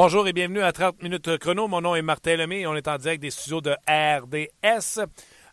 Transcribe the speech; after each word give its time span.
Bonjour 0.00 0.28
et 0.28 0.32
bienvenue 0.32 0.62
à 0.62 0.70
30 0.70 1.02
minutes 1.02 1.38
chrono. 1.38 1.66
Mon 1.66 1.80
nom 1.80 1.96
est 1.96 2.02
Martin 2.02 2.36
Lemay 2.36 2.64
on 2.68 2.76
est 2.76 2.86
en 2.86 2.98
direct 2.98 3.20
des 3.20 3.32
studios 3.32 3.60
de 3.60 3.72
RDS. 3.88 4.94
30 4.94 5.08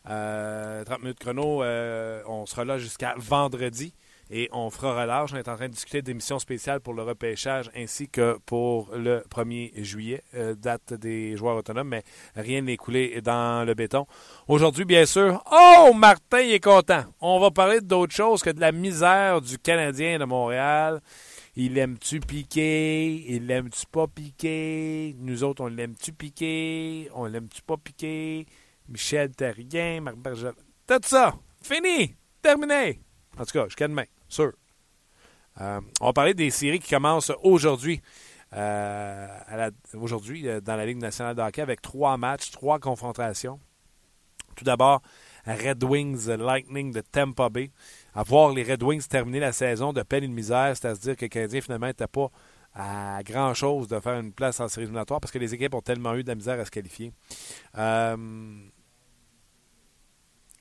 euh, 0.08 0.84
minutes 1.02 1.18
chrono, 1.18 1.64
euh, 1.64 2.22
on 2.28 2.46
sera 2.46 2.64
là 2.64 2.78
jusqu'à 2.78 3.16
vendredi 3.18 3.92
et 4.30 4.48
on 4.52 4.70
fera 4.70 5.00
relâche. 5.02 5.32
On 5.32 5.36
est 5.36 5.48
en 5.48 5.56
train 5.56 5.66
de 5.66 5.72
discuter 5.72 6.00
d'émissions 6.00 6.38
spéciales 6.38 6.78
pour 6.78 6.94
le 6.94 7.02
repêchage 7.02 7.72
ainsi 7.76 8.08
que 8.08 8.38
pour 8.46 8.90
le 8.94 9.24
1er 9.28 9.82
juillet, 9.82 10.22
euh, 10.36 10.54
date 10.54 10.94
des 10.94 11.36
joueurs 11.36 11.56
autonomes, 11.56 11.88
mais 11.88 12.04
rien 12.36 12.60
n'est 12.60 12.76
coulé 12.76 13.20
dans 13.22 13.66
le 13.66 13.74
béton. 13.74 14.06
Aujourd'hui, 14.46 14.84
bien 14.84 15.06
sûr, 15.06 15.42
oh, 15.50 15.92
Martin 15.92 16.38
est 16.38 16.62
content. 16.62 17.02
On 17.20 17.40
va 17.40 17.50
parler 17.50 17.80
d'autre 17.80 18.14
chose 18.14 18.44
que 18.44 18.50
de 18.50 18.60
la 18.60 18.70
misère 18.70 19.40
du 19.40 19.58
Canadien 19.58 20.20
de 20.20 20.24
Montréal. 20.24 21.00
Il 21.58 21.78
aime-tu 21.78 22.20
piquer? 22.20 23.34
Il 23.34 23.46
l'aime-tu 23.46 23.86
pas 23.86 24.06
piquer? 24.06 25.16
Nous 25.18 25.42
autres, 25.42 25.64
on 25.64 25.68
l'aime-tu 25.68 26.12
piquer? 26.12 27.08
On 27.14 27.24
l'aime-tu 27.24 27.62
pas 27.62 27.78
piquer? 27.78 28.44
Michel 28.90 29.30
Terrien, 29.30 30.02
Marc 30.02 30.16
Berger. 30.18 30.50
Tout 30.86 31.00
ça! 31.02 31.34
Fini! 31.62 32.14
Terminé! 32.42 33.00
En 33.38 33.46
tout 33.46 33.52
cas, 33.52 33.64
jusqu'à 33.64 33.88
demain, 33.88 34.04
sûr. 34.28 34.52
Euh, 35.62 35.80
on 36.02 36.06
va 36.06 36.12
parler 36.12 36.34
des 36.34 36.50
séries 36.50 36.78
qui 36.78 36.90
commencent 36.90 37.32
aujourd'hui. 37.42 38.02
Euh, 38.52 39.26
aujourd'hui, 39.94 40.46
euh, 40.46 40.60
dans 40.60 40.76
la 40.76 40.84
Ligue 40.84 41.00
nationale 41.00 41.34
de 41.34 41.40
hockey, 41.40 41.62
avec 41.62 41.80
trois 41.80 42.18
matchs, 42.18 42.50
trois 42.50 42.78
confrontations. 42.78 43.58
Tout 44.56 44.64
d'abord, 44.64 45.00
Red 45.46 45.82
Wings 45.84 46.28
Lightning 46.28 46.92
de 46.92 47.00
Tampa 47.00 47.48
Bay 47.48 47.70
à 48.16 48.22
voir 48.22 48.52
les 48.52 48.62
Red 48.62 48.82
Wings 48.82 49.06
terminer 49.06 49.40
la 49.40 49.52
saison 49.52 49.92
de 49.92 50.02
peine 50.02 50.24
et 50.24 50.28
de 50.28 50.32
misère, 50.32 50.74
c'est-à-dire 50.74 51.16
que 51.16 51.26
le 51.26 51.28
Canadien 51.28 51.60
finalement 51.60 51.86
n'était 51.86 52.06
pas 52.06 52.30
à 52.74 53.22
grand-chose 53.22 53.88
de 53.88 54.00
faire 54.00 54.18
une 54.18 54.32
place 54.32 54.58
en 54.60 54.68
série 54.68 54.84
éliminatoire 54.84 55.20
parce 55.20 55.32
que 55.32 55.38
les 55.38 55.54
équipes 55.54 55.74
ont 55.74 55.82
tellement 55.82 56.14
eu 56.14 56.22
de 56.22 56.28
la 56.28 56.34
misère 56.34 56.58
à 56.58 56.64
se 56.64 56.70
qualifier. 56.70 57.12
Euh, 57.76 58.16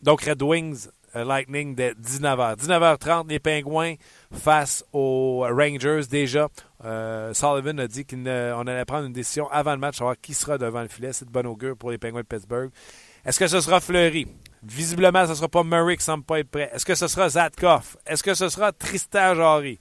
donc, 0.02 0.22
Red 0.22 0.42
Wings, 0.42 0.88
euh, 1.16 1.24
Lightning 1.24 1.76
de 1.76 1.96
19h. 2.02 2.58
19h30, 2.58 3.30
les 3.30 3.40
Pingouins 3.40 3.96
face 4.32 4.86
aux 4.94 5.46
Rangers. 5.50 6.02
Déjà, 6.10 6.50
euh, 6.84 7.34
Sullivan 7.34 7.80
a 7.80 7.88
dit 7.88 8.06
qu'on 8.06 8.26
allait 8.26 8.86
prendre 8.86 9.08
une 9.08 9.14
décision 9.14 9.50
avant 9.50 9.72
le 9.72 9.80
match, 9.80 9.98
savoir 9.98 10.16
qui 10.22 10.34
sera 10.34 10.58
devant 10.58 10.82
le 10.82 10.90
filet. 10.90 11.12
C'est 11.14 11.26
de 11.26 11.32
bon 11.32 11.48
augure 11.48 11.76
pour 11.76 11.92
les 11.92 11.98
Pingouins 11.98 12.22
de 12.22 12.28
Pittsburgh. 12.28 12.70
Est-ce 13.26 13.40
que 13.40 13.48
ce 13.48 13.62
sera 13.62 13.80
Fleury? 13.80 14.28
Visiblement, 14.68 15.26
ce 15.26 15.32
ne 15.32 15.36
sera 15.36 15.48
pas 15.48 15.64
Murray 15.64 15.96
qui 15.96 16.04
semble 16.04 16.24
pas 16.24 16.40
être 16.40 16.50
prêt. 16.50 16.72
Est-ce 16.74 16.86
que 16.86 16.96
ce 16.96 17.08
sera 17.08 17.30
Zatkov? 17.30 17.98
Est-ce 18.06 18.24
que 18.24 18.34
ce 18.34 18.50
sera 18.50 18.72
Tristan 18.72 19.36
Jarry? 19.36 19.80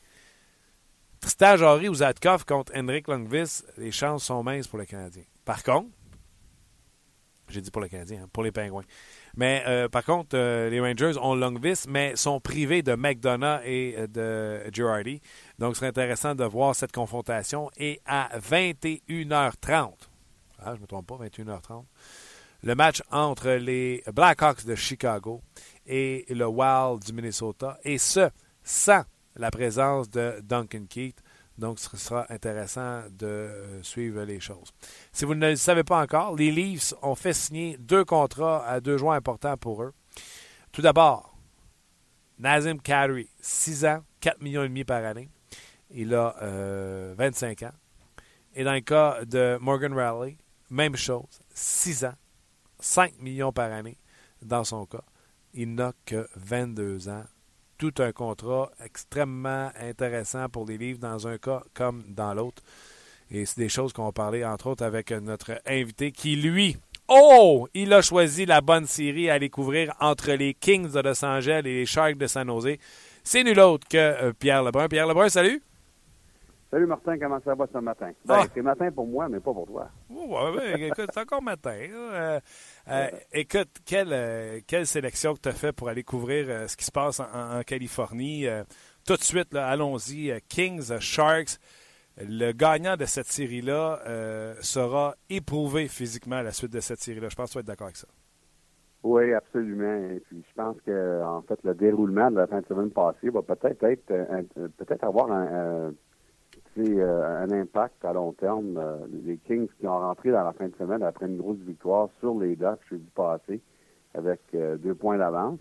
Tristan 1.21 1.57
Jarry 1.57 1.89
ou 1.89 1.95
Zatkov 1.95 2.45
contre 2.45 2.73
Henrik 2.77 3.09
Lundqvist, 3.09 3.67
les 3.79 3.91
chances 3.91 4.25
sont 4.25 4.43
minces 4.43 4.69
pour 4.69 4.79
le 4.79 4.85
Canadien. 4.85 5.23
Par 5.47 5.63
contre, 5.63 5.89
j'ai 7.49 7.61
dit 7.61 7.71
pour 7.71 7.81
le 7.81 7.89
Canadien, 7.89 8.25
hein, 8.25 8.29
pour 8.33 8.43
les 8.43 8.53
Pingouins. 8.53 8.85
Mais 9.37 9.63
euh, 9.67 9.89
par 9.89 10.05
contre, 10.05 10.37
euh, 10.37 10.69
les 10.69 10.81
Rangers 10.81 11.19
ont 11.21 11.35
Longvis, 11.35 11.85
mais 11.89 12.17
sont 12.17 12.41
privés 12.41 12.83
de 12.83 12.95
McDonough 12.95 13.61
et 13.65 13.95
euh, 13.99 14.07
de 14.07 14.71
Girardi. 14.71 15.21
Donc, 15.59 15.75
ce 15.75 15.81
serait 15.81 15.89
intéressant 15.89 16.35
de 16.35 16.45
voir 16.45 16.75
cette 16.75 16.93
confrontation. 16.93 17.71
Et 17.77 18.01
à 18.07 18.31
21h30, 18.39 19.93
ah, 20.59 20.71
je 20.73 20.77
ne 20.77 20.83
me 20.83 20.87
trompe 20.87 21.07
pas, 21.07 21.17
21h30, 21.17 21.85
le 22.65 22.75
match 22.75 23.03
entre 23.11 23.51
les 23.51 24.03
Blackhawks 24.11 24.65
de 24.65 24.75
Chicago 24.75 25.43
et 25.87 26.25
le 26.31 26.47
Wild 26.47 27.05
du 27.05 27.13
Minnesota, 27.13 27.79
et 27.85 27.99
ce, 27.99 28.31
sans 28.63 29.05
la 29.37 29.51
présence 29.51 30.09
de 30.09 30.41
Duncan 30.43 30.87
Keith. 30.89 31.23
Donc, 31.59 31.79
ce 31.79 31.97
sera 31.97 32.25
intéressant 32.31 33.03
de 33.11 33.27
euh, 33.27 33.83
suivre 33.83 34.23
les 34.23 34.41
choses. 34.41 34.73
Si 35.13 35.27
vous 35.27 35.35
ne 35.35 35.51
le 35.51 35.57
savez 35.57 35.85
pas 35.85 36.03
encore, 36.03 36.35
les 36.35 36.51
Leafs 36.51 36.95
ont 37.03 37.15
fait 37.15 37.35
signer 37.35 37.77
deux 37.79 38.05
contrats 38.05 38.67
à 38.67 38.81
deux 38.81 38.97
joueurs 38.97 39.13
importants 39.15 39.57
pour 39.59 39.83
eux. 39.83 39.93
Tout 40.73 40.83
d'abord, 40.83 41.37
Nazim 42.39 42.79
Kadri, 42.79 43.29
6 43.41 43.85
ans, 43.85 44.01
4 44.21 44.41
millions 44.43 44.65
et 44.65 44.69
demi 44.69 44.85
par 44.85 45.05
année. 45.05 45.29
Il 45.91 46.15
a 46.15 46.35
25 47.17 47.63
euh, 47.63 47.67
ans. 47.67 47.73
Et 48.57 48.65
dans 48.65 48.73
le 48.73 48.81
cas 48.81 49.25
de 49.27 49.59
Morgan 49.61 49.93
Raleigh, 49.93 50.39
même 50.71 50.97
chose, 50.97 51.41
6 51.55 52.07
ans, 52.07 52.15
5 52.85 53.19
millions 53.19 53.51
par 53.51 53.73
année 53.73 53.97
dans 54.43 54.63
son 54.63 54.85
cas. 54.85 55.03
Il 55.55 55.75
n'a 55.75 55.93
que 56.05 56.29
22 56.37 57.09
ans. 57.09 57.25
Tout 57.79 57.95
un 57.99 58.13
contrat 58.13 58.71
extrêmement 58.85 59.71
intéressant 59.81 60.49
pour 60.51 60.67
les 60.67 60.77
livres 60.77 60.99
dans 60.99 61.27
un 61.27 61.39
cas 61.39 61.63
comme 61.73 62.05
dans 62.09 62.35
l'autre. 62.35 62.63
Et 63.31 63.47
c'est 63.47 63.59
des 63.59 63.71
choses 63.71 63.93
qu'on 63.93 64.05
va 64.05 64.13
parler, 64.13 64.45
entre 64.45 64.69
autres, 64.69 64.85
avec 64.85 65.11
notre 65.13 65.61
invité 65.67 66.13
qui, 66.13 66.37
lui, 66.37 66.77
oh, 67.09 67.67
il 67.73 67.93
a 67.95 68.03
choisi 68.03 68.45
la 68.45 68.61
bonne 68.61 68.87
série 68.87 69.31
à 69.31 69.39
découvrir 69.39 69.95
entre 69.99 70.33
les 70.33 70.53
Kings 70.53 70.93
de 70.93 71.01
Los 71.01 71.25
Angeles 71.25 71.61
et 71.61 71.63
les 71.63 71.87
Sharks 71.87 72.19
de 72.19 72.27
San 72.27 72.47
Jose. 72.47 72.77
C'est 73.25 73.45
nul 73.45 73.59
autre 73.61 73.89
que 73.89 73.97
euh, 73.97 74.33
Pierre 74.39 74.63
Lebrun. 74.63 74.89
Pierre 74.89 75.07
Lebrun, 75.07 75.31
salut! 75.31 75.63
Salut 76.75 76.87
Martin, 76.87 77.17
comment 77.21 77.39
ça 77.45 77.55
va 77.55 77.69
ce 77.73 77.79
matin? 77.79 78.11
Ben, 78.25 78.35
ah. 78.41 78.47
C'est 78.53 78.61
matin 78.61 78.91
pour 78.91 79.07
moi, 79.07 79.29
mais 79.29 79.39
pas 79.39 79.53
pour 79.53 79.65
toi. 79.65 79.89
écoute, 80.11 81.09
c'est 81.15 81.21
encore 81.21 81.41
matin. 81.41 81.79
Euh, 81.89 82.41
euh, 82.89 83.09
écoute, 83.33 83.71
quelle, 83.87 84.13
euh, 84.13 84.61
quelle 84.67 84.87
sélection 84.87 85.35
que 85.35 85.41
tu 85.41 85.49
as 85.49 85.53
fait 85.53 85.73
pour 85.73 85.89
aller 85.89 86.03
couvrir 86.03 86.69
ce 86.69 86.77
qui 86.77 86.85
se 86.85 86.93
passe 86.93 87.21
en, 87.21 87.63
Californie? 87.67 88.47
tout 89.07 89.17
de 89.17 89.23
suite, 89.23 89.55
allons-y. 89.55 90.33
Kings, 90.49 90.99
Sharks. 90.99 91.59
Le 92.17 92.53
gagnant 92.53 92.97
de 92.97 93.07
cette 93.07 93.27
série-là 93.27 94.55
sera 94.61 95.15
éprouvé 95.29 95.89
physiquement 95.89 96.37
à 96.37 96.43
la 96.43 96.53
suite 96.53 96.73
de 96.73 96.81
cette 96.81 97.01
série-là. 97.01 97.29
Je 97.29 97.35
pense 97.35 97.49
que 97.49 97.53
tu 97.53 97.59
vas 97.59 97.61
être 97.61 97.67
d'accord 97.67 97.87
avec 97.87 97.97
ça. 97.97 98.09
Oui, 99.03 99.35
absolument. 99.35 100.11
Et 100.11 100.21
puis 100.21 100.43
je 100.49 100.55
pense 100.55 100.81
que 100.87 101.23
en 101.23 101.43
fait 101.43 101.59
le 101.63 101.75
déroulement 101.75 102.31
de 102.31 102.37
la 102.37 102.47
fin 102.47 102.61
de 102.61 102.67
semaine 102.67 102.91
passée 102.91 103.29
va 103.29 103.43
peut-être 103.43 103.85
être, 103.85 104.07
peut-être 104.79 105.05
avoir 105.05 105.31
un, 105.31 105.93
euh, 106.79 107.45
un 107.45 107.51
impact 107.53 108.05
à 108.05 108.13
long 108.13 108.33
terme. 108.33 108.77
Euh, 108.77 108.97
les 109.27 109.37
Kings 109.39 109.69
qui 109.79 109.87
ont 109.87 109.99
rentré 109.99 110.31
dans 110.33 110.43
la 110.43 110.53
fin 110.53 110.67
de 110.67 110.75
semaine 110.77 111.03
après 111.03 111.27
une 111.27 111.37
grosse 111.37 111.59
victoire 111.59 112.09
sur 112.19 112.39
les 112.39 112.57
Ducks 112.57 112.81
jeudi 112.91 113.09
passé 113.15 113.61
avec 114.13 114.41
euh, 114.55 114.77
deux 114.77 114.95
points 114.95 115.19
d'avance. 115.19 115.61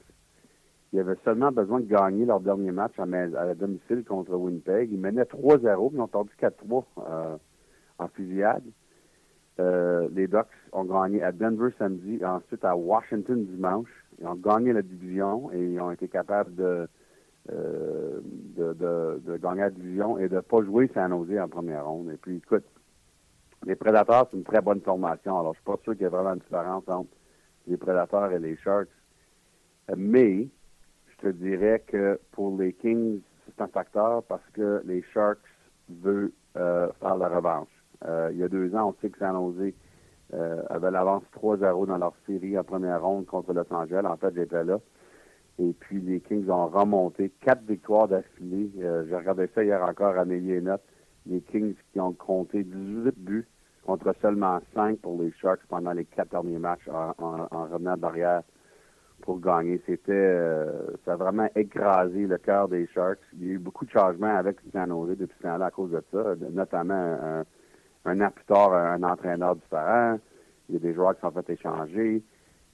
Ils 0.91 1.00
avaient 1.00 1.18
seulement 1.24 1.51
besoin 1.51 1.79
de 1.81 1.85
gagner 1.85 2.25
leur 2.25 2.40
dernier 2.40 2.72
match 2.72 2.94
à, 2.97 3.03
à 3.03 3.53
domicile 3.53 4.03
contre 4.03 4.35
Winnipeg. 4.35 4.91
Ils 4.91 5.00
menaient 5.00 5.24
3-0, 5.24 5.90
puis 5.90 5.97
ils 5.97 6.01
ont 6.01 6.07
perdu 6.07 6.31
4-3 6.40 6.84
en 7.97 8.07
fusillade. 8.09 8.63
les 9.57 10.28
Ducks 10.28 10.45
ont 10.72 10.84
gagné 10.84 11.24
à 11.24 11.31
Denver 11.31 11.69
samedi, 11.80 12.19
et 12.22 12.25
ensuite 12.25 12.63
à 12.63 12.75
Washington 12.75 13.44
dimanche. 13.44 13.90
Ils 14.19 14.28
ont 14.28 14.35
gagné 14.35 14.72
la 14.72 14.84
division 14.84 15.51
et 15.51 15.63
ils 15.63 15.80
ont 15.80 15.90
été 15.90 16.07
capables 16.07 16.53
de 16.53 16.88
euh, 17.52 18.22
de, 18.24 18.72
de, 18.72 19.22
de, 19.26 19.36
gagner 19.36 19.64
la 19.64 19.70
division 19.70 20.18
et 20.18 20.30
de 20.30 20.36
ne 20.36 20.40
pas 20.40 20.64
jouer 20.64 20.90
sans 20.94 21.12
oser 21.12 21.42
en 21.42 21.50
première 21.50 21.86
ronde. 21.86 22.09
Et 22.09 22.16
puis, 22.16 22.38
écoute, 22.38 22.64
les 23.66 23.76
Prédateurs, 23.76 24.30
c'est 24.31 24.38
une 24.38 24.46
très 24.46 24.62
bonne 24.62 24.80
formation. 24.80 25.38
Alors, 25.38 25.54
je 25.54 25.58
suis 25.58 25.66
pas 25.66 25.78
sûr 25.84 25.92
qu'il 25.92 26.04
y 26.04 26.06
ait 26.06 26.09
vraiment 26.09 26.36
une 26.36 26.40
différence 26.40 26.88
entre 26.88 27.09
les 27.68 27.76
Prédateurs 27.76 28.31
et 28.31 28.40
les 28.40 28.56
Sharks. 28.56 28.88
Mais, 29.98 30.48
je 31.09 31.18
te 31.18 31.28
dirais 31.34 31.84
que 31.86 32.18
pour 32.31 32.57
les 32.57 32.72
Kings, 32.72 33.19
c'est 33.45 33.62
un 33.62 33.68
facteur 33.68 34.24
parce 34.24 34.48
que 34.54 34.81
les 34.86 35.01
Sharks 35.13 35.40
veulent 35.90 36.31
euh, 36.56 36.88
faire 37.01 37.18
la 37.18 37.28
revanche. 37.28 37.68
Euh, 38.06 38.30
il 38.31 38.38
y 38.38 38.44
a 38.44 38.48
deux 38.48 38.74
ans, 38.74 38.95
on 38.95 39.01
sait 39.01 39.10
que 39.10 39.19
San 39.19 39.34
Jose 39.34 39.74
avait 40.69 40.92
l'avance 40.92 41.24
3-0 41.36 41.88
dans 41.88 41.98
leur 41.98 42.13
série 42.25 42.57
en 42.57 42.63
première 42.63 43.04
ronde 43.04 43.25
contre 43.25 43.54
Los 43.54 43.72
Angeles. 43.72 44.06
En 44.06 44.16
fait, 44.16 44.34
j'étais 44.34 44.63
là. 44.63 44.80
Et 45.60 45.74
puis 45.80 46.02
les 46.02 46.20
Kings 46.20 46.50
ont 46.50 46.68
remonté 46.68 47.32
quatre 47.42 47.64
victoires 47.64 48.08
d'affilée. 48.08 48.72
Euh, 48.82 49.06
J'ai 49.08 49.16
regardé 49.16 49.48
ça 49.54 49.64
hier 49.64 49.82
encore 49.84 50.18
à 50.18 50.26
mes. 50.26 50.40
Les 51.26 51.42
Kings 51.42 51.76
qui 51.92 52.00
ont 52.00 52.14
compté 52.14 52.64
18 52.64 53.18
buts 53.18 53.48
contre 53.86 54.14
seulement 54.22 54.60
5 54.74 55.00
pour 55.00 55.22
les 55.22 55.32
Sharks 55.34 55.66
pendant 55.70 55.92
les 55.92 56.06
quatre 56.06 56.32
derniers 56.32 56.58
matchs 56.58 56.88
en, 56.90 57.48
revenant 57.52 57.96
derrière 57.98 58.42
pour 59.22 59.40
gagner. 59.40 59.82
C'était 59.86 60.12
euh, 60.12 60.88
ça 61.06 61.14
a 61.14 61.16
vraiment 61.16 61.48
écrasé 61.56 62.26
le 62.26 62.38
cœur 62.40 62.68
des 62.68 62.88
Sharks. 62.88 63.20
Il 63.34 63.48
y 63.48 63.50
a 63.52 63.54
eu 63.54 63.60
beaucoup 63.60 63.86
de 63.86 63.92
changements 63.92 64.36
avec 64.36 64.58
San 64.72 64.90
Jose 64.90 65.18
depuis 65.18 65.38
ce 65.38 65.44
temps-là 65.44 65.68
à 65.68 65.72
cause 65.72 65.92
de 65.92 66.04
ça, 66.12 66.36
notamment 66.52 66.94
un, 66.94 67.44
un 68.06 68.20
un 68.20 69.04
entraîneur 69.04 69.56
différent. 69.56 70.20
Il 70.68 70.76
y 70.76 70.78
a 70.78 70.82
des 70.82 70.94
joueurs 70.94 71.16
qui 71.16 71.22
sont 71.22 71.32
fait 71.32 71.50
échanger. 71.52 72.24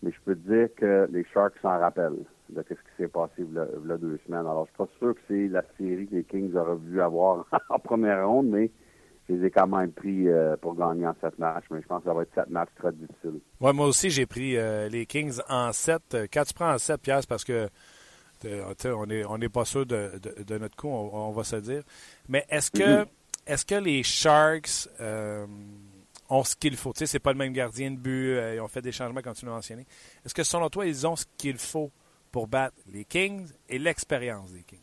Mais 0.02 0.12
je 0.12 0.18
peux 0.24 0.36
te 0.36 0.50
dire 0.50 0.70
que 0.76 1.10
les 1.12 1.26
Sharks 1.26 1.58
s'en 1.62 1.78
rappellent 1.78 2.26
de 2.50 2.66
ce 2.68 2.74
qui 2.74 2.80
s'est 2.98 3.07
passé 3.07 3.34
il 3.40 3.54
y, 3.54 3.60
a, 3.60 3.98
deux 3.98 4.19
semaines. 4.25 4.42
Alors, 4.42 4.66
je 4.66 4.69
suis 4.69 4.78
pas 4.78 4.90
sûr 5.00 5.13
que 5.13 5.22
c'est 5.28 5.48
la 5.48 5.63
série 5.78 6.07
que 6.07 6.16
les 6.16 6.24
Kings 6.24 6.54
auraient 6.56 6.75
voulu 6.75 7.01
avoir 7.01 7.46
en 7.69 7.80
première 7.80 8.28
ronde, 8.28 8.48
mais 8.48 8.72
je 9.28 9.36
les 9.36 9.48
ai 9.48 9.51
quand 9.51 9.68
même 9.68 9.92
pris 9.92 10.28
euh, 10.28 10.57
pour 10.57 10.75
gagner 10.75 11.07
en 11.07 11.16
sept 11.22 11.38
matchs. 11.38 11.66
Mais 11.72 11.81
je 11.81 11.88
pense 11.88 12.00
que 12.04 12.10
ça 12.10 12.13
va 12.13 12.24
être 12.24 12.34
sept 12.34 12.50
matchs 12.50 12.69
très 12.75 12.92
difficiles. 12.92 13.40
Ouais, 13.60 13.74
moi 13.74 13.88
aussi, 13.88 14.10
j'ai 14.10 14.25
pris 14.25 14.57
euh, 14.57 14.90
les 14.90 15.06
Kings 15.06 15.40
en 15.48 15.72
sept. 15.72 16.18
Quand 16.34 16.44
tu 16.44 16.54
prends 16.54 16.74
en 16.74 16.78
sept 16.78 17.01
pièces, 17.01 17.25
parce 17.25 17.44
que 17.44 17.69
on 18.86 19.06
n'est 19.06 19.25
on 19.25 19.38
pas 19.50 19.66
sûr 19.66 19.86
de, 19.86 20.57
notre 20.57 20.75
coup, 20.75 20.88
on, 20.88 21.31
va 21.31 21.44
se 21.44 21.57
dire. 21.57 21.84
Mais 22.30 22.45
est-ce 22.50 22.72
que, 22.72 23.04
mm-hmm. 23.04 23.66
que 23.68 23.75
les 23.75 24.02
Sharks 24.02 24.88
ont 26.30 26.44
ce 26.45 26.56
qu'il 26.56 26.78
faut? 26.78 26.94
Tu 26.94 27.00
sais, 27.00 27.06
c'est 27.06 27.19
pas 27.19 27.34
le 27.34 27.38
même 27.38 27.52
gardien 27.52 27.92
de 27.92 27.98
but. 27.98 28.38
ils 28.56 28.62
ont 28.62 28.69
fait 28.69 28.81
des 28.81 28.94
changements, 28.94 29.22
comme 29.22 29.34
tu 29.34 29.45
l'as 29.45 29.52
mentionné. 29.52 29.86
Est-ce 30.25 30.34
que 30.34 30.44
selon 30.44 30.69
toi, 30.69 30.86
ils 30.86 31.06
ont 31.06 31.18
ce 31.18 31.25
qu'il 31.38 31.57
faut 31.57 31.92
pour 32.31 32.48
battre 32.48 32.76
les 32.92 33.06
Kings 33.06 33.52
et 33.68 33.80
l'expérience 33.80 34.54
des 34.54 34.64
Kings? 34.64 34.80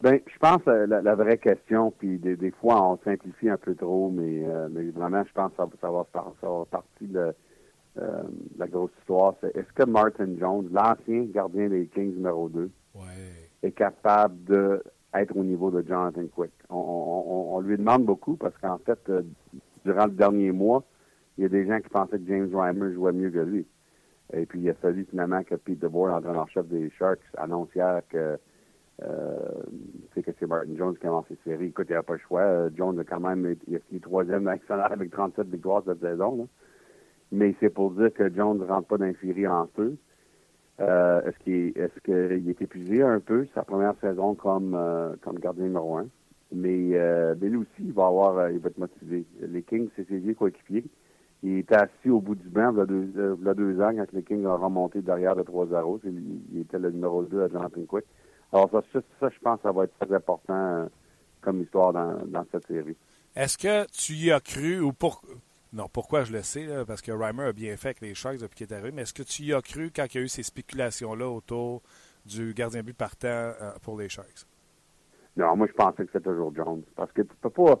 Ben, 0.00 0.20
je 0.32 0.38
pense 0.38 0.62
que 0.62 0.70
la, 0.70 1.14
vraie 1.16 1.38
question, 1.38 1.90
puis 1.90 2.18
des, 2.18 2.50
fois 2.52 2.92
on 2.92 2.98
simplifie 2.98 3.50
un 3.50 3.56
peu 3.56 3.74
trop, 3.74 4.10
mais, 4.10 4.44
euh, 4.46 4.68
mais 4.70 4.90
vraiment, 4.90 5.24
je 5.24 5.32
pense 5.32 5.50
que 5.50 5.56
ça, 5.56 5.68
ça, 5.80 5.90
va, 5.90 6.06
ça 6.12 6.48
va 6.48 6.64
partie 6.70 7.08
de 7.08 7.34
euh, 7.98 8.22
la 8.58 8.68
grosse 8.68 8.92
histoire. 9.00 9.34
C'est 9.40 9.56
est-ce 9.56 9.72
que 9.72 9.84
Martin 9.84 10.28
Jones, 10.38 10.68
l'ancien 10.70 11.24
gardien 11.24 11.68
des 11.68 11.86
Kings 11.86 12.14
numéro 12.14 12.48
2, 12.48 12.70
est 13.64 13.72
capable 13.72 14.36
d'être 14.44 15.36
au 15.36 15.42
niveau 15.42 15.72
de 15.72 15.84
Jonathan 15.86 16.22
Quick? 16.32 16.52
On, 16.70 17.60
lui 17.60 17.76
demande 17.76 18.04
beaucoup 18.04 18.36
parce 18.36 18.56
qu'en 18.58 18.78
fait, 18.78 19.00
euh, 19.08 19.22
durant 19.84 20.04
le 20.04 20.12
dernier 20.12 20.52
mois, 20.52 20.84
il 21.36 21.42
y 21.42 21.44
a 21.44 21.48
des 21.48 21.66
gens 21.66 21.80
qui 21.80 21.88
pensaient 21.88 22.20
que 22.20 22.26
James 22.28 22.54
Reimer 22.54 22.94
jouait 22.94 23.12
mieux 23.12 23.30
que 23.30 23.40
lui. 23.40 23.66
Et 24.32 24.46
puis, 24.46 24.60
il 24.60 24.70
a 24.70 24.74
fallu 24.74 25.06
finalement 25.08 25.42
que 25.42 25.54
Pete 25.54 25.78
DeBoer, 25.78 26.12
entraîneur-chef 26.12 26.66
des 26.66 26.90
Sharks, 26.90 27.20
annonce 27.36 27.68
hier 27.74 28.02
que 28.08 28.38
euh, 29.04 29.36
c'est 30.14 30.46
Martin 30.46 30.76
Jones 30.76 30.96
qui 30.98 31.06
a 31.06 31.10
lancé 31.10 31.36
la 31.46 31.52
série. 31.52 31.66
Écoute, 31.66 31.86
il 31.88 31.92
n'y 31.92 31.98
a 31.98 32.02
pas 32.02 32.14
le 32.14 32.18
choix. 32.18 32.40
Euh, 32.40 32.70
Jones 32.76 32.98
a 32.98 33.04
quand 33.04 33.20
même 33.20 33.54
il 33.68 33.76
a 33.76 33.78
fini 33.80 34.00
troisième 34.00 34.42
national 34.42 34.92
avec 34.92 35.10
37 35.10 35.48
victoires 35.48 35.82
cette 35.86 36.00
saison. 36.00 36.48
Mais 37.30 37.54
c'est 37.60 37.70
pour 37.70 37.92
dire 37.92 38.12
que 38.12 38.32
Jones 38.34 38.58
ne 38.58 38.64
rentre 38.64 38.88
pas 38.88 38.98
dans 38.98 39.12
série 39.20 39.46
en 39.46 39.68
feu. 39.76 39.96
Euh, 40.80 41.22
est-ce 41.22 42.00
qu'il 42.02 42.48
est 42.48 42.62
épuisé 42.62 43.02
un 43.02 43.20
peu 43.20 43.46
sa 43.54 43.62
première 43.62 43.94
saison 44.00 44.34
comme 44.34 44.76
comme 45.22 45.38
gardien 45.38 45.64
numéro 45.64 45.96
un? 45.96 46.06
Mais, 46.50 46.96
mais 47.40 47.48
lui 47.48 47.58
aussi, 47.58 47.80
il 47.80 47.92
va 47.92 48.06
avoir 48.06 48.50
il 48.50 48.58
va 48.58 48.68
être 48.68 48.78
motivé. 48.78 49.26
Les 49.40 49.62
Kings, 49.62 49.88
c'est 49.96 50.08
ses 50.08 50.18
vieux 50.18 50.34
coéquipiers. 50.34 50.84
Il 51.42 51.58
était 51.58 51.76
assis 51.76 52.10
au 52.10 52.20
bout 52.20 52.34
du 52.34 52.48
banc 52.48 52.72
il 52.72 52.78
y 52.78 52.80
a 52.80 52.86
deux, 52.86 53.36
il 53.40 53.46
y 53.46 53.48
a 53.48 53.54
deux 53.54 53.80
ans 53.80 53.92
quand 53.94 54.12
les 54.12 54.22
Kings 54.22 54.44
ont 54.44 54.56
remonté 54.56 55.02
derrière 55.02 55.36
de 55.36 55.42
3-0. 55.42 56.00
Il 56.04 56.60
était 56.60 56.78
le 56.78 56.90
numéro 56.90 57.22
2 57.22 57.42
à 57.42 57.48
Jonathan 57.48 57.80
Quick. 57.86 58.04
Alors, 58.52 58.70
ça, 58.70 58.82
ça, 59.20 59.28
je 59.28 59.38
pense 59.40 59.58
que 59.58 59.62
ça 59.62 59.72
va 59.72 59.84
être 59.84 59.98
très 59.98 60.14
important 60.14 60.54
euh, 60.54 60.86
comme 61.40 61.62
histoire 61.62 61.92
dans, 61.92 62.26
dans 62.26 62.44
cette 62.50 62.66
série. 62.66 62.96
Est-ce 63.36 63.58
que 63.58 63.86
tu 63.92 64.14
y 64.14 64.32
as 64.32 64.40
cru 64.40 64.80
ou 64.80 64.92
pour. 64.92 65.22
Non, 65.72 65.86
pourquoi 65.92 66.24
je 66.24 66.32
le 66.32 66.42
sais, 66.42 66.66
parce 66.86 67.02
que 67.02 67.12
Reimer 67.12 67.44
a 67.44 67.52
bien 67.52 67.76
fait 67.76 67.88
avec 67.88 68.00
les 68.00 68.14
Sharks 68.14 68.38
depuis 68.38 68.56
qu'il 68.56 68.66
est 68.66 68.72
arrivé, 68.72 68.90
mais 68.90 69.02
est-ce 69.02 69.12
que 69.12 69.22
tu 69.22 69.42
y 69.42 69.52
as 69.52 69.60
cru 69.60 69.90
quand 69.94 70.06
il 70.06 70.18
y 70.18 70.20
a 70.20 70.24
eu 70.24 70.28
ces 70.28 70.42
spéculations-là 70.42 71.28
autour 71.28 71.82
du 72.24 72.54
gardien 72.54 72.82
but 72.82 72.96
partant 72.96 73.28
euh, 73.28 73.72
pour 73.82 73.98
les 73.98 74.08
Sharks? 74.08 74.46
Non, 75.36 75.56
moi, 75.56 75.66
je 75.68 75.72
pensais 75.72 76.04
que 76.04 76.10
c'était 76.12 76.30
toujours 76.30 76.54
Jones. 76.54 76.82
Parce 76.96 77.12
que 77.12 77.22
tu 77.22 77.34
peux 77.40 77.50
pas. 77.50 77.80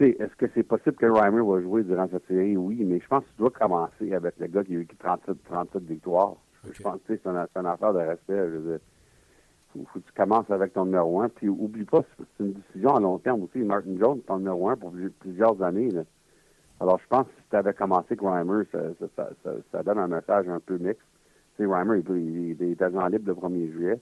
Est-ce 0.00 0.34
que 0.36 0.46
c'est 0.54 0.62
possible 0.62 0.96
que 0.96 1.06
Reimer 1.06 1.42
va 1.42 1.60
jouer 1.60 1.82
durant 1.82 2.08
cette 2.08 2.26
série? 2.28 2.56
Oui, 2.56 2.84
mais 2.84 3.00
je 3.00 3.06
pense 3.08 3.24
que 3.24 3.30
tu 3.30 3.38
dois 3.38 3.50
commencer 3.50 4.12
avec 4.12 4.34
le 4.38 4.46
gars 4.46 4.62
qui 4.62 4.76
a 4.76 4.78
eu 4.78 4.86
37, 4.86 5.36
37 5.44 5.82
victoires. 5.82 6.36
Je 6.72 6.82
pense 6.82 7.00
que 7.06 7.16
c'est 7.16 7.26
une, 7.26 7.36
affaire 7.36 7.92
de 7.92 7.98
respect. 7.98 8.48
Je 8.50 8.78
faut, 9.72 9.84
faut 9.92 9.98
que 10.00 10.06
tu 10.06 10.12
commences 10.12 10.50
avec 10.50 10.72
ton 10.72 10.84
numéro 10.84 11.20
un. 11.20 11.28
Puis 11.28 11.48
oublie 11.48 11.84
pas, 11.84 12.02
c'est 12.18 12.44
une 12.44 12.52
décision 12.52 12.94
à 12.94 13.00
long 13.00 13.18
terme 13.18 13.42
aussi. 13.42 13.58
Martin 13.58 13.96
Jones, 13.98 14.20
ton 14.26 14.38
numéro 14.38 14.68
un 14.68 14.76
pour 14.76 14.92
plusieurs 15.20 15.60
années. 15.62 15.90
Alors, 16.80 17.00
je 17.00 17.06
pense 17.08 17.26
que 17.26 17.32
si 17.32 17.50
tu 17.50 17.56
avais 17.56 17.74
commencé 17.74 18.06
avec 18.10 18.20
Reimer, 18.20 18.64
ça, 19.16 19.82
donne 19.82 19.98
un 19.98 20.08
message 20.08 20.48
un 20.48 20.60
peu 20.60 20.78
mixte. 20.78 21.02
Tu 21.56 21.64
sais, 21.64 21.66
Reimer, 21.66 22.02
il, 22.08 22.56
il, 22.60 22.70
est 22.70 22.82
agent 22.82 23.06
libre 23.08 23.28
le 23.28 23.34
1er 23.34 23.72
juillet. 23.72 24.00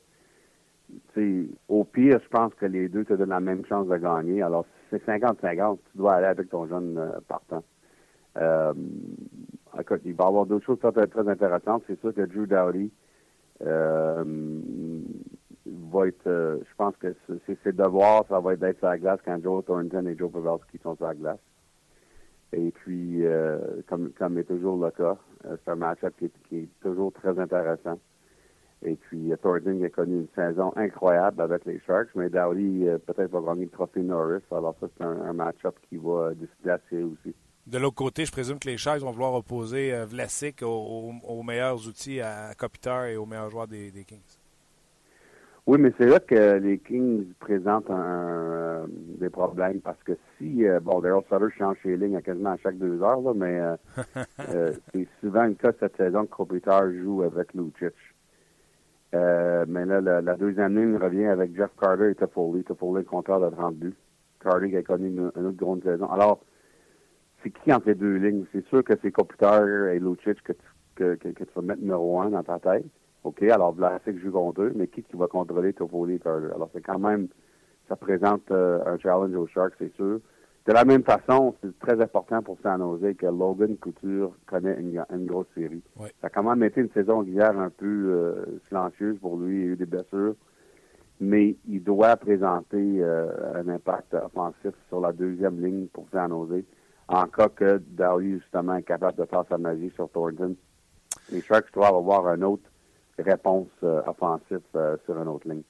Au 1.69 1.85
pire, 1.85 2.21
je 2.23 2.29
pense 2.29 2.55
que 2.55 2.67
les 2.67 2.89
deux 2.89 3.05
te 3.05 3.15
donnent 3.15 3.31
la 3.31 3.41
même 3.41 3.65
chance 3.65 3.89
de 3.89 3.97
gagner. 3.97 4.43
Alors, 4.43 4.65
si 4.91 4.99
c'est 5.05 5.07
50-50, 5.07 5.79
tu 5.91 5.99
dois 5.99 6.15
aller 6.15 6.27
avec 6.27 6.51
ton 6.51 6.67
jeune 6.67 6.99
euh, 6.99 7.19
partant. 7.27 7.65
Euh, 8.37 8.75
il 10.05 10.15
va 10.15 10.25
y 10.25 10.27
avoir 10.27 10.47
d'autres 10.47 10.65
choses 10.65 10.79
très, 10.79 11.07
très 11.07 11.29
intéressantes. 11.29 11.85
C'est 11.87 11.99
sûr 12.01 12.15
que 12.15 12.23
Drew 12.23 12.47
Dowdy, 12.47 12.91
euh, 13.65 14.25
va 15.65 16.07
être, 16.07 16.25
je 16.25 16.75
pense 16.77 16.97
que 16.99 17.15
c'est 17.47 17.59
ses 17.65 17.73
devoirs, 17.73 18.25
ça 18.29 18.39
va 18.41 18.53
être 18.53 18.61
d'être 18.61 18.79
sur 18.79 18.89
la 18.89 18.99
glace 18.99 19.21
quand 19.25 19.43
Joe 19.43 19.65
Thornton 19.65 20.07
et 20.07 20.17
Joe 20.17 20.31
Pavelski 20.31 20.79
sont 20.79 20.97
sur 20.97 21.07
la 21.07 21.15
glace. 21.15 21.39
Et 22.53 22.71
puis, 22.71 23.25
comme, 23.89 24.11
comme 24.13 24.39
est 24.39 24.45
toujours 24.45 24.83
le 24.83 24.91
cas, 24.91 25.17
c'est 25.43 25.71
un 25.71 25.77
match-up 25.77 26.15
qui, 26.19 26.57
est 26.57 26.69
toujours 26.81 27.13
très 27.13 27.39
intéressant. 27.39 27.99
Et 28.85 28.95
puis, 28.95 29.33
Thornton 29.43 29.83
a 29.83 29.89
connu 29.89 30.21
une 30.21 30.29
saison 30.35 30.73
incroyable 30.77 31.41
avec 31.41 31.65
les 31.65 31.81
Sharks, 31.87 32.11
mais 32.15 32.29
Dowdy 32.29 32.85
peut-être 33.07 33.31
va 33.31 33.41
gagner 33.41 33.65
le 33.65 33.71
trophée 33.71 34.03
Norris. 34.03 34.43
Alors 34.51 34.77
ça, 34.81 34.87
c'est 34.97 35.05
un, 35.05 35.33
match-up 35.33 35.75
qui 35.89 35.97
va 35.97 36.33
décider 36.35 37.03
aussi. 37.03 37.35
De 37.67 37.79
l'autre 37.79 37.97
côté, 37.97 38.25
je 38.25 38.33
présume 38.33 38.59
que 38.59 38.69
les 38.69 38.77
Sharks 38.77 39.01
vont 39.01 39.11
vouloir 39.11 39.35
opposer 39.35 39.93
Vlasic 40.07 40.63
aux, 40.63 41.43
meilleurs 41.43 41.89
outils 41.89 42.21
à 42.21 42.55
Kopitar 42.57 43.07
et 43.07 43.17
aux 43.17 43.27
meilleurs 43.27 43.51
joueurs 43.51 43.67
des 43.67 43.91
Kings. 44.07 44.21
Oui, 45.67 45.79
mais 45.81 45.93
c'est 45.99 46.07
là 46.07 46.21
que 46.21 46.59
les 46.59 46.79
Kings 46.79 47.27
présentent 47.41 47.91
un, 47.91 47.97
euh, 47.97 48.87
des 49.19 49.31
problèmes 49.31 49.81
parce 49.81 50.01
que 50.05 50.13
si, 50.39 50.65
euh, 50.65 50.79
bon, 50.79 51.01
Daryl 51.01 51.25
Sutter 51.25 51.59
change 51.59 51.77
ses 51.83 51.97
lignes 51.97 52.15
à 52.15 52.23
quasiment 52.23 52.53
à 52.53 52.57
chaque 52.59 52.79
deux 52.79 53.03
heures, 53.03 53.21
là, 53.21 53.33
mais 53.35 53.59
euh, 53.59 54.73
c'est 54.93 55.09
souvent 55.21 55.45
le 55.45 55.55
cas 55.55 55.73
cette 55.81 55.97
saison 55.97 56.25
que 56.25 56.31
Kopitar 56.31 56.93
joue 56.93 57.25
avec 57.25 57.53
Lucic. 57.53 57.97
Mais 59.13 59.85
là, 59.85 60.01
la, 60.01 60.37
deuxième 60.37 60.77
ligne 60.79 60.97
revient 60.97 61.27
avec 61.27 61.57
Jeff 61.57 61.71
Carter 61.81 62.11
et 62.11 62.15
Toffoli. 62.15 62.65
Toffoli, 62.65 63.05
compteur 63.05 63.41
de 63.41 63.55
32. 63.55 63.93
Carter 64.41 64.69
qui 64.71 64.77
a 64.77 64.83
connu 64.83 65.09
une, 65.09 65.27
autre 65.27 65.57
grande 65.57 65.83
saison. 65.83 66.11
Alors, 66.11 66.41
c'est 67.43 67.51
qui 67.51 67.73
entre 67.73 67.89
les 67.89 67.95
deux 67.95 68.17
lignes? 68.17 68.45
C'est 68.53 68.65
sûr 68.67 68.83
que 68.85 68.95
c'est 69.03 69.13
Kopitar 69.13 69.65
et 69.89 69.99
Lucic 69.99 70.43
que 70.43 70.53
que, 70.97 71.15
que, 71.15 71.45
tu 71.45 71.51
vas 71.55 71.63
mettre 71.63 71.83
numéro 71.83 72.21
un 72.21 72.31
dans 72.31 72.43
ta 72.43 72.59
tête. 72.59 72.87
OK, 73.25 73.43
alors 73.43 73.73
Vlasic 73.73 74.19
joue 74.19 74.33
contre 74.33 74.63
eux, 74.63 74.73
mais 74.75 74.89
qui, 74.89 75.03
qui 75.03 75.17
va 75.17 75.27
contrôler 75.27 75.73
Toffoli 75.73 76.15
et 76.15 76.19
Carter? 76.19 76.49
Alors, 76.55 76.71
c'est 76.73 76.81
quand 76.81 76.99
même, 76.99 77.29
ça 77.89 77.97
présente 77.97 78.51
euh, 78.51 78.81
un 78.87 78.99
challenge 78.99 79.35
aux 79.35 79.47
Sharks, 79.47 79.75
c'est 79.79 79.93
sûr. 79.95 80.21
De 80.67 80.73
la 80.73 80.85
même 80.85 81.05
façon, 81.05 81.55
c'est 81.63 81.79
très 81.79 82.01
important 82.01 82.43
pour 82.43 82.59
San 82.61 82.81
Jose 82.81 83.15
que 83.17 83.27
Logan 83.27 83.77
Couture 83.77 84.33
connaît 84.47 84.77
une, 84.81 85.27
grosse 85.27 85.47
série. 85.55 85.83
Ça 85.97 86.27
a 86.27 86.29
quand 86.29 86.43
même 86.43 86.65
été 86.65 86.81
une 86.81 86.91
saison 86.91 87.23
hier 87.23 87.57
un 87.57 87.71
peu 87.71 87.87
euh, 87.87 88.61
silencieuse 88.67 89.17
pour 89.21 89.37
lui, 89.37 89.61
il 89.61 89.63
a 89.63 89.73
eu 89.73 89.77
des 89.77 89.87
blessures, 89.87 90.35
mais 91.21 91.55
il 91.69 91.85
doit 91.85 92.17
présenter 92.17 92.77
euh, 93.01 93.29
un 93.55 93.69
impact 93.69 94.13
offensif 94.15 94.73
sur 94.89 95.01
la 95.01 95.13
deuxième 95.13 95.65
ligne 95.65 95.87
pour 95.87 96.09
San 96.11 96.31
Jose, 96.31 96.65
en 97.07 97.27
cas 97.29 97.49
que 97.49 97.81
Dowdy, 97.87 98.41
justement, 98.41 98.75
est 98.75 98.83
capable 98.83 99.19
de 99.19 99.25
faire 99.25 99.45
sa 99.49 99.59
magie 99.59 99.93
sur 99.95 100.11
Thornton. 100.11 100.57
Les 101.31 101.43
Sharks 101.43 101.73
doivent 101.75 101.95
avoir 101.95 102.27
un 102.27 102.43
autre 102.43 102.69
réponse 103.21 103.69
euh, 103.85 104.03
offensive 104.05 104.63
sur 105.05 105.17
une 105.17 105.29
autre 105.29 105.49
ligne. 105.49 105.63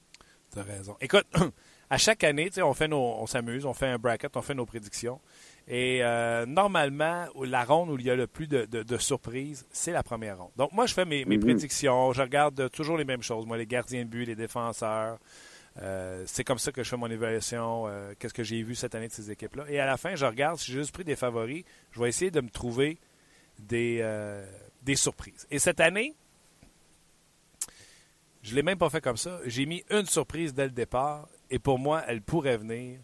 Tu 0.50 0.58
as 0.58 0.62
raison. 0.62 0.96
Écoute, 1.02 1.26
à 1.88 1.98
chaque 1.98 2.24
année, 2.24 2.50
on 2.58 2.74
fait 2.74 2.88
nos, 2.88 2.98
on 2.98 3.26
s'amuse, 3.26 3.64
on 3.64 3.74
fait 3.74 3.86
un 3.86 3.98
bracket, 3.98 4.36
on 4.36 4.42
fait 4.42 4.54
nos 4.54 4.66
prédictions. 4.66 5.20
Et 5.68 6.02
euh, 6.02 6.44
normalement, 6.46 7.26
la 7.42 7.64
ronde 7.64 7.90
où 7.90 7.98
il 7.98 8.04
y 8.04 8.10
a 8.10 8.16
le 8.16 8.26
plus 8.26 8.48
de, 8.48 8.96
surprises, 8.98 9.66
c'est 9.70 9.92
la 9.92 10.02
première 10.02 10.38
ronde. 10.38 10.50
Donc 10.56 10.72
moi, 10.72 10.86
je 10.86 10.94
fais 10.94 11.04
mes, 11.04 11.24
mm-hmm. 11.24 11.40
prédictions, 11.40 12.12
je 12.12 12.22
regarde 12.22 12.70
toujours 12.70 12.96
les 12.96 13.04
mêmes 13.04 13.22
choses. 13.22 13.46
Moi, 13.46 13.56
les 13.56 13.66
gardiens 13.66 14.04
de 14.04 14.08
but, 14.08 14.24
les 14.24 14.34
défenseurs. 14.34 15.18
c'est 16.26 16.44
comme 16.44 16.58
ça 16.58 16.72
que 16.72 16.82
je 16.82 16.88
fais 16.88 16.96
mon 16.96 17.10
évaluation. 17.10 17.84
Qu'est-ce 18.18 18.34
que 18.34 18.44
j'ai 18.44 18.62
vu 18.62 18.74
cette 18.74 18.94
année 18.94 19.08
de 19.08 19.12
ces 19.12 19.30
équipes-là. 19.30 19.64
Et 19.68 19.78
à 19.78 19.86
la 19.86 19.96
fin, 19.96 20.16
je 20.16 20.26
regarde, 20.26 20.58
si 20.58 20.72
j'ai 20.72 20.78
juste 20.78 20.92
pris 20.92 21.04
des 21.04 21.16
favoris, 21.16 21.64
je 21.92 22.00
vais 22.00 22.08
essayer 22.08 22.30
de 22.30 22.40
me 22.40 22.50
trouver 22.50 22.98
des, 23.60 24.04
des 24.82 24.96
surprises. 24.96 25.46
Et 25.52 25.60
cette 25.60 25.80
année, 25.80 26.14
je 28.42 28.52
ne 28.52 28.56
l'ai 28.56 28.62
même 28.62 28.78
pas 28.78 28.90
fait 28.90 29.00
comme 29.00 29.16
ça. 29.16 29.40
J'ai 29.46 29.66
mis 29.66 29.84
une 29.90 30.06
surprise 30.06 30.54
dès 30.54 30.64
le 30.64 30.70
départ 30.70 31.28
et 31.50 31.58
pour 31.58 31.78
moi, 31.78 32.02
elle 32.08 32.22
pourrait 32.22 32.56
venir 32.56 32.98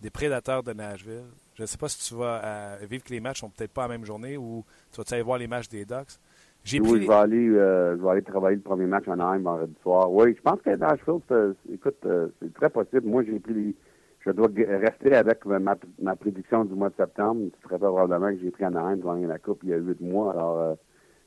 des 0.00 0.10
prédateurs 0.10 0.62
de 0.62 0.72
Nashville. 0.72 1.26
Je 1.54 1.62
ne 1.62 1.66
sais 1.66 1.78
pas 1.78 1.88
si 1.88 2.08
tu 2.08 2.14
vas 2.14 2.40
euh, 2.44 2.76
vivre 2.88 3.02
que 3.02 3.12
les 3.12 3.20
matchs 3.20 3.40
sont 3.40 3.50
peut-être 3.50 3.72
pas 3.72 3.82
la 3.82 3.88
même 3.88 4.04
journée 4.04 4.36
ou 4.36 4.64
tu 4.92 5.00
vas 5.00 5.04
aller 5.10 5.22
voir 5.22 5.38
les 5.38 5.48
matchs 5.48 5.68
des 5.68 5.84
Ducks? 5.84 6.18
J'ai 6.64 6.80
oui, 6.80 7.02
je, 7.02 7.08
vais 7.08 7.14
aller, 7.14 7.48
euh, 7.48 7.96
je 7.96 8.02
vais 8.02 8.10
aller 8.10 8.22
travailler 8.22 8.56
le 8.56 8.62
premier 8.62 8.86
match 8.86 9.06
en 9.08 9.12
Anaheim 9.12 9.42
vendredi 9.42 9.74
soir. 9.82 10.12
Oui, 10.12 10.34
je 10.36 10.42
pense 10.42 10.60
que 10.60 10.70
Nashville, 10.70 11.54
écoute, 11.72 11.96
euh, 12.04 12.28
c'est 12.40 12.52
très 12.52 12.68
possible. 12.68 13.06
Moi, 13.06 13.24
j'ai 13.24 13.38
pris 13.38 13.74
je 14.20 14.32
dois 14.32 14.48
rester 14.54 15.14
avec 15.14 15.46
ma, 15.46 15.76
ma, 16.02 16.16
prédiction 16.16 16.64
du 16.64 16.74
mois 16.74 16.90
de 16.90 16.96
septembre. 16.96 17.40
Te 17.62 17.68
rappelles 17.68 17.88
probablement 17.88 18.30
que 18.32 18.40
j'ai 18.42 18.50
pris 18.50 18.64
Anaheim 18.64 18.98
pour 18.98 19.14
gagner 19.14 19.26
la 19.26 19.38
Coupe 19.38 19.60
il 19.62 19.70
y 19.70 19.72
a 19.72 19.76
huit 19.78 20.00
mois. 20.00 20.32
Alors, 20.32 20.76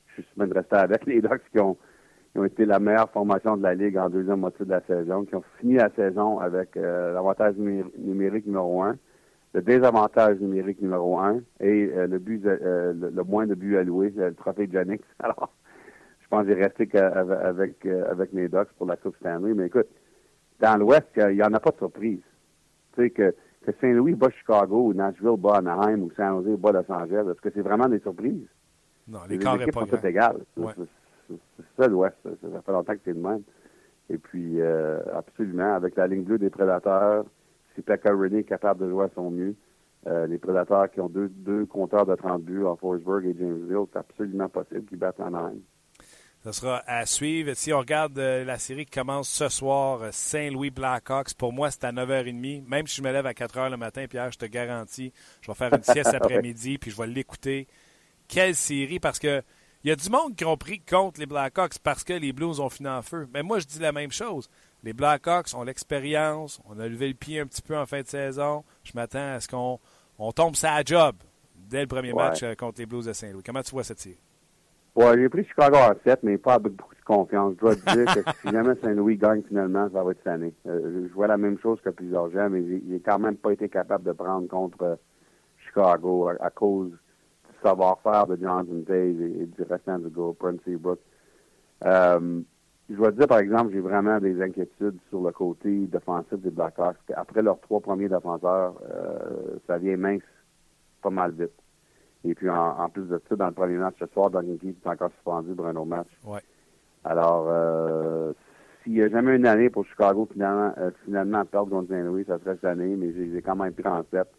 je 0.08 0.22
suis 0.22 0.30
même 0.36 0.52
resté 0.52 0.76
avec 0.76 1.06
les 1.06 1.20
Ducks 1.20 1.42
qui 1.50 1.58
ont 1.58 1.76
qui 2.32 2.38
ont 2.38 2.44
été 2.44 2.64
la 2.64 2.78
meilleure 2.78 3.10
formation 3.10 3.56
de 3.56 3.62
la 3.62 3.74
Ligue 3.74 3.98
en 3.98 4.08
deuxième 4.08 4.40
moitié 4.40 4.64
de 4.64 4.70
la 4.70 4.80
saison, 4.82 5.24
qui 5.24 5.34
ont 5.34 5.44
fini 5.58 5.74
la 5.74 5.90
saison 5.90 6.38
avec 6.38 6.76
euh, 6.76 7.12
l'avantage 7.12 7.56
numérique 7.56 8.46
numéro 8.46 8.82
un, 8.82 8.96
le 9.52 9.60
désavantage 9.60 10.40
numérique 10.40 10.80
numéro 10.80 11.18
un 11.18 11.42
et 11.60 11.90
euh, 11.94 12.06
le 12.06 12.18
but 12.18 12.44
euh, 12.46 12.94
le, 12.94 13.22
moins 13.24 13.46
de 13.46 13.54
buts 13.54 13.76
alloués, 13.76 14.14
le 14.16 14.34
trophée 14.34 14.68
Janix. 14.72 15.04
Alors, 15.18 15.52
je 16.22 16.28
pense 16.28 16.46
que 16.46 16.54
j'ai 16.54 16.62
resté 16.62 16.88
avec, 16.98 17.84
avec, 17.84 18.32
mes 18.32 18.48
Ducks 18.48 18.72
pour 18.78 18.86
la 18.86 18.96
Coupe 18.96 19.16
Stanley. 19.16 19.52
Mais 19.52 19.66
écoute, 19.66 19.88
dans 20.60 20.78
l'Ouest, 20.78 21.08
il 21.18 21.34
n'y 21.34 21.42
en 21.42 21.52
a 21.52 21.60
pas 21.60 21.72
de 21.72 21.76
surprise. 21.76 22.22
Tu 22.94 23.02
sais, 23.02 23.10
que, 23.10 23.34
que 23.66 23.72
Saint-Louis 23.78 24.14
bat 24.14 24.30
Chicago, 24.30 24.86
ou 24.86 24.94
Nashville 24.94 25.36
bat 25.36 25.56
Anaheim, 25.56 26.00
ou 26.00 26.10
San 26.16 26.42
Jose 26.42 26.58
bat 26.58 26.72
Los 26.72 26.90
Angeles, 26.90 27.30
est-ce 27.30 27.42
que 27.42 27.50
c'est 27.54 27.60
vraiment 27.60 27.88
des 27.88 27.98
surprises? 27.98 28.48
Non, 29.06 29.18
les 29.28 29.34
équipes 29.34 29.74
sont 29.74 29.84
toutes 29.84 30.04
égales. 30.06 30.40
C'est 31.28 31.64
ça 31.76 31.88
l'Ouest. 31.88 32.16
Ça 32.24 32.62
fait 32.62 32.72
longtemps 32.72 32.94
que 32.94 33.00
c'est 33.04 33.12
le 33.12 33.20
même. 33.20 33.42
Et 34.10 34.18
puis, 34.18 34.60
euh, 34.60 35.00
absolument, 35.14 35.74
avec 35.74 35.96
la 35.96 36.06
ligne 36.06 36.22
bleue 36.22 36.38
des 36.38 36.50
prédateurs, 36.50 37.24
si 37.74 37.82
Pekka 37.82 38.12
René 38.12 38.40
est 38.40 38.44
capable 38.44 38.84
de 38.84 38.90
jouer 38.90 39.04
à 39.04 39.10
son 39.14 39.30
mieux, 39.30 39.54
euh, 40.06 40.26
les 40.26 40.38
prédateurs 40.38 40.90
qui 40.90 41.00
ont 41.00 41.08
deux, 41.08 41.28
deux 41.28 41.64
compteurs 41.64 42.04
de 42.04 42.14
30 42.14 42.42
buts 42.42 42.64
en 42.64 42.76
Forsberg 42.76 43.24
et 43.24 43.34
Jamesville, 43.38 43.86
c'est 43.92 43.98
absolument 43.98 44.48
possible 44.48 44.84
qu'ils 44.84 44.98
battent 44.98 45.20
Anaheim. 45.20 45.60
Ça 46.42 46.52
sera 46.52 46.82
à 46.86 47.06
suivre. 47.06 47.54
Si 47.54 47.72
on 47.72 47.78
regarde 47.78 48.18
euh, 48.18 48.44
la 48.44 48.58
série 48.58 48.84
qui 48.84 48.98
commence 48.98 49.28
ce 49.28 49.48
soir, 49.48 50.00
Saint-Louis 50.10 50.70
Blackhawks, 50.70 51.34
pour 51.34 51.52
moi, 51.52 51.70
c'est 51.70 51.84
à 51.84 51.92
9h30. 51.92 52.68
Même 52.68 52.86
si 52.88 52.96
je 52.96 53.02
me 53.02 53.12
lève 53.12 53.26
à 53.26 53.32
4h 53.32 53.70
le 53.70 53.76
matin, 53.76 54.06
Pierre, 54.10 54.32
je 54.32 54.38
te 54.38 54.46
garantis, 54.46 55.12
je 55.40 55.46
vais 55.46 55.54
faire 55.54 55.72
une 55.72 55.84
sieste 55.84 56.12
après-midi, 56.14 56.78
puis 56.78 56.90
je 56.90 56.96
vais 56.96 57.06
l'écouter. 57.06 57.68
Quelle 58.26 58.56
série, 58.56 58.98
parce 58.98 59.20
que 59.20 59.40
il 59.84 59.88
y 59.88 59.90
a 59.90 59.96
du 59.96 60.08
monde 60.10 60.36
qui 60.36 60.44
ont 60.44 60.56
pris 60.56 60.80
contre 60.80 61.18
les 61.18 61.26
Blackhawks 61.26 61.78
parce 61.82 62.04
que 62.04 62.12
les 62.12 62.32
Blues 62.32 62.60
ont 62.60 62.68
fini 62.68 62.88
en 62.88 63.02
feu. 63.02 63.26
Mais 63.34 63.42
moi, 63.42 63.58
je 63.58 63.66
dis 63.66 63.80
la 63.80 63.90
même 63.90 64.12
chose. 64.12 64.48
Les 64.84 64.92
Blackhawks 64.92 65.54
ont 65.54 65.64
l'expérience. 65.64 66.60
On 66.66 66.78
a 66.78 66.86
levé 66.86 67.08
le 67.08 67.14
pied 67.14 67.40
un 67.40 67.46
petit 67.46 67.62
peu 67.62 67.76
en 67.76 67.84
fin 67.84 68.02
de 68.02 68.06
saison. 68.06 68.62
Je 68.84 68.92
m'attends 68.94 69.34
à 69.34 69.40
ce 69.40 69.48
qu'on 69.48 69.80
on 70.18 70.30
tombe 70.30 70.54
ça 70.54 70.80
job 70.84 71.16
dès 71.56 71.80
le 71.80 71.88
premier 71.88 72.12
match 72.12 72.44
euh, 72.44 72.54
contre 72.54 72.78
les 72.78 72.86
Blues 72.86 73.06
de 73.06 73.12
Saint-Louis. 73.12 73.42
Comment 73.44 73.62
tu 73.62 73.72
vois 73.72 73.82
cette 73.82 73.98
série? 73.98 74.20
Oui, 74.94 75.06
j'ai 75.16 75.28
pris 75.28 75.44
Chicago 75.44 75.76
à 75.76 75.96
7, 76.04 76.22
mais 76.22 76.38
pas 76.38 76.54
avec 76.54 76.74
beaucoup 76.74 76.94
de 76.94 77.00
confiance. 77.00 77.54
Je 77.54 77.60
dois 77.60 77.74
te 77.74 77.92
dire 77.92 78.14
que 78.14 78.30
si 78.42 78.52
jamais 78.52 78.74
Saint-Louis 78.82 79.16
gagne 79.16 79.42
finalement, 79.48 79.88
ça 79.92 80.04
va 80.04 80.12
être 80.12 80.18
cette 80.18 80.32
année. 80.32 80.54
Euh, 80.68 81.08
je 81.08 81.12
vois 81.14 81.26
la 81.26 81.38
même 81.38 81.58
chose 81.58 81.80
que 81.80 81.90
plusieurs 81.90 82.30
gens, 82.30 82.48
mais 82.50 82.62
il 82.62 82.92
n'a 82.92 82.98
quand 83.04 83.18
même 83.18 83.36
pas 83.36 83.52
été 83.52 83.68
capable 83.68 84.04
de 84.04 84.12
prendre 84.12 84.46
contre 84.46 84.82
euh, 84.82 84.96
Chicago 85.66 86.28
à 86.28 86.50
cause 86.50 86.92
savoir-faire 87.62 88.26
de 88.26 88.36
Jonathan 88.36 88.82
Taze 88.86 89.20
et, 89.20 89.46
du 89.46 89.62
restant 89.68 89.98
du 89.98 90.08
groupe, 90.08 90.38
Prince 90.38 90.60
Seabrook. 90.64 90.98
Euh, 91.84 92.40
je 92.90 92.96
dois 92.96 93.10
dire, 93.12 93.26
par 93.26 93.38
exemple, 93.38 93.72
j'ai 93.72 93.80
vraiment 93.80 94.18
des 94.18 94.40
inquiétudes 94.42 94.98
sur 95.08 95.22
le 95.22 95.32
côté 95.32 95.86
défensif 95.86 96.38
des 96.38 96.50
Blackhawks. 96.50 96.96
Après 97.14 97.42
leurs 97.42 97.60
trois 97.60 97.80
premiers 97.80 98.08
défenseurs, 98.08 98.74
euh, 98.90 99.56
ça 99.66 99.78
vient 99.78 99.96
mince 99.96 100.22
pas 101.00 101.10
mal 101.10 101.32
vite. 101.32 101.52
Et 102.24 102.34
puis, 102.34 102.48
en, 102.48 102.88
plus 102.88 103.08
de 103.08 103.20
ça, 103.28 103.36
dans 103.36 103.46
le 103.46 103.52
premier 103.52 103.78
match 103.78 103.96
ce 103.98 104.06
soir, 104.06 104.30
Duncan 104.30 104.56
Keith 104.60 104.76
est 104.84 104.88
encore 104.88 105.10
suspendu 105.12 105.54
pour 105.54 105.66
un 105.66 105.76
autre 105.76 105.86
match. 105.86 106.08
Ouais. 106.24 106.40
Alors, 107.04 107.46
euh, 107.48 108.32
s'il 108.82 108.92
n'y 108.92 109.02
a 109.02 109.08
jamais 109.08 109.36
une 109.36 109.46
année 109.46 109.70
pour 109.70 109.84
Chicago 109.86 110.28
finalement, 110.32 110.72
euh, 110.78 110.90
finalement 111.04 111.44
perdre 111.44 111.70
contre 111.70 111.88
Saint-Louis, 111.88 112.24
ça 112.26 112.38
serait 112.38 112.54
cette 112.54 112.64
année, 112.64 112.94
mais 112.96 113.12
j'ai 113.12 113.42
quand 113.42 113.56
même 113.56 113.72
pris 113.72 113.88
en 113.88 114.02
tête. 114.04 114.30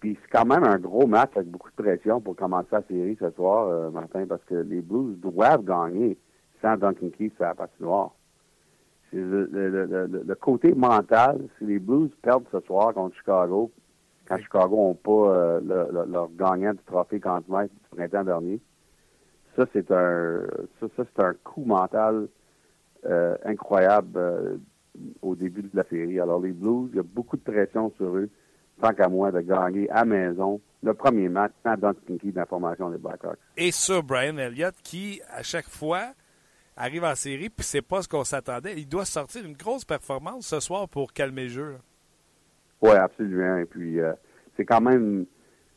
Puis 0.00 0.18
c'est 0.20 0.30
quand 0.30 0.46
même 0.46 0.64
un 0.64 0.78
gros 0.78 1.06
match 1.06 1.30
avec 1.36 1.48
beaucoup 1.48 1.68
de 1.70 1.82
pression 1.82 2.20
pour 2.20 2.34
commencer 2.34 2.68
la 2.72 2.82
série 2.82 3.16
ce 3.20 3.30
soir, 3.32 3.68
euh, 3.68 3.90
Martin, 3.90 4.26
parce 4.26 4.42
que 4.44 4.54
les 4.54 4.80
Blues 4.80 5.18
doivent 5.20 5.64
gagner 5.64 6.16
sans 6.62 6.76
Duncan 6.78 7.10
Keith 7.16 7.34
sur 7.36 7.44
la 7.44 7.54
patinoire. 7.54 8.14
Le, 9.12 9.44
le, 9.46 10.06
le, 10.06 10.34
côté 10.36 10.72
mental, 10.72 11.40
si 11.58 11.64
les 11.66 11.78
Blues 11.80 12.10
perdent 12.22 12.46
ce 12.52 12.60
soir 12.60 12.94
contre 12.94 13.16
Chicago, 13.16 13.70
quand 14.26 14.38
Chicago 14.38 14.88
n'a 14.88 14.94
pas 14.94 15.34
euh, 15.34 16.06
leur 16.06 16.30
gagnant 16.36 16.72
du 16.72 16.82
trophée 16.86 17.18
Conn 17.18 17.42
du 17.42 17.96
printemps 17.96 18.24
dernier, 18.24 18.60
ça 19.56 19.66
c'est 19.72 19.90
un 19.90 20.42
ça, 20.78 20.86
c'est 20.96 21.22
un 21.22 21.34
coup 21.42 21.64
mental 21.64 22.28
euh, 23.04 23.36
incroyable 23.44 24.60
au 25.22 25.34
début 25.34 25.62
de 25.62 25.70
la 25.74 25.84
série. 25.84 26.20
Alors 26.20 26.40
les 26.40 26.52
Blues, 26.52 26.88
il 26.92 26.96
y 26.96 27.00
a 27.00 27.02
beaucoup 27.04 27.36
de 27.36 27.42
pression 27.42 27.92
sur 27.96 28.16
eux 28.16 28.30
tant 28.80 28.92
qu'à 28.92 29.08
moi, 29.08 29.30
de 29.30 29.40
gagner 29.40 29.88
à 29.90 30.04
maison 30.04 30.60
le 30.82 30.94
premier 30.94 31.28
match 31.28 31.52
sans 31.62 31.76
Don 31.76 31.94
Kinky 32.06 32.32
d'information 32.32 32.90
des 32.90 32.98
Blackhawks. 32.98 33.38
Et 33.56 33.70
sur 33.70 34.02
Brian 34.02 34.36
Elliott, 34.38 34.74
qui, 34.82 35.20
à 35.30 35.42
chaque 35.42 35.68
fois, 35.68 36.12
arrive 36.76 37.04
en 37.04 37.14
série, 37.14 37.50
puis 37.50 37.64
c'est 37.64 37.82
pas 37.82 38.02
ce 38.02 38.08
qu'on 38.08 38.24
s'attendait. 38.24 38.74
Il 38.76 38.88
doit 38.88 39.04
sortir 39.04 39.44
une 39.44 39.56
grosse 39.56 39.84
performance 39.84 40.46
ce 40.46 40.60
soir 40.60 40.88
pour 40.88 41.12
calmer 41.12 41.44
le 41.44 41.48
jeu. 41.48 41.76
Oui, 42.80 42.92
absolument. 42.92 43.58
Et 43.58 43.66
puis, 43.66 44.00
euh, 44.00 44.12
c'est 44.56 44.64
quand 44.64 44.80
même... 44.80 45.26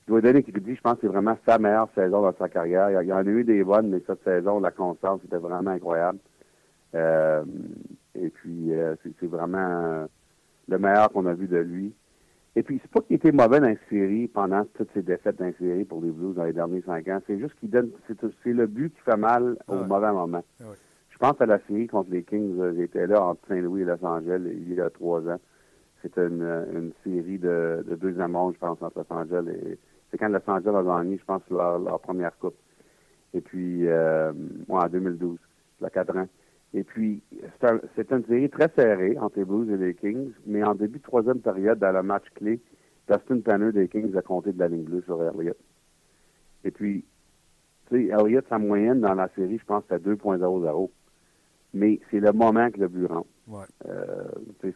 Je 0.06 0.12
dois 0.12 0.22
donner 0.22 0.42
dit, 0.42 0.76
je 0.76 0.82
pense 0.82 0.96
que 0.96 1.02
c'est 1.02 1.08
vraiment 1.08 1.38
sa 1.46 1.58
meilleure 1.58 1.90
saison 1.96 2.22
dans 2.22 2.36
sa 2.38 2.50
carrière. 2.50 3.02
Il 3.02 3.08
y 3.08 3.14
en 3.14 3.18
a 3.18 3.24
eu 3.24 3.44
des 3.44 3.64
bonnes, 3.64 3.90
mais 3.90 4.02
cette 4.06 4.24
saison, 4.24 4.60
la 4.60 4.72
constance, 4.72 5.22
était 5.26 5.38
vraiment 5.38 5.72
incroyable. 5.72 6.20
Euh, 6.94 7.44
et 8.16 8.30
puis, 8.30 8.74
euh, 8.74 8.96
c'est 9.04 9.28
vraiment 9.28 10.06
le 10.68 10.78
meilleur 10.78 11.10
qu'on 11.10 11.26
a 11.26 11.34
vu 11.34 11.48
de 11.48 11.58
lui. 11.58 11.94
Et 12.56 12.62
puis, 12.62 12.80
c'est 12.82 12.92
pas 12.92 13.02
qu'il 13.02 13.16
était 13.16 13.32
mauvais 13.32 13.60
dans 13.60 13.68
la 13.68 13.76
série 13.90 14.28
pendant 14.28 14.64
toutes 14.76 14.90
ces 14.94 15.02
défaites 15.02 15.38
dans 15.38 15.46
la 15.46 15.54
série 15.54 15.86
pour 15.86 16.02
les 16.02 16.12
Blues 16.12 16.36
dans 16.36 16.44
les 16.44 16.54
derniers 16.54 16.82
cinq 16.82 17.08
ans. 17.08 17.20
C'est 17.26 17.40
juste 17.40 17.56
qu'il 17.60 17.72
donne, 17.72 17.90
c'est 18.08 18.54
le 18.54 18.68
but 18.68 18.94
qui 18.94 19.02
fait 19.02 19.18
mal 19.18 19.58
au 19.68 19.76
mauvais 19.76 20.12
moment. 20.12 20.44
Je 21.10 21.18
pense 21.18 21.40
à 21.42 21.46
la 21.46 21.60
série 21.68 21.88
contre 21.88 22.12
les 22.12 22.24
Kings. 22.24 22.60
Euh, 22.60 22.74
j'étais 22.76 23.08
là 23.08 23.24
entre 23.24 23.42
Saint-Louis 23.48 23.82
et 23.82 23.86
Los 23.86 24.04
Angeles 24.04 24.42
il 24.46 24.74
y 24.74 24.82
a 24.82 24.90
trois 24.90 25.22
ans. 25.28 25.40
C'était 26.02 26.28
une, 26.28 26.42
une, 26.42 26.92
série 27.04 27.40
de, 27.40 27.84
de 27.88 27.96
deux 27.96 28.16
rondes, 28.22 28.56
je 28.56 28.60
pense, 28.60 28.82
entre 28.82 29.00
Los 29.00 29.16
Angeles 29.16 29.46
et 29.50 29.78
c'est 30.12 30.18
quand 30.18 30.30
Los 30.30 30.48
Angeles 30.48 30.76
a 30.76 30.84
gagné, 30.84 31.18
je 31.18 31.26
pense, 31.26 31.42
leur, 31.50 31.80
leur 31.80 32.00
première 32.00 32.38
coupe. 32.38 32.56
Et 33.34 33.42
puis, 33.42 33.88
euh, 33.88 34.32
en 34.70 34.88
2012, 34.88 35.38
il 35.80 35.84
y 35.84 35.88
a 35.88 35.90
quatre 35.90 36.16
ans. 36.16 36.28
Et 36.74 36.84
puis, 36.84 37.22
c'est 37.96 38.12
une 38.12 38.26
série 38.26 38.50
très 38.50 38.70
serrée 38.76 39.18
entre 39.20 39.38
les 39.38 39.46
Blues 39.46 39.70
et 39.70 39.78
les 39.78 39.94
Kings, 39.94 40.32
mais 40.46 40.64
en 40.64 40.74
début 40.74 40.98
de 40.98 41.04
troisième 41.04 41.40
période, 41.40 41.78
dans 41.78 41.92
le 41.92 42.02
match 42.02 42.26
clé, 42.34 42.60
Dustin 43.08 43.42
Tanner 43.42 43.72
des 43.72 43.88
Kings 43.88 44.16
a 44.16 44.22
compté 44.22 44.54
de 44.54 44.60
la 44.60 44.70
ligne 44.70 44.84
bleue 44.84 45.04
sur 45.04 45.22
Elliott. 45.22 45.58
Et 46.64 46.72
puis, 46.72 47.06
tu 47.90 48.08
sais, 48.08 48.12
Elliott, 48.12 48.46
sa 48.50 48.58
moyenne 48.58 49.02
dans 49.02 49.14
la 49.14 49.30
série, 49.36 49.60
je 49.60 49.66
pense, 49.66 49.84
c'est 49.90 50.04
2.00. 50.04 50.90
Mais 51.76 52.00
c'est 52.10 52.20
le 52.20 52.32
moment 52.32 52.70
que 52.72 52.80
le 52.80 52.88
but 52.88 53.06
rentre. 53.06 53.28
Ouais. 53.48 53.66
Euh, 53.88 54.26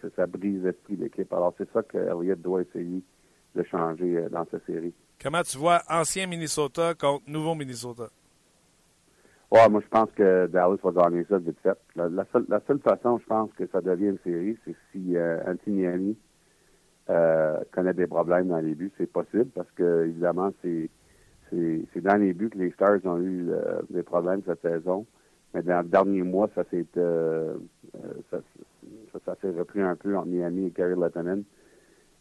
ça, 0.01 0.08
ça 0.16 0.27
brise 0.27 0.63
l'esprit 0.63 0.98
de 0.98 1.04
l'équipe. 1.04 1.32
Alors, 1.32 1.54
c'est 1.58 1.72
ça 1.72 1.84
que 1.84 1.98
Elliott 1.98 2.42
doit 2.42 2.62
essayer 2.62 3.01
de 3.56 3.63
changer 3.63 4.18
euh, 4.18 4.30
dans 4.30 4.46
cette 4.51 4.66
série. 4.66 4.94
Comment 5.22 5.42
tu 5.42 5.58
vois 5.58 5.82
ancien 5.89 6.27
Minnesota 6.27 6.94
contre 6.94 7.24
nouveau 7.27 7.56
Minnesota? 7.56 8.10
Ouais, 9.50 9.70
moi, 9.70 9.82
je 9.82 9.88
pense 9.88 10.12
que 10.12 10.48
Dallas 10.48 10.75
va 10.84 11.04
gagner 11.04 11.25
ça 11.30 11.38
vite 11.38 11.58
fait. 11.63 11.77
La, 11.96 12.25
seule, 12.34 12.46
la 12.50 12.60
seule 12.68 12.80
façon, 12.80 13.18
je 13.18 13.25
pense, 13.25 13.50
que 13.54 13.66
ça 13.68 13.80
devient 13.80 14.08
une 14.08 14.20
série, 14.20 14.58
c'est 14.66 14.75
si 14.92 15.16
euh, 15.16 15.39
Antiniani 15.48 16.18
euh, 17.10 17.62
connaît 17.72 17.94
des 17.94 18.08
problèmes 18.08 18.50
dans 18.50 18.60
les 18.60 18.75
buts. 18.75 18.92
C'est 18.98 19.10
possible 19.10 19.48
parce 19.56 19.72
que, 19.72 20.06
évidemment, 20.06 20.51
c'est 20.62 20.89
c'est 21.50 22.01
dans 22.01 22.20
les 22.20 22.34
buts 22.34 22.50
que 22.50 22.58
les 22.58 22.72
Stars 22.72 23.00
ont 23.06 23.20
eu 23.20 23.50
euh, 23.50 23.82
des 23.89 24.04
problèmes 24.04 24.42
cette 24.46 24.62
saison. 24.62 25.06
Mais 25.54 25.62
dans 25.63 25.82
le 25.82 25.88
dernier 25.88 26.24
mois, 26.24 26.50
ça 26.54 26.66
s'est 26.70 26.86
euh, 26.98 27.56
euh, 27.96 28.13
ça, 28.30 28.39
ça, 29.25 29.36
s'est 29.42 29.58
repris 29.58 29.82
un 29.82 29.96
peu 29.96 30.18
entre 30.18 30.27
Miami 30.27 30.68
et 30.68 30.72
Kerry 30.72 31.00
Lettonen. 31.00 31.44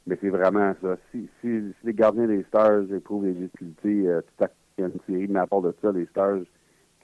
Mais 0.07 0.17
c'est 0.21 0.29
vraiment 0.29 0.75
ça. 0.81 0.97
Si, 1.11 1.29
si, 1.41 1.49
si, 1.59 1.87
les 1.87 1.95
gardiens 1.95 2.29
des 2.29 2.45
Stars 2.45 2.93
éprouvent 2.95 3.25
des 3.25 3.33
difficultés, 3.33 4.05
tout 4.05 4.45
à 4.45 4.49
une 4.79 4.93
série, 5.09 5.27
mais 5.27 5.41
à 5.41 5.47
part 5.49 5.63
de 5.63 5.75
ça, 5.83 5.91
les 5.91 6.07
Stars 6.07 6.43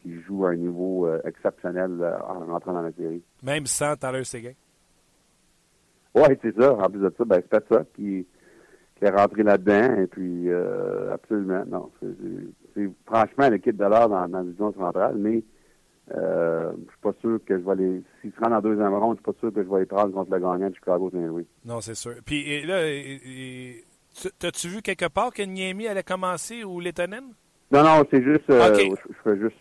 qui 0.02 0.20
joue 0.22 0.44
à 0.46 0.50
un 0.50 0.56
niveau 0.56 1.06
euh, 1.06 1.20
exceptionnel 1.24 1.98
euh, 2.00 2.18
en 2.28 2.46
rentrant 2.46 2.72
dans 2.72 2.82
la 2.82 2.92
série. 2.92 3.22
Même 3.42 3.66
sans 3.66 3.96
Tyler 3.96 4.24
Seguin? 4.24 4.52
Oui, 6.14 6.28
c'est 6.42 6.54
ça. 6.58 6.74
En 6.74 6.90
plus 6.90 7.00
de 7.00 7.14
ça, 7.16 7.24
ben, 7.24 7.36
c'est 7.36 7.48
peut-être 7.48 7.74
ça 7.74 7.84
qui, 7.94 8.26
qui 8.96 9.04
est 9.04 9.10
rentré 9.10 9.42
là-dedans. 9.42 10.02
Et 10.02 10.06
puis, 10.06 10.50
euh, 10.50 11.14
absolument, 11.14 11.64
non. 11.66 11.90
C'est 12.74 12.90
franchement 13.06 13.48
l'équipe 13.48 13.76
de 13.76 13.84
l'heure 13.84 14.08
dans, 14.08 14.28
dans 14.28 14.38
la 14.38 14.44
division 14.44 14.72
centrale, 14.74 15.16
mais 15.16 15.42
euh, 16.14 16.72
je 16.72 16.90
suis 16.90 17.00
pas 17.00 17.12
sûr 17.20 17.38
que 17.46 17.58
je 17.58 17.64
vais 17.64 17.76
les. 17.76 18.02
S'ils 18.20 18.32
se 18.32 18.40
rendent 18.40 18.54
en 18.54 18.60
deuxième 18.60 18.94
ronde, 18.94 19.16
je 19.16 19.22
suis 19.22 19.32
pas 19.32 19.38
sûr 19.40 19.54
que 19.54 19.62
je 19.62 19.68
vais 19.68 19.80
les 19.80 19.86
prendre 19.86 20.12
contre 20.12 20.32
le 20.32 20.38
gagnant 20.38 20.68
de 20.68 20.74
Chicago 20.74 21.10
Saint-Louis. 21.10 21.46
Non, 21.64 21.80
c'est 21.80 21.94
sûr. 21.94 22.14
Puis 22.26 22.50
et 22.50 22.66
là, 22.66 22.80
t'as-tu 24.38 24.68
vu 24.68 24.82
quelque 24.82 25.08
part 25.08 25.32
que 25.32 25.42
Niemi 25.42 25.86
allait 25.86 26.02
commencer 26.02 26.64
ou 26.64 26.80
Letonen? 26.80 27.24
Non, 27.70 27.82
non, 27.82 28.02
c'est 28.10 28.22
juste. 28.22 28.44
je, 28.48 28.94
je 29.08 29.14
fais 29.24 29.38
juste 29.38 29.56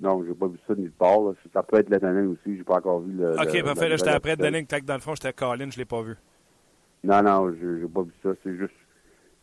non, 0.00 0.24
j'ai 0.26 0.34
pas 0.34 0.46
vu 0.46 0.58
ça 0.66 0.74
ni 0.74 0.84
de 0.84 0.90
part. 0.90 1.20
Ça 1.52 1.62
peut 1.62 1.78
être 1.78 1.90
Letonen 1.90 2.28
aussi, 2.28 2.56
j'ai 2.56 2.64
pas 2.64 2.76
encore 2.76 3.00
vu 3.00 3.12
le. 3.12 3.32
OK, 3.32 3.62
parfait. 3.64 3.88
Là, 3.88 3.96
j'étais 3.96 4.10
après 4.10 4.36
de 4.36 4.42
donner 4.42 4.64
que 4.64 4.80
dans 4.80 4.94
le 4.94 5.00
fond, 5.00 5.14
j'étais 5.14 5.32
Colin, 5.32 5.70
je 5.70 5.78
l'ai 5.78 5.84
pas 5.84 6.02
vu. 6.02 6.16
Non, 7.04 7.22
non, 7.22 7.52
j'ai 7.52 7.88
pas 7.88 8.02
vu 8.02 8.12
ça. 8.22 8.30
C'est 8.42 8.56
juste. 8.56 8.74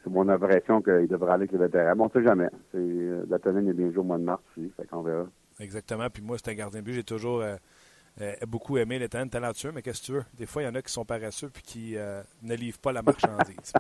C'est 0.04 0.10
mon 0.10 0.30
impression 0.30 0.82
qu'il 0.82 1.08
devrait 1.08 1.34
aller 1.34 1.44
avec 1.44 1.52
le 1.52 1.60
vétéran. 1.60 1.94
Bon, 1.96 2.06
on 2.06 2.10
sait 2.10 2.24
jamais. 2.24 2.48
Euh, 2.74 3.26
est 3.26 3.74
bien 3.74 3.92
joué 3.92 3.98
au 3.98 4.04
mois 4.04 4.18
de 4.18 4.24
mars 4.24 4.42
aussi, 4.58 4.72
fait 4.78 4.88
qu'on 4.88 5.02
verra. 5.02 5.26
Exactement. 5.60 6.10
Puis 6.10 6.24
moi, 6.24 6.38
c'est 6.38 6.52
un 6.52 6.56
gardien 6.56 6.80
de 6.80 6.86
but. 6.86 6.94
J'ai 6.94 7.04
toujours 7.04 7.42
euh, 7.42 7.58
euh, 8.22 8.32
beaucoup 8.48 8.78
aimé 8.78 8.98
Letonen, 8.98 9.30
talentueux, 9.30 9.74
mais 9.74 9.82
qu'est-ce 9.82 10.00
que 10.00 10.06
tu 10.06 10.12
veux? 10.14 10.24
Des 10.36 10.46
fois, 10.46 10.62
il 10.62 10.66
y 10.66 10.70
en 10.70 10.76
a 10.76 10.82
qui 10.82 10.94
sont 10.94 11.04
paresseux 11.04 11.50
puis 11.50 11.64
qui 11.64 11.98
ne 12.44 12.56
livrent 12.56 12.80
pas 12.80 12.94
la 12.94 13.02
marchandise. 13.02 13.74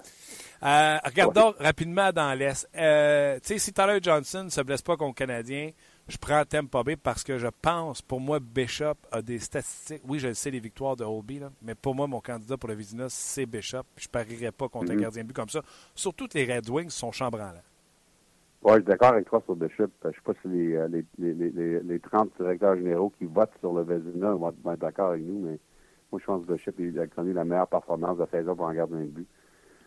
regardons 0.61 1.53
rapidement 1.57 2.11
dans 2.11 2.37
l'Est. 2.37 2.67
tu 2.73 3.47
sais, 3.47 3.57
si 3.57 3.71
Tyler 3.71 3.99
Johnson 4.01 4.43
ne 4.43 4.49
se 4.49 4.59
blesse 4.59 4.81
pas 4.81 4.97
contre 4.97 5.21
le 5.21 5.25
Canadien, 5.25 5.69
Je 6.09 6.17
prends 6.17 6.43
Tampa 6.43 6.81
Bay 6.83 6.95
parce 6.95 7.23
que 7.23 7.37
je 7.37 7.45
pense, 7.61 8.01
pour 8.01 8.19
moi, 8.19 8.39
Bishop 8.39 8.95
a 9.11 9.21
des 9.21 9.37
statistiques. 9.37 10.01
Oui, 10.07 10.17
je 10.17 10.33
sais 10.33 10.49
les 10.49 10.59
victoires 10.59 10.95
de 10.95 11.03
Holby, 11.03 11.39
mais 11.61 11.75
pour 11.75 11.93
moi, 11.93 12.07
mon 12.07 12.19
candidat 12.19 12.57
pour 12.57 12.67
le 12.67 12.73
Vizina, 12.75 13.05
c'est 13.09 13.45
Bishop. 13.45 13.83
Je 13.95 14.07
ne 14.07 14.11
parierais 14.11 14.51
pas 14.51 14.67
contre 14.67 14.91
un 14.91 14.95
Mhm. 14.95 15.01
gardien 15.01 15.21
de 15.21 15.27
but 15.27 15.35
comme 15.35 15.49
ça. 15.49 15.61
Surtout 15.93 16.27
que 16.27 16.35
les 16.35 16.51
Red 16.51 16.67
Wings 16.67 16.89
sont 16.89 17.11
chambranlants. 17.11 17.61
Oui, 18.63 18.71
je 18.71 18.75
suis 18.77 18.83
d'accord 18.85 19.09
avec 19.13 19.29
toi 19.29 19.39
sur 19.45 19.55
Bishop. 19.55 19.89
Je 20.03 20.07
ne 20.07 20.13
sais 20.13 20.19
pas 20.25 20.33
si 20.41 20.47
les, 20.47 20.73
euh, 20.75 20.87
les, 20.87 21.05
les, 21.19 21.33
les, 21.51 21.79
les 21.79 21.99
30 21.99 22.31
directeurs 22.39 22.75
généraux 22.75 23.13
qui 23.19 23.25
votent 23.25 23.53
sur 23.59 23.71
le 23.73 23.83
Vezina 23.83 24.31
vont, 24.31 24.51
vont 24.63 24.71
être 24.73 24.79
d'accord 24.79 25.11
avec 25.11 25.23
nous, 25.23 25.39
mais 25.47 25.59
moi, 26.11 26.19
je 26.19 26.25
pense 26.25 26.43
que 26.43 26.53
Bishop 26.53 26.71
il 26.79 26.99
a 26.99 27.05
connu 27.05 27.33
la 27.33 27.45
meilleure 27.45 27.67
performance 27.67 28.17
de 28.17 28.25
saison 28.31 28.55
pour 28.55 28.67
un 28.67 28.73
gardien 28.73 28.97
de 28.97 29.03
but. 29.05 29.27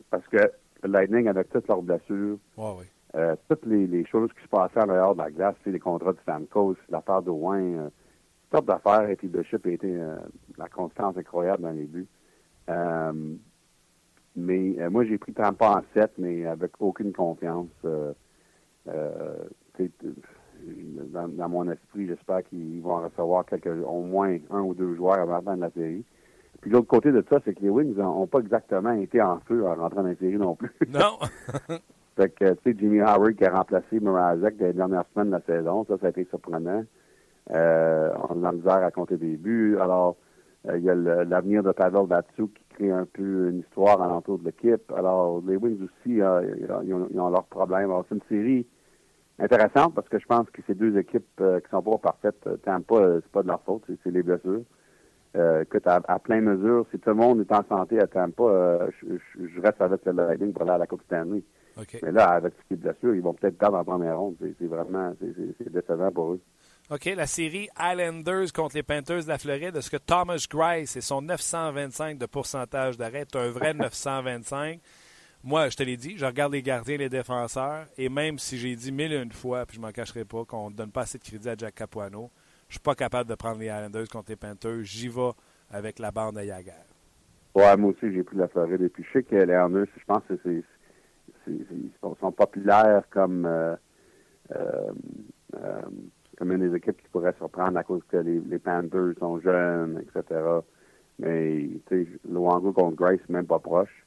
Parce 0.09 0.26
que 0.29 0.37
le 0.37 0.88
Lightning, 0.88 1.26
avec 1.26 1.50
toutes 1.50 1.67
leurs 1.67 1.83
blessures, 1.83 2.38
Oui, 2.57 2.71
oui. 2.79 2.85
Euh, 3.14 3.37
toutes 3.49 3.66
les, 3.66 3.87
les 3.87 4.07
choses 4.07 4.31
qui 4.33 4.42
se 4.42 4.49
passaient 4.49 4.81
en 4.81 4.87
dehors 4.87 5.14
de 5.14 5.23
la 5.23 5.31
glace, 5.31 5.54
les 5.66 5.78
contrats 5.78 6.12
de 6.12 6.19
Stamkos, 6.23 6.76
l'affaire 6.88 7.23
de 7.23 7.31
Wayne, 7.31 7.78
euh, 7.78 7.88
toutes 8.50 8.59
sortes 8.59 8.66
d'affaires, 8.66 9.09
et 9.09 9.16
puis 9.16 9.28
Bishop 9.28 9.59
a 9.64 9.69
été 9.69 9.95
euh, 9.95 10.16
la 10.59 10.69
constance 10.69 11.16
incroyable 11.16 11.62
dans 11.62 11.71
les 11.73 11.85
buts. 11.85 12.09
Euh, 12.71 13.35
mais 14.37 14.76
euh, 14.78 14.90
moi, 14.90 15.04
j'ai 15.04 15.19
pris 15.19 15.33
Tampa 15.33 15.78
en 15.78 15.83
7, 15.95 16.12
mais 16.19 16.47
avec 16.47 16.73
aucune 16.81 17.12
confiance. 17.12 17.69
Euh, 17.85 18.12
euh, 18.88 19.37
dans, 21.12 21.28
dans 21.28 21.49
mon 21.49 21.71
esprit, 21.71 22.07
j'espère 22.07 22.45
qu'ils 22.45 22.81
vont 22.83 22.95
en 22.95 23.02
recevoir 23.02 23.45
quelques, 23.45 23.66
au 23.66 24.02
moins 24.02 24.38
un 24.50 24.61
ou 24.61 24.75
deux 24.75 24.95
joueurs 24.95 25.19
avant 25.19 25.35
la 25.35 25.42
fin 25.42 25.57
de 25.57 25.62
la 25.62 25.71
série. 25.71 26.04
Puis 26.61 26.71
l'autre 26.71 26.87
côté 26.87 27.11
de 27.11 27.25
ça, 27.28 27.38
c'est 27.45 27.54
que 27.54 27.62
les 27.62 27.69
Wings 27.69 27.97
n'ont 27.97 28.26
pas 28.28 28.38
exactement 28.38 28.92
été 28.92 29.21
en 29.21 29.40
feu 29.40 29.66
en 29.66 29.75
rentrant 29.75 30.02
dans 30.02 30.09
la 30.09 30.14
série 30.14 30.37
non 30.37 30.54
plus. 30.54 30.71
Non. 30.88 31.19
Fait 32.16 32.28
que, 32.31 32.52
tu 32.54 32.59
sais, 32.73 32.76
Jimmy 32.78 33.00
Howard 33.00 33.35
qui 33.35 33.45
a 33.45 33.50
remplacé 33.57 33.99
Mrazek 34.00 34.57
dans 34.59 34.66
les 34.66 34.73
dernières 34.75 35.04
semaines 35.14 35.28
de 35.28 35.33
la 35.33 35.40
saison, 35.42 35.85
ça, 35.88 35.97
ça 35.99 36.07
a 36.07 36.11
été 36.11 36.25
surprenant. 36.26 36.85
Euh, 37.50 38.11
on 38.28 38.42
a 38.42 38.50
la 38.50 38.52
misère 38.52 38.85
à 38.85 38.90
compter 38.90 39.16
des 39.16 39.37
buts. 39.37 39.76
Alors, 39.81 40.16
euh, 40.69 40.78
il 40.78 40.85
y 40.85 40.90
a 40.90 40.95
l'avenir 40.95 41.62
de 41.62 41.73
Pavel 41.73 42.07
Datsuk 42.07 42.52
qui 42.54 42.64
crée 42.75 42.90
un 42.90 43.07
peu 43.07 43.49
une 43.50 43.61
histoire 43.61 44.00
alentour 44.00 44.38
de 44.38 44.45
l'équipe. 44.45 44.92
Alors, 44.97 45.42
les 45.47 45.57
Wings 45.57 45.81
aussi, 45.83 46.21
euh, 46.21 46.54
ils, 46.85 46.95
ont, 47.21 47.31
leurs 47.31 47.45
problèmes. 47.45 47.90
Alors, 47.90 48.04
c'est 48.09 48.14
une 48.14 48.21
série 48.28 48.66
intéressante 49.38 49.95
parce 49.95 50.09
que 50.09 50.19
je 50.19 50.26
pense 50.26 50.49
que 50.50 50.62
ces 50.66 50.75
deux 50.75 50.97
équipes 50.99 51.26
euh, 51.40 51.61
qui 51.61 51.69
sont 51.71 51.83
pas 51.83 51.99
parfaites, 51.99 52.47
euh, 52.47 52.57
Tampa, 52.59 52.95
euh, 52.95 53.21
c'est 53.23 53.33
pas 53.33 53.42
de 53.42 53.49
leur 53.49 53.62
faute, 53.62 53.83
c'est- 53.87 54.11
les 54.11 54.23
blessures. 54.23 54.62
Euh, 55.35 55.62
écoute, 55.62 55.87
à, 55.87 56.00
à 56.07 56.19
plein 56.19 56.42
mesure, 56.42 56.87
si 56.90 56.99
tout 56.99 57.09
le 57.11 57.16
monde 57.16 57.40
est 57.40 57.52
en 57.52 57.64
santé 57.69 57.99
à 57.99 58.07
Tampa, 58.07 58.87
je, 59.00 59.16
je- 59.16 59.47
je 59.49 59.61
reste 59.61 59.81
avec 59.81 60.04
le 60.04 60.12
Lightning 60.12 60.52
pour 60.52 60.62
aller 60.62 60.73
à 60.73 60.78
la 60.78 60.87
Coupe 60.87 61.02
Stanley. 61.04 61.42
Mais 62.02 62.12
là, 62.12 62.31
avec 62.31 62.55
ce 62.55 62.69
qui 62.69 62.75
est 62.75 62.76
blessure, 62.76 63.14
ils 63.14 63.23
vont 63.23 63.35
peut-être 63.35 63.57
perdre 63.59 63.79
en 63.79 63.85
première 63.85 64.19
ronde. 64.19 64.37
C'est 64.41 64.67
vraiment 64.67 65.12
c'est- 65.21 65.71
décevant 65.71 66.11
pour 66.12 66.33
eux. 66.33 66.41
OK, 66.91 67.05
la 67.17 67.26
série 67.26 67.69
Islanders 67.81 68.52
contre 68.52 68.75
les 68.76 68.83
Panthers 68.83 69.23
de 69.23 69.29
la 69.29 69.38
Floride. 69.38 69.76
Est-ce 69.76 69.91
que 69.91 69.97
Thomas 69.97 70.45
Grice 70.50 70.97
et 70.97 71.00
son 71.00 71.23
925 71.23 72.19
de 72.19 72.26
pourcentage 72.26 72.97
d'arrêt 72.99 73.21
est 73.21 73.37
un 73.37 73.49
vrai 73.50 73.73
925? 73.75 74.81
Moi, 75.45 75.69
je 75.71 75.76
te 75.76 75.83
l'ai 75.83 75.97
dit, 75.97 76.17
je 76.19 76.25
regarde 76.26 76.52
les 76.52 76.62
gardiens 76.62 76.95
et 76.95 76.99
les 76.99 77.09
défenseurs, 77.09 77.87
et 77.99 78.09
même 78.09 78.38
si 78.38 78.59
j'ai 78.59 78.76
dit 78.76 78.93
mille 78.93 79.12
et 79.12 79.21
une 79.23 79.33
fois, 79.33 79.67
puis 79.67 79.76
je 79.76 79.81
m'en 79.81 79.91
cacherai 79.91 80.25
pas, 80.25 80.45
qu'on 80.45 80.71
ne 80.71 80.75
donne 80.76 80.91
pas 80.93 81.00
assez 81.02 81.19
de 81.19 81.25
crédit 81.25 81.49
à 81.49 81.57
Jack 81.57 81.75
Capuano, 81.75 82.31
je 82.69 82.75
suis 82.75 82.81
pas 82.81 82.95
capable 82.95 83.29
de 83.29 83.35
prendre 83.35 83.59
les 83.59 83.67
Islanders 83.67 84.09
contre 84.09 84.31
les 84.31 84.37
Panthers. 84.37 84.83
J'y 84.85 85.09
vais 85.09 85.31
avec 85.71 85.99
la 85.99 86.11
bande 86.12 86.38
à 86.38 86.45
Yager. 86.45 86.71
Ouais, 87.55 87.76
moi 87.76 87.90
aussi, 87.90 88.12
j'ai 88.14 88.23
pris 88.23 88.37
la 88.37 88.47
Floride. 88.49 88.83
Et 88.83 88.88
puis, 88.88 89.05
je 89.05 89.12
sais 89.18 89.23
que 89.25 89.35
les 89.35 89.42
Islanders, 89.42 89.87
je 89.97 90.05
pense 90.07 90.23
que 90.29 90.35
c'est- 90.44 90.62
ils 91.46 91.90
sont, 92.00 92.33
populaires 92.33 93.05
comme 93.11 93.46
euh, 93.46 93.76
euh, 94.55 94.92
euh, 95.57 95.83
comme 96.37 96.52
une 96.52 96.68
des 96.70 96.76
équipes 96.76 97.00
qui 97.00 97.09
pourrait 97.09 97.35
surprendre 97.38 97.78
à 97.78 97.85
cause 97.85 98.02
que 98.09 98.16
les, 98.16 98.59
Panthers 98.59 99.14
sont 99.18 99.38
jeunes, 99.40 100.02
etc. 100.02 100.40
Mais, 101.18 101.68
Luango 102.28 102.72
contre 102.72 102.96
Grace, 102.96 103.20
même 103.28 103.46
pas 103.46 103.59
proche. 103.59 104.07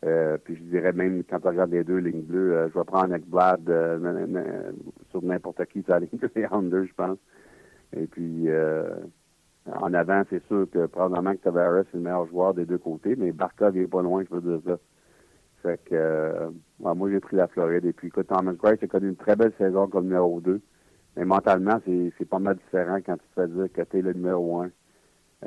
Puis 0.00 0.56
je 0.56 0.62
dirais 0.62 0.92
même 0.92 1.22
quand 1.28 1.40
tu 1.40 1.48
regardes 1.48 1.72
les 1.72 1.84
deux 1.84 1.98
lignes 1.98 2.22
bleues, 2.22 2.70
je 2.72 2.78
vais 2.78 2.84
prendre 2.84 3.12
avec 3.12 3.28
Blad 3.28 3.68
euh, 3.68 4.72
sur 5.10 5.22
n'importe 5.22 5.66
qui 5.66 5.82
sur 5.82 5.92
la 5.92 6.00
ligne 6.00 6.18
des 6.18 6.40
Islanders, 6.40 6.86
je 6.86 6.94
pense. 6.94 7.18
Et 7.94 8.06
puis 8.06 8.48
en 9.66 9.92
avant, 9.92 10.22
c'est 10.30 10.42
sûr 10.46 10.66
que 10.70 10.86
probablement 10.86 11.32
que 11.32 11.42
Tavares 11.42 11.80
est 11.80 11.94
le 11.94 12.00
meilleur 12.00 12.26
joueur 12.26 12.54
des 12.54 12.64
deux 12.64 12.78
côtés, 12.78 13.14
mais 13.16 13.32
Barkov 13.32 13.76
il 13.76 13.82
est 13.82 13.86
pas 13.86 14.02
loin, 14.02 14.24
je 14.28 14.34
veux 14.34 14.58
dire 14.58 14.60
ça. 14.64 14.78
Fait 15.62 15.78
que 15.84 15.94
euh, 15.94 16.50
moi 16.78 17.10
j'ai 17.10 17.20
pris 17.20 17.36
la 17.36 17.46
Floride. 17.48 17.84
Et 17.84 17.92
puis 17.92 18.08
écoute, 18.08 18.26
Thomas 18.28 18.52
Grace 18.54 18.78
a 18.82 18.86
connu 18.86 19.08
une 19.08 19.16
très 19.16 19.36
belle 19.36 19.52
saison 19.58 19.88
comme 19.88 20.04
numéro 20.04 20.40
2. 20.40 20.60
Mais 21.16 21.24
mentalement, 21.24 21.80
c'est 21.86 22.24
pas 22.28 22.38
mal 22.38 22.56
différent 22.56 22.98
quand 23.04 23.16
tu 23.16 23.24
te 23.34 23.40
fais 23.40 23.48
dire 23.48 23.72
que 23.72 23.82
tu 23.82 23.98
es 23.98 24.02
le 24.02 24.12
numéro 24.12 24.60
1. 24.62 24.70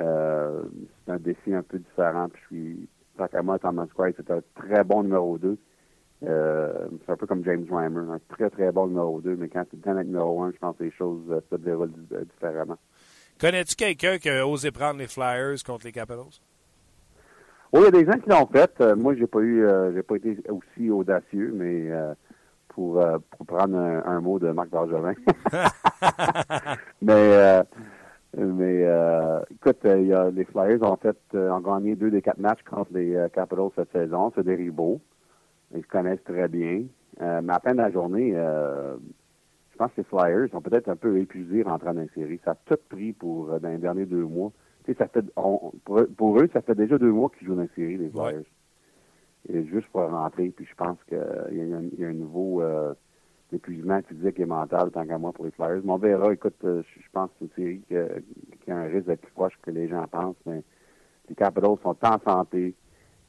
Euh, 0.00 0.62
c'est 1.06 1.12
un 1.12 1.18
défi 1.18 1.54
un 1.54 1.62
peu 1.62 1.78
différent. 1.78 2.28
Puis 2.28 2.88
je 3.18 3.24
suis 3.26 3.42
moi, 3.44 3.58
Thomas 3.58 3.86
Grace 3.96 4.14
c'est 4.16 4.30
un 4.30 4.40
très 4.54 4.84
bon 4.84 5.02
numéro 5.04 5.38
2. 5.38 5.56
Euh, 6.24 6.86
c'est 7.04 7.12
un 7.12 7.16
peu 7.16 7.26
comme 7.26 7.44
James 7.44 7.66
Reimer, 7.70 8.00
un 8.10 8.20
très 8.28 8.48
très 8.50 8.72
bon 8.72 8.86
numéro 8.86 9.20
2, 9.20 9.36
mais 9.36 9.48
quand 9.48 9.64
tu 9.68 9.76
es 9.88 9.92
le 9.92 10.02
numéro 10.04 10.42
1, 10.42 10.52
je 10.52 10.58
pense 10.58 10.76
que 10.76 10.84
les 10.84 10.90
choses 10.92 11.20
se 11.50 11.56
déroulent 11.56 11.92
di- 11.92 12.16
différemment. 12.32 12.78
Connais-tu 13.40 13.74
quelqu'un 13.74 14.16
qui 14.18 14.30
a 14.30 14.46
osé 14.46 14.70
prendre 14.70 14.98
les 15.00 15.06
Flyers 15.08 15.62
contre 15.66 15.84
les 15.86 15.92
Capitals? 15.92 16.40
Oui, 17.74 17.80
il 17.80 17.84
y 17.86 17.88
a 17.88 17.90
des 17.90 18.04
gens 18.04 18.20
qui 18.20 18.28
l'ont 18.30 18.46
fait. 18.46 18.80
Euh, 18.80 18.94
moi, 18.94 19.16
j'ai 19.16 19.26
pas 19.26 19.40
eu, 19.40 19.66
euh, 19.66 19.92
j'ai 19.92 20.04
pas 20.04 20.14
été 20.14 20.38
aussi 20.48 20.90
audacieux, 20.90 21.52
mais 21.52 21.90
euh, 21.90 22.14
pour, 22.68 23.04
pour 23.30 23.46
prendre 23.46 23.76
un, 23.76 24.00
un 24.04 24.20
mot 24.20 24.38
de 24.38 24.48
Marc 24.52 24.68
Bergevin. 24.68 25.14
mais 27.02 27.64
mais 28.36 28.86
écoute, 29.50 29.78
il 29.84 30.06
y 30.06 30.12
a, 30.12 30.30
les 30.30 30.44
Flyers 30.44 30.82
ont 30.82 30.96
fait 30.96 31.16
ont 31.34 31.60
gagné 31.60 31.96
deux 31.96 32.12
des 32.12 32.22
quatre 32.22 32.38
matchs 32.38 32.62
contre 32.62 32.92
les 32.92 33.26
Capitals 33.32 33.70
cette 33.74 33.90
saison. 33.90 34.32
C'est 34.36 34.44
des 34.44 34.54
rivaux. 34.54 35.00
Ils 35.74 35.82
se 35.82 35.88
connaissent 35.88 36.22
très 36.24 36.46
bien. 36.46 36.84
Mais 37.20 37.52
à 37.52 37.72
de 37.72 37.76
la 37.76 37.90
journée, 37.90 38.34
je 38.34 39.76
pense 39.76 39.90
que 39.92 40.00
les 40.00 40.04
Flyers 40.04 40.48
sont 40.50 40.60
peut-être 40.60 40.88
un 40.88 40.96
peu 40.96 41.18
épuisés 41.18 41.64
rentrant 41.64 41.94
dans 41.94 42.02
la 42.02 42.08
série. 42.14 42.40
Ça 42.44 42.52
a 42.52 42.56
tout 42.66 42.80
pris 42.88 43.12
pour 43.12 43.58
dans 43.58 43.68
les 43.68 43.78
derniers 43.78 44.06
deux 44.06 44.24
mois. 44.24 44.52
Ça 44.98 45.08
fait, 45.08 45.24
on- 45.36 45.72
pour, 46.16 46.38
eux- 46.40 46.48
ça 46.52 46.60
fait 46.60 46.74
déjà 46.74 46.98
deux 46.98 47.10
mois 47.12 47.30
qu'ils 47.30 47.46
jouent 47.46 47.54
dans 47.54 47.62
la 47.62 47.68
série, 47.74 47.96
les 47.96 48.10
Flyers. 48.10 48.44
Et 49.48 49.64
juste 49.66 49.88
pour 49.88 50.02
rentrer, 50.10 50.48
puis 50.50 50.66
je 50.66 50.74
pense 50.74 50.96
qu'il 51.08 51.16
y, 51.18 51.20
a 51.20 51.76
un- 51.76 51.82
il 51.92 51.98
y 52.00 52.04
a 52.04 52.08
un 52.08 52.12
nouveau 52.12 52.60
euh, 52.62 52.92
épuisement 53.52 54.00
physique 54.02 54.40
et 54.40 54.46
mental, 54.46 54.90
tant 54.90 55.06
qu'à 55.06 55.18
moi, 55.18 55.32
pour 55.32 55.44
les 55.46 55.50
Flyers. 55.52 55.80
Mais 55.84 55.92
on 55.92 55.98
verra. 55.98 56.32
Écoute, 56.32 56.56
euh, 56.64 56.82
je 56.82 57.00
je 57.02 57.08
pense 57.12 57.30
que 57.30 57.34
c'est 57.38 57.44
une 57.44 57.50
série 57.64 57.82
qui 58.62 58.70
a 58.70 58.76
un 58.76 58.84
risque 58.84 59.06
d'être 59.06 59.20
plus 59.22 59.32
proche 59.32 59.58
que 59.62 59.70
les 59.70 59.88
gens 59.88 60.06
pensent, 60.08 60.36
mais 60.46 60.62
les 61.28 61.34
Capitals 61.34 61.76
sont 61.82 61.96
en 62.02 62.18
santé. 62.20 62.74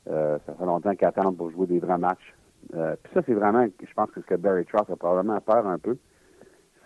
Euh, 0.08 0.38
ça 0.46 0.54
fait 0.54 0.66
longtemps 0.66 0.96
qu'ils 0.96 1.08
attendent 1.08 1.38
pour 1.38 1.52
jouer 1.52 1.68
des 1.68 1.80
vrais 1.80 1.98
matchs. 1.98 2.34
Euh, 2.74 2.96
puis 3.02 3.14
ça, 3.14 3.22
c'est 3.26 3.34
vraiment, 3.34 3.66
je 3.66 3.94
pense 3.94 4.10
que 4.12 4.22
ce 4.22 4.26
que 4.26 4.36
Barry 4.36 4.66
Trotz 4.66 4.90
a 4.92 4.96
probablement 4.96 5.40
peur 5.42 5.66
un 5.68 5.78
peu, 5.80 5.98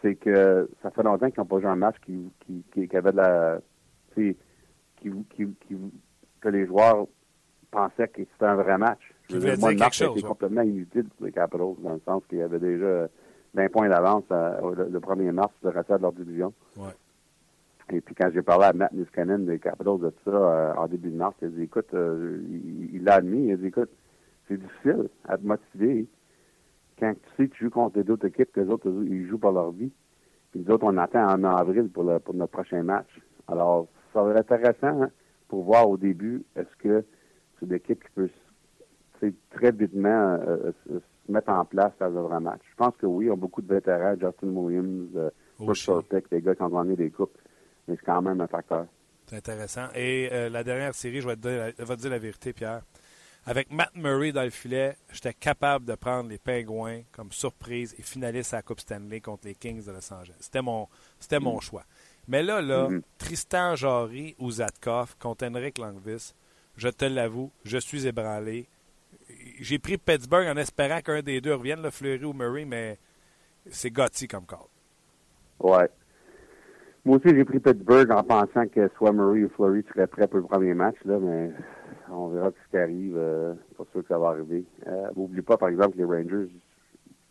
c'est 0.01 0.15
que 0.15 0.69
ça 0.81 0.89
fait 0.91 1.03
longtemps 1.03 1.29
qu'ils 1.29 1.39
n'ont 1.39 1.45
pas 1.45 1.59
joué 1.59 1.69
un 1.69 1.75
match 1.75 1.95
qui, 2.05 2.31
qui, 2.41 2.63
qui, 2.73 2.87
qui 2.87 2.97
avait 2.97 3.11
de 3.11 3.17
la... 3.17 3.59
Qui, 5.01 5.11
qui, 5.29 5.47
qui, 5.67 5.77
que 6.41 6.49
les 6.49 6.65
joueurs 6.65 7.07
pensaient 7.71 8.07
que 8.07 8.21
c'était 8.21 8.45
un 8.45 8.55
vrai 8.55 8.77
match. 8.77 8.99
Je 9.29 9.35
veux 9.35 9.41
dire, 9.41 9.59
moi, 9.59 9.73
dire 9.73 9.89
le 10.01 10.13
match 10.13 10.21
complètement 10.23 10.61
inutile 10.61 11.05
pour 11.05 11.25
les 11.25 11.31
Capitals, 11.31 11.75
dans 11.79 11.93
le 11.93 12.01
sens 12.05 12.23
qu'il 12.27 12.39
y 12.39 12.41
avait 12.41 12.59
déjà 12.59 13.07
20 13.53 13.71
points 13.71 13.89
d'avance 13.89 14.23
le, 14.29 14.89
le 14.89 14.99
1er 14.99 15.31
mars 15.31 15.53
de 15.63 15.69
restant 15.69 15.97
de 15.97 16.01
leur 16.01 16.13
division. 16.13 16.53
Ouais. 16.77 16.89
Et 17.91 18.01
puis 18.01 18.13
quand 18.13 18.29
j'ai 18.33 18.41
parlé 18.41 18.65
à 18.65 18.73
Matt 18.73 18.91
Niskanen 18.93 19.45
des 19.45 19.59
Capitals 19.59 19.99
de 19.99 20.13
ça 20.23 20.31
euh, 20.31 20.73
en 20.75 20.87
début 20.87 21.09
de 21.09 21.15
mars, 21.15 21.35
il 21.41 21.47
a 21.47 21.49
dit 21.49 21.63
écoute, 21.63 21.93
euh, 21.93 22.39
il 22.93 23.03
l'a 23.03 23.15
admis, 23.15 23.47
il 23.47 23.53
a 23.53 23.57
dit 23.57 23.67
écoute, 23.67 23.89
c'est 24.47 24.57
difficile 24.57 25.09
à 25.27 25.37
te 25.37 25.45
motiver 25.45 26.07
quand 26.99 27.13
tu 27.13 27.29
sais 27.37 27.47
que 27.47 27.55
tu 27.55 27.63
joues 27.65 27.71
contre 27.71 27.99
les 27.99 28.09
autres 28.11 28.27
équipes, 28.27 28.51
que 28.51 28.61
les 28.61 28.69
autres 28.69 28.89
ils 28.89 29.27
jouent 29.27 29.39
pour 29.39 29.51
leur 29.51 29.71
vie. 29.71 29.91
Puis 30.51 30.61
nous 30.61 30.71
autres, 30.73 30.85
on 30.85 30.97
attend 30.97 31.25
en 31.25 31.43
avril 31.43 31.89
pour, 31.89 32.03
le, 32.03 32.19
pour 32.19 32.33
notre 32.33 32.51
prochain 32.51 32.83
match. 32.83 33.07
Alors, 33.47 33.87
ça 34.13 34.21
va 34.23 34.31
être 34.39 34.51
intéressant 34.51 35.03
hein, 35.03 35.11
pour 35.47 35.63
voir 35.63 35.89
au 35.89 35.97
début, 35.97 36.43
est-ce 36.55 36.75
que 36.77 37.03
c'est 37.59 37.65
une 37.65 37.73
équipe 37.73 38.03
qui 38.03 38.09
peut 38.15 38.29
très 39.51 39.71
vitement 39.71 40.37
euh, 40.47 40.71
se, 40.87 40.93
se 40.99 41.31
mettre 41.31 41.49
en 41.49 41.65
place 41.65 41.91
dans 41.99 42.05
un 42.17 42.21
vrai 42.21 42.39
match. 42.39 42.61
Je 42.71 42.75
pense 42.75 42.95
que 42.97 43.05
oui, 43.05 43.25
ils 43.25 43.31
ont 43.31 43.37
beaucoup 43.37 43.61
de 43.61 43.73
vétérans, 43.73 44.13
Justin 44.13 44.47
Williams, 44.47 45.09
euh. 45.15 45.29
Orpik, 45.59 46.29
des 46.31 46.41
gars 46.41 46.55
qui 46.55 46.61
ont 46.61 46.69
gagné 46.69 46.95
des 46.95 47.09
coupes, 47.11 47.37
mais 47.87 47.95
c'est 47.97 48.05
quand 48.05 48.21
même 48.21 48.39
un 48.39 48.47
facteur. 48.47 48.85
C'est 49.27 49.35
intéressant. 49.35 49.87
Et 49.93 50.29
euh, 50.31 50.49
la 50.49 50.63
dernière 50.63 50.95
série, 50.95 51.19
je 51.19 51.27
vais 51.27 51.35
te 51.35 51.41
dire, 51.41 51.51
la- 51.57 51.71
je 51.71 51.83
vais 51.83 51.95
te 51.97 52.01
dire 52.01 52.09
la 52.11 52.17
vérité, 52.17 52.53
Pierre. 52.53 52.81
Avec 53.45 53.71
Matt 53.71 53.95
Murray 53.95 54.31
dans 54.31 54.43
le 54.43 54.49
filet, 54.51 54.95
j'étais 55.11 55.33
capable 55.33 55.85
de 55.85 55.95
prendre 55.95 56.29
les 56.29 56.37
Pingouins 56.37 57.01
comme 57.11 57.31
surprise 57.31 57.95
et 57.97 58.01
finaliste 58.01 58.53
à 58.53 58.57
la 58.57 58.61
Coupe 58.63 58.79
Stanley 58.79 59.19
contre 59.21 59.47
les 59.47 59.55
Kings 59.55 59.85
de 59.85 59.91
Los 59.91 60.13
Angeles. 60.13 60.35
C'était 60.39 60.61
mon, 60.61 60.87
c'était 61.19 61.39
mon 61.39 61.59
choix. 61.59 61.83
Mais 62.29 62.43
là, 62.43 62.61
là, 62.61 62.87
Mhm. 62.87 63.01
Tristan 63.17 63.75
Jarry 63.75 64.35
ou 64.39 64.51
Zatkov 64.51 65.17
contre 65.19 65.45
Henrik 65.47 65.77
Langvis, 65.79 66.33
je 66.77 66.87
te 66.89 67.03
l'avoue, 67.05 67.51
je 67.65 67.77
suis 67.79 68.05
ébranlé. 68.07 68.67
J'ai 69.59 69.79
pris 69.79 69.97
Pittsburgh 69.97 70.47
en 70.47 70.55
espérant 70.57 71.01
qu'un 71.01 71.21
des 71.21 71.41
deux 71.41 71.53
revienne, 71.55 71.81
le 71.81 71.89
Fleury 71.89 72.23
ou 72.25 72.33
Murray, 72.33 72.65
mais 72.65 72.97
c'est 73.69 73.89
Gotti 73.89 74.27
comme 74.27 74.45
call. 74.45 74.59
Ouais. 75.59 75.89
Moi 77.03 77.17
aussi, 77.17 77.29
j'ai 77.35 77.45
pris 77.45 77.59
Pittsburgh 77.59 78.11
en 78.11 78.23
pensant 78.23 78.67
que 78.67 78.89
soit 78.97 79.11
Murray 79.11 79.43
ou 79.45 79.49
Fleury 79.49 79.83
seraient 79.93 80.07
prêts 80.07 80.27
pour 80.27 80.37
le 80.39 80.45
premier 80.45 80.73
match, 80.73 80.95
là, 81.05 81.17
mais 81.19 81.51
on 82.11 82.27
verra 82.29 82.51
ce 82.51 82.69
qui 82.71 82.77
arrive. 82.77 83.15
Euh, 83.17 83.53
pas 83.77 83.85
sûr 83.91 84.01
que 84.01 84.07
ça 84.07 84.19
va 84.19 84.29
arriver. 84.29 84.63
Euh, 84.87 85.07
N'oublie 85.15 85.41
pas, 85.41 85.57
par 85.57 85.69
exemple, 85.69 85.97
les 85.97 86.03
Rangers, 86.05 86.49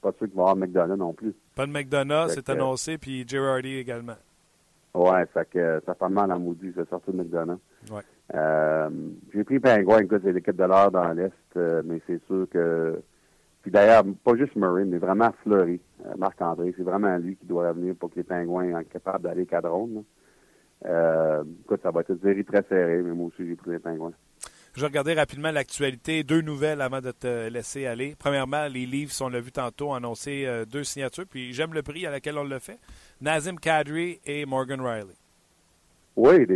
pas 0.02 0.10
sûr 0.18 0.26
qu'il 0.26 0.34
va 0.36 0.42
y 0.42 0.48
avoir 0.50 0.56
McDonough 0.56 0.96
non 0.98 1.12
plus. 1.12 1.34
Pas 1.54 1.66
de 1.66 1.72
McDonough, 1.72 2.28
c'est 2.30 2.48
annoncé, 2.48 2.98
puis 2.98 3.24
Girardi 3.28 3.76
également. 3.76 4.16
Ouais, 4.94 5.24
ça 5.34 5.44
fait 5.44 5.80
ça 5.86 5.94
fait 5.94 6.08
mal 6.08 6.30
à 6.30 6.38
maudit, 6.38 6.72
c'est 6.74 6.88
sorti 6.88 7.12
de 7.12 7.16
McDonough. 7.16 7.58
Ouais. 7.90 8.00
Euh, 8.34 8.90
j'ai 9.32 9.44
pris 9.44 9.60
Pingouin, 9.60 10.00
écoute, 10.00 10.20
c'est 10.24 10.32
l'équipe 10.32 10.56
de 10.56 10.64
l'heure 10.64 10.90
dans 10.90 11.12
l'Est, 11.12 11.32
euh, 11.56 11.82
mais 11.84 12.00
c'est 12.06 12.20
sûr 12.26 12.46
que 12.50 13.00
puis 13.62 13.72
d'ailleurs, 13.72 14.04
pas 14.24 14.36
juste 14.36 14.56
Murray, 14.56 14.84
mais 14.84 14.98
vraiment 14.98 15.30
Fleury, 15.42 15.80
euh, 16.06 16.14
Marc-André. 16.16 16.72
C'est 16.76 16.84
vraiment 16.84 17.16
lui 17.16 17.36
qui 17.36 17.46
doit 17.46 17.68
revenir 17.68 17.94
pour 17.96 18.10
que 18.10 18.16
les 18.16 18.22
Pingouins 18.22 18.70
soient 18.70 18.84
capables 18.84 19.24
d'aller 19.24 19.46
cadron. 19.46 20.04
Euh, 20.86 21.42
écoute, 21.64 21.80
ça 21.82 21.90
va 21.90 22.00
être 22.00 22.10
une 22.10 22.20
série 22.20 22.44
très 22.44 22.62
serrée, 22.68 23.02
mais 23.02 23.12
moi 23.12 23.26
aussi, 23.26 23.46
j'ai 23.46 23.56
pris 23.56 23.72
les 23.72 23.78
Pingouins. 23.78 24.12
Je 24.74 24.80
vais 24.80 24.86
regarder 24.86 25.14
rapidement 25.14 25.50
l'actualité. 25.50 26.22
Deux 26.22 26.40
nouvelles 26.40 26.80
avant 26.80 27.00
de 27.00 27.10
te 27.10 27.48
laisser 27.48 27.86
aller. 27.86 28.14
Premièrement, 28.18 28.66
les 28.66 28.86
livres, 28.86 29.12
on 29.20 29.28
l'a 29.28 29.40
vu 29.40 29.50
tantôt, 29.50 29.92
annoncé 29.92 30.44
euh, 30.46 30.64
deux 30.64 30.84
signatures. 30.84 31.26
Puis 31.28 31.52
j'aime 31.52 31.74
le 31.74 31.82
prix 31.82 32.06
à 32.06 32.10
laquelle 32.10 32.38
on 32.38 32.44
le 32.44 32.58
fait. 32.58 32.78
Nazim 33.20 33.56
Kadri 33.56 34.20
et 34.24 34.46
Morgan 34.46 34.80
Riley. 34.80 35.14
Oui, 36.16 36.34
c'est 36.38 36.46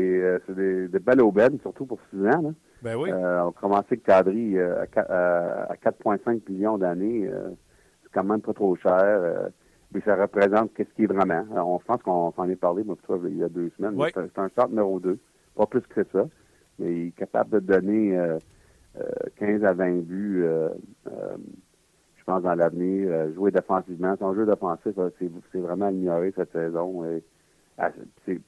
des, 0.57 0.88
des, 0.88 0.98
belles 0.98 1.20
aubaines, 1.20 1.59
surtout 1.62 1.87
pour 1.87 1.98
6 2.11 2.27
ans. 2.27 2.42
Là. 2.42 2.51
Ben 2.83 2.96
oui. 2.96 3.11
Euh, 3.12 3.44
on 3.44 3.48
a 3.51 3.53
commencé 3.53 3.87
avec 3.90 4.03
Cadry 4.03 4.59
euh, 4.59 4.85
à, 4.96 5.75
4,5 5.77 6.40
millions 6.51 6.79
d'années. 6.79 7.29
Euh, 7.29 7.51
c'est 8.03 8.11
quand 8.12 8.25
même 8.25 8.40
pas 8.40 8.53
trop 8.53 8.75
cher. 8.77 9.51
mais 9.94 10.01
ça 10.01 10.16
représente 10.16 10.75
qu'est-ce 10.75 10.92
qui 10.96 11.05
est 11.05 11.07
vraiment. 11.07 11.44
on 11.57 11.79
pense 11.79 12.03
qu'on 12.03 12.33
s'en 12.33 12.48
est 12.48 12.57
parlé, 12.57 12.83
moi, 12.83 12.96
toi, 13.05 13.18
il 13.25 13.38
y 13.38 13.44
a 13.44 13.48
deux 13.48 13.70
semaines. 13.77 13.96
C'est 14.12 14.38
un 14.38 14.48
start 14.48 14.70
numéro 14.70 14.98
2. 14.98 15.16
Pas 15.55 15.66
plus 15.66 15.83
que 15.83 16.05
ça. 16.12 16.27
Mais 16.79 16.93
il 16.95 17.07
est 17.09 17.17
capable 17.17 17.51
de 17.51 17.59
donner 17.61 18.19
15 19.37 19.65
à 19.65 19.73
20 19.73 20.03
buts, 20.03 20.45
je 21.07 22.25
pense, 22.25 22.43
dans 22.43 22.55
l'avenir. 22.55 23.33
jouer 23.35 23.51
défensivement. 23.51 24.17
Son 24.19 24.35
jeu 24.35 24.47
défensif, 24.47 24.95
c'est 25.53 25.59
vraiment 25.59 25.87
amélioré 25.87 26.33
cette 26.37 26.53
saison. 26.53 27.05
Et, 27.05 27.23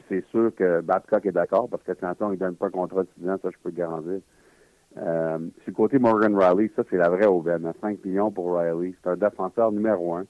c'est 0.08 0.24
sûr 0.30 0.54
que 0.54 0.80
Babcock 0.80 1.26
est 1.26 1.32
d'accord 1.32 1.68
parce 1.68 1.82
que 1.82 1.94
Sanson, 1.94 2.32
il 2.32 2.38
donne 2.38 2.56
pas 2.56 2.66
un 2.66 2.70
contrat 2.70 3.02
de 3.02 3.08
6 3.20 3.28
ans, 3.28 3.38
ça 3.42 3.50
je 3.50 3.58
peux 3.62 3.70
le 3.70 3.76
garantir. 3.76 4.20
Euh, 4.96 5.38
sur 5.64 5.74
côté 5.74 5.98
Morgan 5.98 6.36
Riley, 6.36 6.70
ça 6.76 6.82
c'est 6.88 6.96
la 6.96 7.08
vraie 7.08 7.26
aubaine. 7.26 7.70
5 7.80 8.04
millions 8.04 8.30
pour 8.30 8.56
Riley. 8.56 8.94
C'est 9.02 9.10
un 9.10 9.16
défenseur 9.16 9.72
numéro 9.72 10.14
un. 10.14 10.26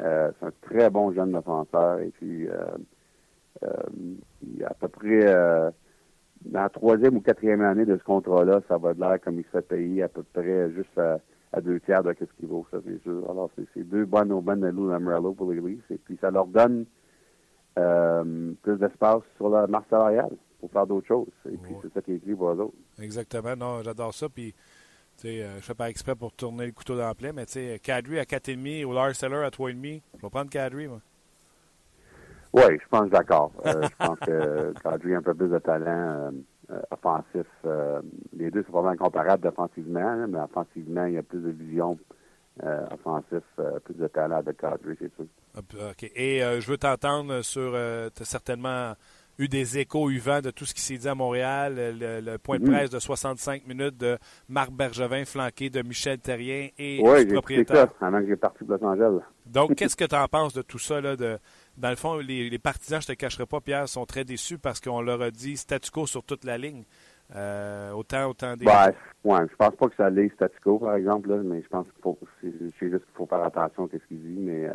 Euh, 0.00 0.30
c'est 0.38 0.46
un 0.46 0.52
très 0.62 0.90
bon 0.90 1.12
jeune 1.12 1.32
défenseur. 1.32 1.98
Et 2.00 2.10
puis 2.10 2.48
euh, 2.48 2.54
euh 3.64 3.68
il 4.42 4.64
à 4.64 4.74
peu 4.74 4.88
près 4.88 5.26
dans 6.44 6.62
la 6.62 6.68
troisième 6.68 7.16
ou 7.16 7.20
quatrième 7.20 7.60
année 7.62 7.84
de 7.84 7.96
ce 7.96 8.04
contrat-là, 8.04 8.60
ça 8.68 8.78
va 8.78 8.94
de 8.94 9.00
l'air 9.00 9.20
comme 9.20 9.38
il 9.38 9.44
se 9.44 9.50
fait 9.50 9.62
payer 9.62 10.02
à 10.02 10.08
peu 10.08 10.22
près 10.22 10.70
juste 10.72 10.98
à, 10.98 11.60
deux 11.60 11.80
tiers 11.80 12.02
de 12.02 12.14
ce 12.18 12.24
qu'il 12.38 12.48
vaut, 12.48 12.66
ça 12.70 12.78
c'est 12.86 13.02
sûr. 13.02 13.28
Alors 13.28 13.50
c'est 13.56 13.88
deux 13.88 14.04
bonnes 14.04 14.32
aubaines 14.32 14.60
de 14.60 14.68
Lou 14.68 14.88
Lamrello 14.88 15.32
pour 15.32 15.52
les 15.52 15.60
Leafs. 15.60 15.90
Et 15.90 15.98
puis 15.98 16.16
ça 16.20 16.30
leur 16.30 16.46
donne 16.46 16.86
euh, 17.78 18.52
plus 18.62 18.76
d'espace 18.78 19.22
sur 19.36 19.48
la 19.48 19.66
marque 19.66 19.88
salariale 19.90 20.36
pour 20.60 20.70
faire 20.70 20.86
d'autres 20.86 21.06
choses. 21.06 21.28
Et 21.46 21.56
puis, 21.56 21.74
c'est 21.82 21.92
ça 21.92 22.02
qui 22.02 22.12
est 22.12 22.16
écrit 22.16 22.34
pour 22.34 22.50
eux 22.50 22.60
autres. 22.60 22.74
Exactement. 23.00 23.56
Non, 23.56 23.82
j'adore 23.82 24.12
ça. 24.12 24.28
Puis, 24.28 24.52
tu 25.16 25.22
sais, 25.22 25.42
euh, 25.42 25.56
je 25.56 25.62
fais 25.62 25.74
pas 25.74 25.88
exprès 25.88 26.14
pour 26.14 26.32
tourner 26.32 26.66
le 26.66 26.72
couteau 26.72 26.96
dans 26.96 27.06
la 27.06 27.14
plaie, 27.14 27.32
mais 27.32 27.46
tu 27.46 27.52
sais, 27.52 27.80
Cadry 27.82 28.18
à 28.18 28.24
4,5 28.24 28.84
ou 28.84 28.92
Lars 28.92 29.14
Seller 29.14 29.44
à 29.44 29.50
3,5, 29.50 30.02
je 30.16 30.22
vais 30.22 30.30
prendre 30.30 30.50
Cadry, 30.50 30.88
moi. 30.88 31.00
Oui, 32.52 32.78
je 32.82 32.88
pense 32.90 33.08
d'accord. 33.10 33.52
Euh, 33.66 33.82
je 33.82 34.06
pense 34.06 34.18
que 34.20 34.72
Kadri 34.82 35.14
a 35.14 35.18
un 35.18 35.22
peu 35.22 35.34
plus 35.34 35.48
de 35.48 35.58
talent 35.58 36.30
offensif. 36.90 37.46
les 38.36 38.50
deux 38.50 38.62
sont 38.64 38.72
vraiment 38.72 38.96
comparables 38.96 39.42
défensivement, 39.42 40.26
mais 40.28 40.38
offensivement, 40.38 41.04
il 41.04 41.14
y 41.14 41.18
a 41.18 41.22
plus 41.22 41.40
de 41.40 41.50
vision 41.50 41.98
euh, 42.62 42.84
offensif, 42.90 43.44
euh, 43.58 43.78
plus 43.80 43.94
de 43.94 44.06
talent 44.08 44.36
avec 44.36 44.58
Kadri, 44.58 44.94
c'est 44.98 45.14
sûr. 45.14 45.24
OK. 45.56 46.10
Et 46.14 46.42
euh, 46.42 46.60
je 46.60 46.70
veux 46.70 46.76
t'entendre 46.76 47.40
sur. 47.40 47.72
tu 47.72 48.22
as 48.22 48.24
certainement 48.24 48.92
eu 49.38 49.48
des 49.48 49.78
échos 49.78 50.10
vent 50.20 50.40
de 50.40 50.50
tout 50.50 50.66
ce 50.66 50.74
qui 50.74 50.82
s'est 50.82 50.98
dit 50.98 51.08
à 51.08 51.14
Montréal, 51.14 51.74
le, 51.76 52.36
point 52.36 52.58
de 52.58 52.64
mm. 52.64 52.70
presse 52.70 52.90
de 52.90 52.98
65 52.98 53.66
minutes 53.66 53.96
de 53.96 54.18
Marc 54.50 54.70
Bergevin 54.72 55.24
flanqué 55.24 55.70
de 55.70 55.80
Michel 55.80 56.18
Terrien 56.18 56.68
et 56.78 57.00
oui, 57.02 57.24
du 57.24 57.32
propriétaire. 57.32 57.88
ça, 57.98 58.06
avant 58.06 58.20
que 58.20 58.26
j'ai 58.26 58.36
parti 58.36 58.64
de 58.64 58.74
Los 58.74 58.84
Angeles. 58.84 59.22
Donc, 59.46 59.74
qu'est-ce 59.76 59.96
que 59.96 60.04
tu 60.04 60.16
en 60.16 60.28
penses 60.28 60.52
de 60.52 60.60
tout 60.60 60.78
ça? 60.78 61.00
Là, 61.00 61.16
de, 61.16 61.38
dans 61.80 61.90
le 61.90 61.96
fond, 61.96 62.18
les, 62.18 62.50
les 62.50 62.58
partisans, 62.58 63.00
je 63.00 63.10
ne 63.10 63.14
te 63.14 63.18
cacherai 63.18 63.46
pas, 63.46 63.60
Pierre, 63.60 63.88
sont 63.88 64.04
très 64.06 64.24
déçus 64.24 64.58
parce 64.58 64.80
qu'on 64.80 65.00
leur 65.00 65.22
a 65.22 65.30
dit 65.30 65.56
statu 65.56 65.90
quo 65.90 66.06
sur 66.06 66.22
toute 66.22 66.44
la 66.44 66.58
ligne. 66.58 66.84
Euh, 67.34 67.92
autant, 67.92 68.28
autant 68.28 68.56
des. 68.56 68.64
Ben, 68.64 68.90
ouais, 69.24 69.40
je 69.48 69.56
pense 69.56 69.74
pas 69.76 69.88
que 69.88 69.94
ça 69.96 70.10
l'est 70.10 70.32
statu 70.34 70.56
quo, 70.62 70.78
par 70.78 70.96
exemple, 70.96 71.28
là, 71.28 71.36
mais 71.36 71.62
je 71.62 71.68
pense 71.68 71.86
qu'il 71.86 72.02
faut, 72.02 72.18
c'est, 72.40 72.50
juste 72.50 73.04
qu'il 73.04 73.14
faut 73.14 73.26
faire 73.26 73.42
attention 73.42 73.84
à 73.84 73.88
ce 73.92 74.06
qu'il 74.08 74.20
dit, 74.20 74.40
mais, 74.40 74.66
euh, 74.66 74.72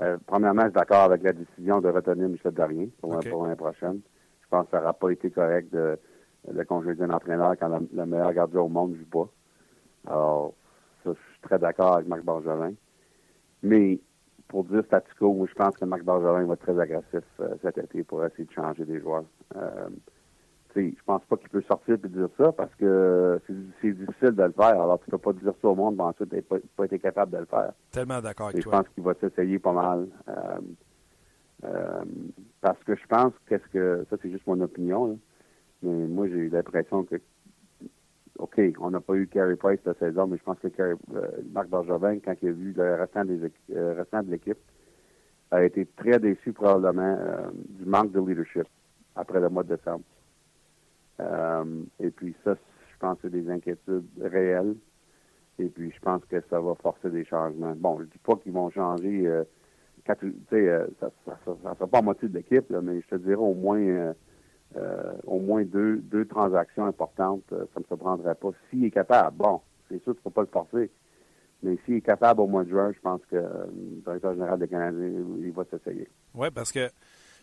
euh, 0.00 0.16
premièrement, 0.26 0.62
je 0.62 0.68
suis 0.68 0.74
d'accord 0.74 1.04
avec 1.04 1.22
la 1.22 1.32
décision 1.32 1.80
de 1.80 1.88
retenir 1.88 2.28
Michel 2.28 2.52
Darien 2.52 2.86
pour, 3.00 3.18
pour 3.20 3.44
l'année 3.44 3.56
prochaine. 3.56 4.00
Je 4.42 4.48
pense 4.50 4.64
que 4.66 4.72
ça 4.72 4.78
n'aura 4.78 4.92
pas 4.92 5.10
été 5.10 5.30
correct 5.30 5.72
de, 5.72 5.98
de 6.52 6.62
congédier 6.64 7.04
un 7.04 7.10
entraîneur 7.10 7.54
quand 7.58 7.68
le 7.92 8.06
meilleur 8.06 8.32
gardien 8.32 8.60
au 8.60 8.68
monde 8.68 8.92
ne 8.92 8.96
joue 8.96 9.06
pas. 9.06 9.28
Alors, 10.08 10.54
ça, 11.04 11.10
je 11.12 11.32
suis 11.32 11.40
très 11.42 11.58
d'accord 11.58 11.94
avec 11.94 12.08
Marc 12.08 12.22
Bargelin. 12.22 12.72
Mais, 13.62 14.00
pour 14.48 14.64
dire 14.64 14.82
statu 14.86 15.12
quo, 15.18 15.46
je 15.46 15.54
pense 15.54 15.76
que 15.76 15.84
Marc 15.84 16.02
Bargelin 16.02 16.44
va 16.44 16.54
être 16.54 16.60
très 16.60 16.78
agressif 16.78 17.24
cet 17.62 17.78
été 17.78 18.02
pour 18.02 18.24
essayer 18.24 18.44
de 18.44 18.52
changer 18.52 18.84
des 18.84 19.00
joueurs 19.00 19.24
je 20.80 21.02
pense 21.04 21.22
pas 21.24 21.36
qu'il 21.36 21.48
peut 21.48 21.62
sortir 21.62 21.94
et 21.94 22.08
dire 22.08 22.28
ça 22.36 22.52
parce 22.52 22.74
que 22.76 23.40
c'est 23.46 23.92
difficile 23.92 24.32
de 24.32 24.42
le 24.42 24.52
faire. 24.52 24.80
Alors, 24.80 25.00
tu 25.00 25.10
peux 25.10 25.18
pas 25.18 25.32
dire 25.32 25.52
ça 25.60 25.68
au 25.68 25.74
monde, 25.74 25.96
mais 25.96 26.04
ensuite, 26.04 26.30
tu 26.30 26.42
pas, 26.42 26.56
pas 26.76 26.84
été 26.84 26.98
capable 26.98 27.32
de 27.32 27.38
le 27.38 27.46
faire. 27.46 27.72
Tellement 27.90 28.20
d'accord 28.20 28.48
avec 28.48 28.62
toi. 28.62 28.72
Je 28.72 28.78
pense 28.78 28.94
qu'il 28.94 29.04
va 29.04 29.14
s'essayer 29.14 29.58
pas 29.58 29.72
mal. 29.72 30.08
Euh, 30.28 30.32
euh, 31.64 32.04
parce 32.60 32.82
que 32.84 32.94
je 32.94 33.06
pense 33.08 33.32
qu'est-ce 33.48 33.66
que 33.72 34.06
ça 34.08 34.16
c'est 34.22 34.30
juste 34.30 34.46
mon 34.46 34.60
opinion, 34.60 35.18
mais 35.82 36.06
moi 36.06 36.28
j'ai 36.28 36.36
eu 36.36 36.48
l'impression 36.48 37.02
que 37.02 37.16
OK, 38.38 38.60
on 38.80 38.90
n'a 38.90 39.00
pas 39.00 39.14
eu 39.14 39.26
Carey 39.26 39.56
Price 39.56 39.80
cette 39.84 39.98
saison, 39.98 40.26
mais 40.26 40.36
je 40.36 40.42
pense 40.42 40.58
que 40.58 40.68
euh, 40.80 40.94
Marc 41.52 41.68
Bergevin, 41.68 42.18
quand 42.20 42.34
il 42.40 42.48
a 42.48 42.52
vu 42.52 42.72
le 42.76 42.94
restant, 42.94 43.24
des, 43.24 43.38
restant 43.68 44.22
de 44.22 44.30
l'équipe, 44.30 44.58
a 45.50 45.64
été 45.64 45.86
très 45.96 46.18
déçu 46.18 46.52
probablement 46.52 47.18
du 47.68 47.84
manque 47.84 48.12
de 48.12 48.20
leadership 48.20 48.66
après 49.16 49.40
le 49.40 49.48
mois 49.48 49.64
de 49.64 49.74
décembre. 49.74 50.04
Euh, 51.20 51.82
et 52.00 52.10
puis 52.10 52.34
ça, 52.44 52.54
je 52.54 52.98
pense 52.98 53.16
que 53.16 53.22
c'est 53.22 53.30
des 53.30 53.50
inquiétudes 53.50 54.06
réelles. 54.20 54.76
Et 55.58 55.66
puis 55.66 55.90
je 55.90 56.00
pense 56.00 56.24
que 56.26 56.40
ça 56.48 56.60
va 56.60 56.74
forcer 56.76 57.10
des 57.10 57.24
changements. 57.24 57.74
Bon, 57.76 57.98
je 57.98 58.04
dis 58.04 58.18
pas 58.18 58.36
qu'ils 58.36 58.52
vont 58.52 58.70
changer. 58.70 59.26
Euh, 59.26 59.44
euh, 60.08 60.86
ça 61.00 61.10
ne 61.26 61.56
sera 61.56 61.74
pas 61.74 61.98
à 61.98 62.02
moitié 62.02 62.28
de 62.28 62.34
l'équipe, 62.34 62.70
mais 62.70 63.00
je 63.00 63.08
te 63.08 63.16
dirais 63.16 63.34
au 63.34 63.54
moins 63.54 64.14
euh, 64.76 65.12
au 65.26 65.40
moins 65.40 65.64
deux, 65.64 65.96
deux 65.96 66.26
transactions 66.26 66.86
importantes. 66.86 67.42
ça 67.50 67.56
ne 67.56 67.80
me 67.80 67.84
surprendrait 67.86 68.34
pas. 68.34 68.50
S'il 68.70 68.84
est 68.84 68.90
capable, 68.90 69.36
bon, 69.36 69.60
c'est 69.88 70.02
sûr 70.02 70.12
qu'il 70.12 70.20
ne 70.20 70.22
faut 70.22 70.30
pas 70.30 70.42
le 70.42 70.48
forcer. 70.48 70.90
Mais 71.62 71.76
s'il 71.84 71.96
est 71.96 72.00
capable 72.00 72.40
au 72.40 72.46
mois 72.46 72.64
de 72.64 72.68
juin, 72.68 72.92
je 72.94 73.00
pense 73.00 73.20
que 73.30 73.36
le 73.36 74.02
directeur 74.04 74.34
général 74.34 74.58
des 74.58 74.68
Canadiens, 74.68 75.08
il 75.40 75.52
va 75.52 75.64
s'essayer. 75.64 76.08
Oui, 76.34 76.48
parce 76.54 76.70
que 76.70 76.88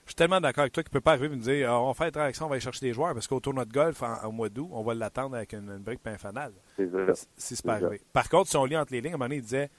je 0.05 0.11
suis 0.11 0.15
tellement 0.15 0.39
d'accord 0.39 0.61
avec 0.61 0.73
toi 0.73 0.83
qu'il 0.83 0.91
ne 0.91 0.93
peut 0.93 1.01
pas 1.01 1.13
arriver 1.13 1.33
et 1.33 1.37
me 1.37 1.41
dire 1.41 1.69
on 1.71 1.87
va 1.87 1.93
faire 1.95 2.05
une 2.05 2.11
transaction, 2.11 2.45
on 2.45 2.49
va 2.49 2.53
aller 2.53 2.61
chercher 2.61 2.85
des 2.85 2.93
joueurs 2.93 3.13
parce 3.13 3.27
qu'au 3.27 3.39
tournoi 3.39 3.65
de 3.65 3.73
golf, 3.73 4.03
au 4.23 4.31
mois 4.31 4.49
d'août, 4.49 4.69
on 4.71 4.83
va 4.83 4.93
l'attendre 4.93 5.35
avec 5.35 5.53
une, 5.53 5.77
brique 5.79 6.01
pinfanale. 6.01 6.53
C'est 6.77 6.89
ça. 6.91 7.13
Si 7.35 7.55
c'est 7.55 7.65
pas 7.65 7.73
arrivé. 7.73 7.99
Par 8.13 8.29
contre, 8.29 8.49
si 8.49 8.55
on 8.55 8.65
lit 8.65 8.77
entre 8.77 8.93
les 8.93 9.01
lignes, 9.01 9.13
à 9.13 9.15
un 9.15 9.17
moment 9.17 9.25
donné, 9.25 9.37
il 9.37 9.41
disait 9.41 9.69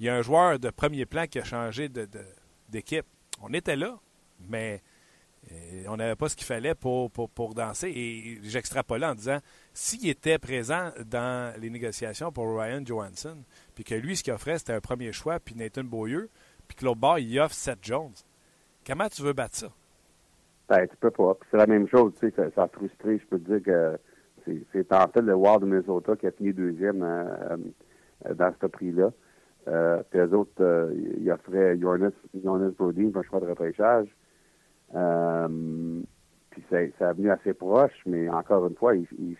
il 0.00 0.06
y 0.06 0.08
a 0.08 0.16
un 0.16 0.22
joueur 0.22 0.58
de 0.58 0.70
premier 0.70 1.06
plan 1.06 1.26
qui 1.26 1.38
a 1.38 1.44
changé 1.44 1.88
d'équipe. 2.68 3.06
on 3.40 3.52
était 3.52 3.76
là, 3.76 3.96
mais 4.48 4.82
euh, 5.52 5.84
on 5.88 5.96
n'avait 5.96 6.16
pas 6.16 6.28
ce 6.28 6.36
qu'il 6.36 6.46
fallait 6.46 6.74
pour, 6.74 7.10
pour, 7.10 7.54
danser. 7.54 7.88
Et 7.88 8.38
j'extrapolais 8.42 9.06
en 9.06 9.14
disant 9.14 9.38
s'il 9.72 10.08
était 10.08 10.38
présent 10.38 10.90
dans 11.04 11.54
les 11.60 11.70
négociations 11.70 12.32
pour 12.32 12.58
Ryan 12.58 12.84
Johansson, 12.84 13.36
puis 13.74 13.84
que 13.84 13.94
lui, 13.94 14.16
ce 14.16 14.24
qu'il 14.24 14.32
offrait, 14.32 14.58
c'était 14.58 14.72
un 14.72 14.80
premier 14.80 15.12
choix, 15.12 15.38
puis 15.38 15.54
Nathan 15.54 15.84
Beaulieu, 15.84 16.28
puis 16.66 16.76
que 16.76 16.84
l'autre 16.84 17.18
il 17.18 17.38
offre 17.38 17.54
Seth 17.54 17.78
Jones 17.82 18.14
Comment 18.86 19.08
tu 19.08 19.22
veux 19.22 19.32
battre 19.32 19.56
ça? 19.56 19.66
Ben, 20.68 20.86
tu 20.86 20.96
peux 20.96 21.10
pas. 21.10 21.36
c'est 21.50 21.56
la 21.56 21.66
même 21.66 21.88
chose, 21.88 22.12
tu 22.20 22.30
sais, 22.30 22.50
ça, 22.54 22.62
a 22.62 22.68
frustré. 22.68 23.18
Je 23.18 23.26
peux 23.26 23.38
te 23.38 23.52
dire 23.52 23.62
que 23.62 23.98
c'est 24.72 24.92
en 24.92 25.08
fait 25.08 25.22
le 25.22 25.34
Wild 25.34 25.60
de 25.60 25.66
Minnesota 25.66 26.14
qui 26.16 26.26
a 26.26 26.30
fini 26.30 26.52
deuxième 26.52 27.02
euh, 27.02 27.56
euh, 28.26 28.34
dans 28.34 28.52
ce 28.60 28.66
prix-là. 28.66 29.10
Euh, 29.68 30.02
puis 30.10 30.20
eux 30.20 30.34
autres, 30.34 30.92
ils 31.20 31.30
offraient 31.30 31.76
Jonas, 31.78 32.12
Jonas 32.44 32.70
Brodin 32.78 33.10
pour 33.10 33.22
un 33.22 33.24
choix 33.24 33.40
de 33.40 33.46
repêchage. 33.46 34.08
Puis 34.90 36.64
ça, 36.70 37.08
a 37.08 37.12
venu 37.12 37.30
assez 37.30 37.54
proche, 37.54 37.92
mais 38.06 38.28
encore 38.28 38.66
une 38.66 38.76
fois, 38.76 38.94
il, 38.96 39.36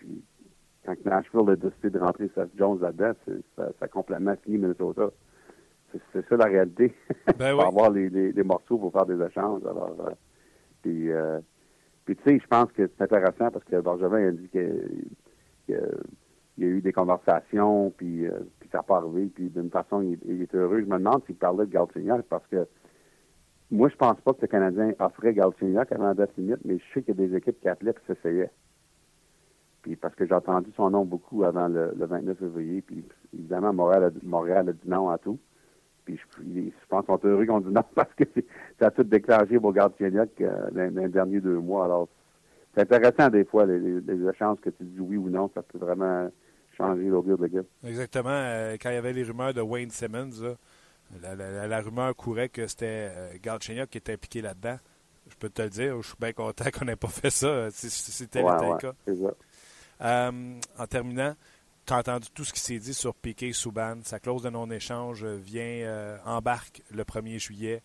quand 0.87 1.05
Nashville 1.05 1.49
a 1.49 1.55
décidé 1.55 1.89
de 1.89 1.99
rentrer 1.99 2.29
Seth 2.33 2.49
Jones 2.57 2.79
là-dedans, 2.79 3.11
ça, 3.55 3.65
ça, 3.77 3.85
a 3.85 3.87
complètement 3.87 4.35
fini 4.43 4.57
Minnesota. 4.57 5.09
c'est 6.13 6.27
ça 6.27 6.37
la 6.37 6.45
réalité. 6.45 6.93
Ben 7.37 7.53
pour 7.55 7.65
avoir 7.65 7.91
les, 7.91 8.09
les, 8.09 8.43
morceaux 8.43 8.77
pour 8.77 8.93
faire 8.93 9.05
des 9.05 9.21
échanges. 9.21 9.63
Alors, 9.65 9.95
euh, 9.99 10.11
puis, 10.81 11.11
euh, 11.11 11.39
puis 12.05 12.15
tu 12.15 12.23
sais, 12.23 12.39
je 12.39 12.47
pense 12.47 12.71
que 12.71 12.87
c'est 12.87 13.03
intéressant 13.03 13.51
parce 13.51 13.65
que 13.65 13.81
Bergevin 13.81 14.29
a 14.29 14.31
dit 14.31 14.47
qu'il 14.47 15.07
y 15.67 16.63
a 16.63 16.67
eu 16.67 16.81
des 16.81 16.93
conversations, 16.93 17.91
puis, 17.97 18.25
euh, 18.25 18.39
puis 18.59 18.69
ça 18.71 18.77
n'a 18.77 18.83
pas 18.83 18.97
arrivé, 18.97 19.25
puis 19.25 19.49
d'une 19.49 19.69
façon, 19.69 20.01
il, 20.01 20.41
est 20.41 20.55
heureux. 20.55 20.79
Je 20.79 20.85
me 20.85 20.97
demande 20.97 21.25
s'il 21.25 21.35
parlait 21.35 21.65
de 21.65 21.71
Galchenyuk 21.71 22.21
parce 22.29 22.47
que 22.47 22.65
moi, 23.69 23.89
je 23.89 23.95
pense 23.95 24.19
pas 24.21 24.33
que 24.33 24.41
le 24.41 24.47
Canadien 24.47 24.93
offrait 24.99 25.33
Galchenyuk 25.33 25.91
avant 25.91 26.07
la 26.07 26.13
date 26.13 26.31
limite, 26.37 26.59
mais 26.63 26.77
je 26.77 26.83
sais 26.93 27.03
qu'il 27.03 27.19
y 27.19 27.23
a 27.23 27.27
des 27.27 27.35
équipes 27.35 27.59
qui 27.59 27.67
appelaient 27.67 27.91
et 27.91 28.13
s'essayaient. 28.13 28.51
Puis 29.81 29.95
parce 29.95 30.15
que 30.15 30.25
j'ai 30.25 30.33
entendu 30.33 30.71
son 30.75 30.89
nom 30.89 31.03
beaucoup 31.03 31.43
avant 31.43 31.67
le, 31.67 31.93
29 31.97 32.37
février, 32.37 32.81
puis 32.81 33.03
évidemment, 33.33 33.73
Montréal 33.73 34.05
a, 34.05 34.09
Montréal 34.25 34.69
a 34.69 34.73
dit 34.73 34.87
non 34.87 35.09
à 35.09 35.17
tout. 35.17 35.37
Puis 36.05 36.17
je, 36.17 36.71
pense 36.87 37.05
qu'ils 37.05 37.15
sont 37.15 37.19
heureux 37.25 37.45
qu'on 37.45 37.59
dit 37.59 37.73
non 37.73 37.83
parce 37.95 38.13
que 38.13 38.23
ça 38.79 38.87
a 38.87 38.91
tout 38.91 39.03
déclenché 39.03 39.59
pour 39.59 39.73
Galchenyuk 39.73 40.41
euh, 40.41 40.89
les 40.91 41.09
derniers 41.09 41.41
deux 41.41 41.59
mois. 41.59 41.85
Alors, 41.85 42.07
c'est 42.73 42.81
intéressant 42.81 43.29
des 43.29 43.43
fois, 43.43 43.65
les, 43.65 44.29
échanges 44.29 44.59
que 44.61 44.69
tu 44.69 44.83
dis 44.83 44.99
oui 45.01 45.17
ou 45.17 45.29
non, 45.29 45.49
ça 45.53 45.61
peut 45.61 45.77
vraiment 45.77 46.29
changer 46.77 47.05
l'audio 47.05 47.35
de 47.35 47.43
l'équipe. 47.43 47.67
Exactement. 47.83 48.29
Euh, 48.29 48.77
quand 48.81 48.91
il 48.91 48.95
y 48.95 48.97
avait 48.97 49.13
les 49.13 49.23
rumeurs 49.23 49.53
de 49.53 49.61
Wayne 49.61 49.89
Simmons, 49.89 50.55
la, 51.21 51.81
rumeur 51.81 52.15
courait 52.15 52.49
que 52.49 52.67
c'était 52.67 53.11
euh, 53.15 53.85
qui 53.85 53.97
était 53.97 54.13
impliqué 54.13 54.41
là-dedans. 54.41 54.77
Je 55.29 55.35
peux 55.35 55.49
te 55.49 55.61
le 55.61 55.69
dire, 55.69 56.01
je 56.01 56.07
suis 56.07 56.17
bien 56.19 56.33
content 56.33 56.65
qu'on 56.73 56.85
n'ait 56.85 56.95
pas 56.95 57.07
fait 57.07 57.29
ça, 57.29 57.69
si, 57.71 57.89
c'était 57.89 58.41
le 58.41 58.77
cas. 58.77 58.93
Euh, 59.99 60.59
en 60.77 60.87
terminant, 60.87 61.35
tu 61.85 61.93
as 61.93 61.97
entendu 61.97 62.27
tout 62.33 62.43
ce 62.43 62.53
qui 62.53 62.59
s'est 62.59 62.79
dit 62.79 62.93
sur 62.93 63.15
Piquet 63.15 63.51
Souban. 63.53 63.97
Sa 64.03 64.19
clause 64.19 64.43
de 64.43 64.49
non-échange 64.49 65.25
vient, 65.25 65.63
euh, 65.63 66.17
embarque 66.25 66.81
le 66.91 67.03
1er 67.03 67.39
juillet. 67.39 67.81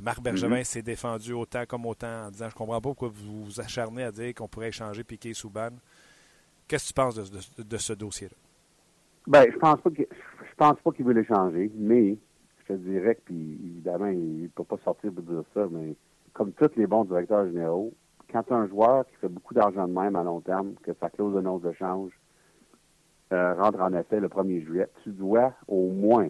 Marc 0.00 0.20
Bergevin 0.20 0.60
mm-hmm. 0.60 0.64
s'est 0.64 0.82
défendu 0.82 1.32
autant 1.32 1.64
comme 1.66 1.86
autant 1.86 2.26
en 2.26 2.30
disant 2.30 2.50
Je 2.50 2.54
comprends 2.54 2.74
pas 2.74 2.88
pourquoi 2.88 3.08
vous 3.08 3.44
vous 3.44 3.60
acharnez 3.60 4.02
à 4.02 4.12
dire 4.12 4.34
qu'on 4.34 4.46
pourrait 4.46 4.68
échanger 4.68 5.02
Piquet 5.04 5.32
Souban. 5.32 5.70
Qu'est-ce 6.68 6.84
que 6.84 6.88
tu 6.88 6.94
penses 6.94 7.30
de, 7.58 7.76
ce 7.78 7.92
dossier-là? 7.94 8.36
Ben, 9.26 9.46
je 9.50 9.56
pense 9.56 9.80
pas 9.80 9.90
que 9.90 10.02
je 10.02 10.54
pense 10.56 10.78
pas 10.80 10.92
qu'il 10.92 11.04
veut 11.04 11.14
l'échanger, 11.14 11.70
mais 11.74 12.16
je 12.68 12.74
dirais 12.74 13.18
puis 13.24 13.58
évidemment, 13.64 14.06
il 14.06 14.42
ne 14.44 14.48
peut 14.48 14.64
pas 14.64 14.78
sortir 14.84 15.12
pour 15.12 15.22
dire 15.22 15.42
ça, 15.54 15.66
mais 15.70 15.94
comme 16.32 16.52
tous 16.52 16.70
les 16.76 16.86
bons 16.86 17.04
directeurs 17.04 17.46
généraux, 17.46 17.92
quand 18.30 18.50
un 18.52 18.66
joueur 18.66 19.06
qui 19.06 19.14
fait 19.16 19.28
beaucoup 19.28 19.54
d'argent 19.54 19.86
de 19.86 19.92
même 19.92 20.16
à 20.16 20.22
long 20.22 20.40
terme, 20.40 20.74
que 20.82 20.92
sa 21.00 21.08
clause 21.10 21.34
de 21.34 21.40
non 21.40 21.60
échange 21.60 22.12
euh, 23.32 23.54
rentre 23.54 23.80
en 23.80 23.92
effet 23.94 24.20
le 24.20 24.28
1er 24.28 24.64
juillet, 24.64 24.88
tu 25.02 25.10
dois 25.10 25.52
au 25.68 25.90
moins 25.90 26.28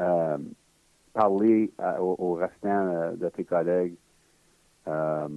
euh, 0.00 0.38
parler 1.12 1.72
au, 1.98 2.34
restant 2.34 2.86
euh, 2.88 3.12
de 3.16 3.28
tes 3.28 3.44
collègues 3.44 3.96
à 4.86 5.28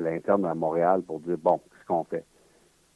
l'interne 0.00 0.44
à 0.44 0.54
Montréal 0.54 1.02
pour 1.02 1.20
dire 1.20 1.38
bon, 1.38 1.58
qu'est-ce 1.70 1.86
qu'on 1.86 2.02
fait? 2.04 2.24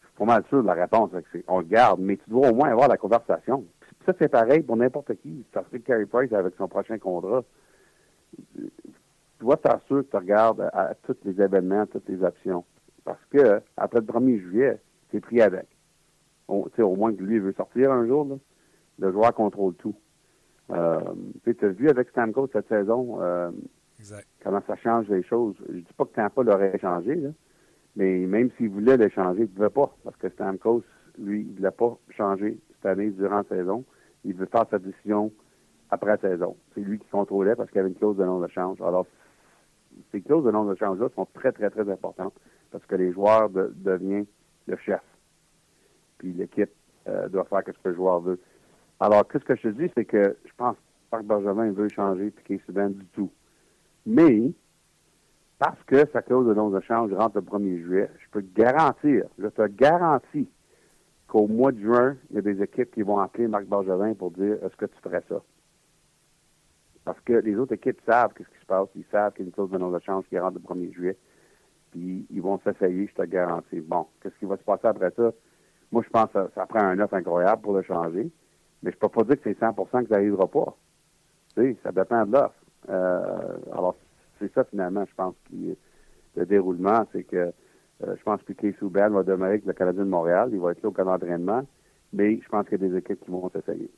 Je 0.01 0.09
suis 0.09 0.17
pas 0.17 0.25
mal 0.25 0.45
sûr 0.49 0.63
de 0.63 0.67
la 0.67 0.75
réponse, 0.75 1.11
on 1.47 1.61
le 1.61 1.67
garde, 1.67 2.01
mais 2.01 2.17
tu 2.17 2.29
dois 2.29 2.51
au 2.51 2.55
moins 2.55 2.71
avoir 2.71 2.89
la 2.89 2.97
conversation. 2.97 3.65
Ça, 4.05 4.13
c'est 4.19 4.29
pareil 4.29 4.63
pour 4.63 4.77
n'importe 4.77 5.15
qui. 5.17 5.45
Ça 5.53 5.63
serait 5.65 5.81
Carey 5.81 6.07
Price 6.07 6.33
avec 6.33 6.55
son 6.57 6.69
prochain 6.69 6.99
contrat. 6.99 7.45
Tu 8.57 8.71
dois 9.41 9.57
t'assurer 9.57 10.05
que 10.05 10.11
tu 10.11 10.17
regardes 10.17 10.69
à, 10.73 10.95
tous 11.03 11.17
les 11.25 11.41
événements, 11.41 11.87
toutes 11.87 12.09
les 12.09 12.23
options. 12.23 12.65
Parce 13.05 13.25
que, 13.31 13.61
après 13.77 14.01
le 14.01 14.07
1er 14.07 14.41
juillet, 14.41 14.81
c'est 15.11 15.21
pris 15.21 15.41
avec. 15.41 15.67
au 16.49 16.97
moins 16.97 17.15
que 17.15 17.23
lui 17.23 17.39
veut 17.39 17.53
sortir 17.53 17.93
un 17.93 18.07
jour, 18.07 18.39
le 18.99 19.13
joueur 19.13 19.35
contrôle 19.35 19.75
tout. 19.75 19.95
Euh, 20.71 21.01
tu 21.45 21.65
as 21.65 21.69
vu 21.69 21.91
avec 21.91 22.09
Stamkos 22.11 22.49
cette 22.53 22.69
saison 22.69 23.19
euh, 23.21 23.51
comment 24.43 24.63
ça 24.67 24.77
change 24.77 25.09
les 25.09 25.23
choses. 25.23 25.55
Je 25.69 25.79
dis 25.79 25.93
pas 25.97 26.05
que 26.05 26.15
Tampa 26.15 26.43
l'aurait 26.43 26.79
changé, 26.79 27.21
mais 27.97 28.19
même 28.27 28.51
s'il 28.57 28.71
voulait 28.71 28.97
le 28.97 29.09
changer, 29.09 29.41
il 29.41 29.51
ne 29.51 29.55
pouvait 29.55 29.71
pas, 29.71 29.95
parce 30.05 30.17
que 30.17 30.29
Stamkos, 30.31 30.83
lui, 31.19 31.47
il 31.49 31.57
ne 31.57 31.63
l'a 31.63 31.73
pas 31.73 31.99
changé 32.11 32.59
année 32.87 33.11
durant 33.11 33.39
la 33.39 33.45
saison 33.45 33.85
il 34.25 34.35
veut 34.35 34.47
faire 34.47 34.67
sa 34.71 34.79
décision 34.79 35.33
après 35.91 36.11
la 36.11 36.19
saison. 36.19 36.57
C'est 36.75 36.81
lui 36.81 36.99
qui 36.99 37.09
contrôlait 37.09 37.57
parce 37.57 37.71
qu'il 37.71 37.79
y 37.79 37.81
avait 37.81 37.91
une 37.91 37.97
clause 37.97 38.17
de 38.17 38.25
non-échange. 38.25 38.81
Alors, 38.81 39.07
ces 40.11 40.23
clauses 40.23 40.45
de 40.45 40.51
non-échange-là 40.51 41.09
sont 41.15 41.27
très, 41.35 41.53
très, 41.53 41.71
très 41.71 41.91
importantes 41.91 42.35
parce 42.71 42.85
que 42.87 42.95
les 42.95 43.13
joueurs 43.13 43.51
deviennent 43.51 44.27
le 44.67 44.77
chef. 44.77 45.03
Puis 46.19 46.33
l'équipe 46.33 46.71
euh, 47.09 47.29
doit 47.29 47.45
faire 47.45 47.63
ce 47.67 47.73
que 47.73 47.89
le 47.89 47.95
joueur 47.95 48.21
veut. 48.21 48.41
Alors, 49.01 49.27
qu'est-ce 49.29 49.45
que 49.45 49.57
je 49.57 49.63
te 49.63 49.69
dis, 49.69 49.91
c'est 49.95 50.05
que 50.05 50.37
je 50.45 50.53
pense 50.57 50.77
pas 51.11 51.19
que 51.19 51.25
Benjamin 51.25 51.73
veut 51.73 51.89
changer 51.89 52.31
Piquet 52.31 52.61
Subban 52.65 52.91
du 52.91 53.05
tout. 53.07 53.31
Mais, 54.07 54.53
parce 55.59 55.83
que 55.85 56.07
sa 56.13 56.23
clause 56.23 56.47
de 56.47 56.55
non-échange 56.55 57.13
rentre 57.13 57.37
le 57.37 57.43
1er 57.43 57.83
juillet, 57.83 58.11
je 58.19 58.31
peux 58.31 58.43
te 58.43 58.55
garantir, 58.55 59.25
je 59.39 59.49
te 59.49 59.67
garantis 59.67 60.49
qu'au 61.33 61.47
mois 61.47 61.73
de 61.73 61.81
juin, 61.81 62.15
il 62.29 62.37
y 62.37 62.39
a 62.41 62.43
des 62.43 62.63
équipes 62.63 62.91
qui 62.91 63.01
vont 63.01 63.19
appeler 63.19 63.49
Marc 63.49 63.65
Bergevin 63.65 64.13
pour 64.13 64.33
dire 64.33 64.59
est-ce 64.63 64.77
que 64.77 64.85
tu 64.85 65.01
ferais 65.03 65.23
ça? 65.31 65.41
Parce 67.07 67.19
que 67.21 67.33
les 67.33 67.57
autres 67.57 67.73
équipes 67.73 67.99
savent 68.07 68.35
qu'est-ce 68.35 68.51
qui 68.51 68.61
se 68.61 68.67
passe. 68.67 68.89
Ils 68.95 69.07
savent 69.11 69.33
qu'il 69.33 69.47
y 69.47 69.47
a 69.47 69.49
une 69.49 69.53
clause 69.55 69.71
de 69.71 69.79
non-échange 69.79 70.27
qui 70.29 70.39
rentre 70.39 70.59
le 70.59 70.75
1er 70.75 70.93
juillet. 70.93 71.17
Puis 71.91 72.27
ils 72.29 72.43
vont 72.43 72.61
s'essayer, 72.63 73.07
je 73.07 73.15
te 73.15 73.27
garantis. 73.27 73.81
Bon, 73.81 74.09
qu'est-ce 74.23 74.35
qui 74.39 74.45
va 74.45 74.59
se 74.59 74.63
passer 74.63 74.87
après 74.89 75.11
ça? 75.17 75.33
Moi, 75.91 76.03
je 76.05 76.11
pense 76.11 76.31
que 76.33 76.51
ça, 76.55 76.67
prend 76.67 76.81
un 76.81 77.01
offre 77.01 77.15
incroyable 77.15 77.63
pour 77.63 77.73
le 77.73 77.83
changer. 77.83 78.31
Mais 78.83 78.93
je 78.93 78.99
peux 78.99 79.09
pas 79.09 79.25
dire 79.25 79.41
que 79.41 79.45
c'est 79.45 79.59
100% 79.59 80.03
que 80.03 80.09
ça 80.09 80.17
n'arrivera 80.17 80.47
pas. 80.47 80.77
Tu 81.57 81.63
sais, 81.63 81.77
ça 81.83 81.93
dépend 81.93 82.27
de 82.27 82.33
l'offre. 82.33 82.61
Euh, 82.91 83.57
alors, 83.73 83.97
c'est 84.39 84.53
ça 84.53 84.65
finalement, 84.65 85.07
je 85.07 85.15
pense, 85.15 85.35
qui 85.49 85.79
le 86.37 86.45
déroulement, 86.45 87.07
c'est 87.13 87.25
que 87.25 87.55
euh, 88.03 88.15
je 88.19 88.23
pense 88.23 88.41
que 88.41 88.53
Piquet 88.53 88.75
Souban 88.79 89.11
va 89.11 89.23
demeurer 89.23 89.53
avec 89.53 89.65
le 89.65 89.73
Canadien 89.73 90.05
de 90.05 90.09
Montréal. 90.09 90.51
Il 90.53 90.61
va 90.61 90.73
être 90.73 90.83
là 90.83 90.89
au 90.89 90.93
camp 90.93 91.05
d'entraînement. 91.05 91.67
Mais 92.13 92.39
je 92.43 92.49
pense 92.49 92.69
qu'il 92.69 92.81
y 92.81 92.85
a 92.85 92.89
des 92.89 92.97
équipes 92.97 93.25
qui 93.25 93.31
vont 93.31 93.51
s'essayer. 93.51 93.91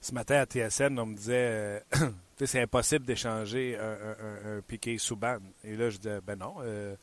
Ce 0.00 0.12
matin 0.12 0.36
à 0.36 0.46
TSN, 0.46 0.98
on 0.98 1.06
me 1.06 1.14
disait 1.14 1.48
euh, 1.50 1.78
c'est 2.44 2.60
impossible 2.60 3.04
d'échanger 3.04 3.78
un, 3.78 4.60
Piquet 4.66 4.98
Souban. 4.98 5.38
Et 5.62 5.76
là, 5.76 5.90
je 5.90 5.98
disais 5.98 6.20
ben 6.26 6.38
non. 6.38 6.56
Euh, 6.60 6.94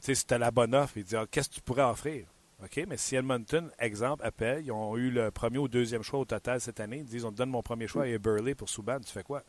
tu 0.00 0.06
sais, 0.06 0.14
c'était 0.14 0.38
la 0.38 0.50
bonne 0.50 0.74
offre. 0.74 0.96
Il 0.96 1.04
dit 1.04 1.16
ah, 1.16 1.26
qu'est-ce 1.30 1.50
que 1.50 1.54
tu 1.56 1.60
pourrais 1.60 1.82
offrir? 1.82 2.26
OK, 2.62 2.84
mais 2.88 2.96
si 2.96 3.16
Edmonton, 3.16 3.70
exemple, 3.78 4.24
appelle, 4.24 4.64
ils 4.64 4.72
ont 4.72 4.96
eu 4.96 5.10
le 5.10 5.30
premier 5.30 5.58
ou 5.58 5.68
deuxième 5.68 6.02
choix 6.02 6.20
au 6.20 6.24
total 6.24 6.58
cette 6.58 6.80
année, 6.80 6.98
ils 6.98 7.04
disent 7.04 7.26
on 7.26 7.30
te 7.30 7.36
donne 7.36 7.50
mon 7.50 7.62
premier 7.62 7.86
choix 7.86 8.08
et 8.08 8.18
Burley 8.18 8.54
pour 8.54 8.70
Souban, 8.70 8.98
tu 8.98 9.12
fais 9.12 9.22
quoi? 9.22 9.42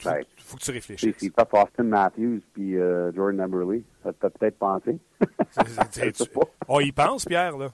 Il 0.00 0.04
ben, 0.04 0.22
faut 0.38 0.56
que 0.56 0.62
tu 0.62 0.70
réfléchisses. 0.70 1.16
C'est 1.18 1.32
pas 1.32 1.48
Austin 1.52 1.84
Matthews 1.84 2.40
puis 2.52 2.76
euh, 2.76 3.12
Jordan 3.12 3.40
Eberle. 3.40 3.82
Ça 4.02 4.12
peut 4.12 4.30
peut-être 4.30 4.58
penser. 4.58 4.98
On 6.68 6.80
y 6.80 6.92
pense, 6.92 7.24
Pierre, 7.24 7.56
là? 7.56 7.68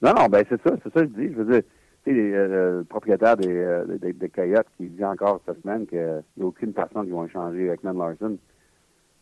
Non, 0.00 0.14
non, 0.14 0.26
ben 0.26 0.44
c'est 0.48 0.60
ça, 0.62 0.76
c'est 0.82 0.92
ça 0.92 1.00
que 1.00 1.12
je 1.12 1.20
dis. 1.20 1.34
Je 1.34 1.42
veux 1.42 1.52
dire, 1.52 1.62
tu 2.04 2.12
sais, 2.12 2.16
euh, 2.16 2.78
le 2.78 2.84
propriétaire 2.84 3.36
des, 3.36 3.48
euh, 3.48 3.98
des, 3.98 4.12
des, 4.12 4.28
Coyotes 4.28 4.66
qui 4.76 4.86
dit 4.86 5.04
encore 5.04 5.40
cette 5.44 5.60
semaine 5.62 5.86
qu'il 5.86 6.22
n'y 6.36 6.42
a 6.42 6.46
aucune 6.46 6.72
personne 6.72 7.04
qui 7.04 7.12
va 7.12 7.24
échanger 7.24 7.68
avec 7.68 7.82
Man 7.82 7.98
Larson. 7.98 8.38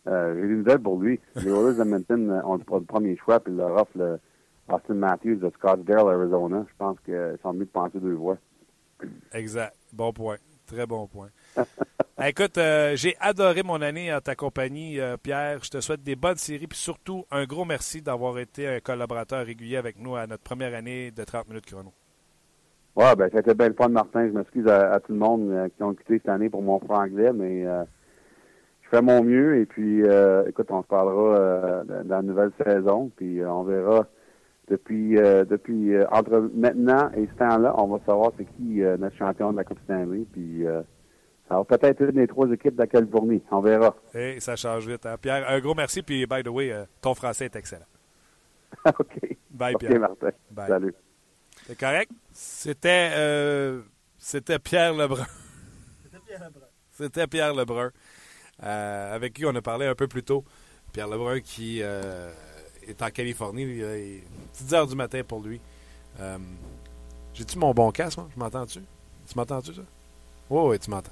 J'ai 0.07 0.43
une 0.43 0.59
nouvelle 0.59 0.79
pour 0.79 1.01
lui. 1.01 1.19
Les 1.37 1.49
Oilers 1.49 1.81
Edmonton 1.81 2.43
ont 2.45 2.57
le 2.57 2.85
premier 2.85 3.17
choix, 3.17 3.41
puis 3.41 3.53
leur 3.53 3.75
offrent 3.75 3.99
le 3.99 4.21
Austin 4.69 4.95
Matthews 4.95 5.37
de 5.37 5.51
Scottsdale, 5.51 6.09
Arizona. 6.09 6.65
Je 6.69 6.75
pense 6.79 6.99
qu'ils 7.05 7.39
sont 7.43 7.53
mieux 7.53 7.65
de 7.65 7.71
penser 7.71 7.99
deux 7.99 8.15
voix. 8.15 8.37
Exact. 9.33 9.75
Bon 9.93 10.13
point. 10.13 10.37
Très 10.67 10.87
bon 10.87 11.07
point. 11.07 11.29
Écoute, 12.25 12.57
euh, 12.59 12.93
j'ai 12.97 13.15
adoré 13.21 13.63
mon 13.63 13.83
année 13.83 14.13
en 14.13 14.21
ta 14.21 14.35
compagnie, 14.35 15.01
euh, 15.01 15.17
Pierre. 15.23 15.59
Je 15.63 15.71
te 15.71 15.81
souhaite 15.81 16.03
des 16.03 16.17
bonnes 16.17 16.37
séries, 16.37 16.67
puis 16.67 16.79
surtout 16.79 17.25
un 17.31 17.45
gros 17.45 17.65
merci 17.65 18.01
d'avoir 18.01 18.39
été 18.39 18.67
un 18.67 18.81
collaborateur 18.81 19.45
régulier 19.45 19.77
avec 19.77 20.01
nous 20.01 20.17
à 20.17 20.27
notre 20.27 20.43
première 20.43 20.75
année 20.75 21.11
de 21.11 21.25
30 21.25 21.49
minutes 21.49 21.67
chrono. 21.67 21.93
Oui, 22.97 23.05
ben, 23.19 23.29
c'était 23.33 23.55
bien 23.55 23.69
le 23.69 23.75
fun, 23.75 23.89
Martin. 23.89 24.29
Je 24.29 24.33
m'excuse 24.33 24.67
à, 24.67 24.99
tout 25.01 25.13
le 25.13 25.19
monde 25.19 25.51
euh, 25.51 25.69
qui 25.69 25.83
ont 25.83 25.93
écouté 25.93 26.19
cette 26.19 26.31
année 26.31 26.49
pour 26.49 26.63
mon 26.63 26.81
franglais, 26.81 27.33
mais 27.35 27.65
je 27.65 28.89
fais 28.91 29.03
mon 29.03 29.23
mieux. 29.23 29.61
Et 29.61 29.67
puis, 29.67 30.03
écoute, 30.49 30.69
on 30.71 30.83
se 30.83 30.89
parlera 30.89 31.85
dans 31.85 32.17
la 32.17 32.23
nouvelle 32.23 32.53
saison, 32.65 33.11
puis 33.15 33.45
on 33.45 33.63
verra 33.65 34.07
depuis 34.69 35.17
depuis 35.17 35.95
entre 36.11 36.51
maintenant 36.55 37.11
et 37.15 37.27
ce 37.27 37.39
temps-là, 37.39 37.75
on 37.79 37.87
va 37.89 37.99
savoir 38.07 38.33
c'est 38.39 38.47
qui 38.57 38.81
notre 38.99 39.17
champion 39.17 39.53
de 39.53 39.59
la 39.59 39.65
Coupe 39.65 39.79
Stanley. 39.85 40.25
Puis 40.33 40.65
ça 41.49 41.57
va 41.57 41.65
peut-être 41.65 42.01
une 42.01 42.13
des 42.13 42.27
trois 42.27 42.51
équipes 42.51 42.75
de 42.75 42.81
la 42.81 42.87
Californie. 42.87 43.41
On 43.51 43.61
verra. 43.61 43.95
Et 44.15 44.41
ça 44.41 44.57
change 44.57 44.87
vite. 44.87 45.07
Hein. 45.07 45.17
Pierre, 45.21 45.49
un 45.49 45.61
gros 45.61 45.75
merci. 45.75 46.03
Puis, 46.03 46.27
by 46.27 46.43
the 46.43 46.49
way, 46.49 46.73
euh, 46.73 46.85
ton 47.01 47.15
français 47.15 47.45
est 47.45 47.57
excellent. 47.57 47.87
OK. 48.87 49.37
Bye, 49.51 49.75
Pierre. 49.79 50.01
Martin. 50.01 50.31
Salut. 50.67 50.95
C'est 51.67 51.79
correct? 51.79 52.11
C'était, 52.33 53.11
euh, 53.15 53.83
c'était 54.19 54.59
Pierre 54.59 54.93
Lebrun. 54.95 55.27
C'était 56.05 56.19
Pierre 56.27 56.45
Lebrun. 56.45 56.67
C'était 56.91 57.27
Pierre 57.27 57.55
Lebrun, 57.55 57.91
euh, 58.63 59.15
avec 59.15 59.35
qui 59.35 59.45
on 59.45 59.55
a 59.55 59.61
parlé 59.61 59.87
un 59.87 59.95
peu 59.95 60.09
plus 60.09 60.23
tôt. 60.23 60.45
Pierre 60.93 61.09
Lebrun 61.09 61.41
qui 61.41 61.81
est 61.81 63.03
en 63.03 63.11
Californie. 63.11 63.65
Il 63.65 63.83
est 63.83 64.25
10 64.55 64.75
heures 64.75 64.87
du 64.87 64.97
matin 64.97 65.21
pour 65.23 65.43
lui. 65.43 65.61
J'ai-tu 67.35 67.59
mon 67.59 67.75
bon 67.75 67.91
casque, 67.91 68.17
moi? 68.17 68.29
Je 68.35 68.41
m'entends-tu? 68.41 68.81
Tu 69.27 69.37
m'entends-tu, 69.37 69.75
ça? 69.75 69.83
Oh, 70.51 70.71
oui, 70.71 70.79
tu 70.79 70.91
m'entends. 70.91 71.11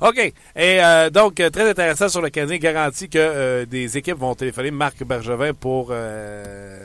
OK. 0.00 0.18
Et 0.18 0.32
euh, 0.56 1.10
donc, 1.10 1.40
euh, 1.40 1.50
très 1.50 1.68
intéressant 1.68 2.08
sur 2.08 2.20
le 2.20 2.30
Canadien, 2.30 2.58
garantit 2.58 3.08
que 3.08 3.18
euh, 3.18 3.64
des 3.66 3.96
équipes 3.96 4.18
vont 4.18 4.34
téléphoner 4.34 4.70
Marc 4.70 5.02
Bergevin 5.04 5.54
pour 5.54 5.88
euh, 5.90 6.84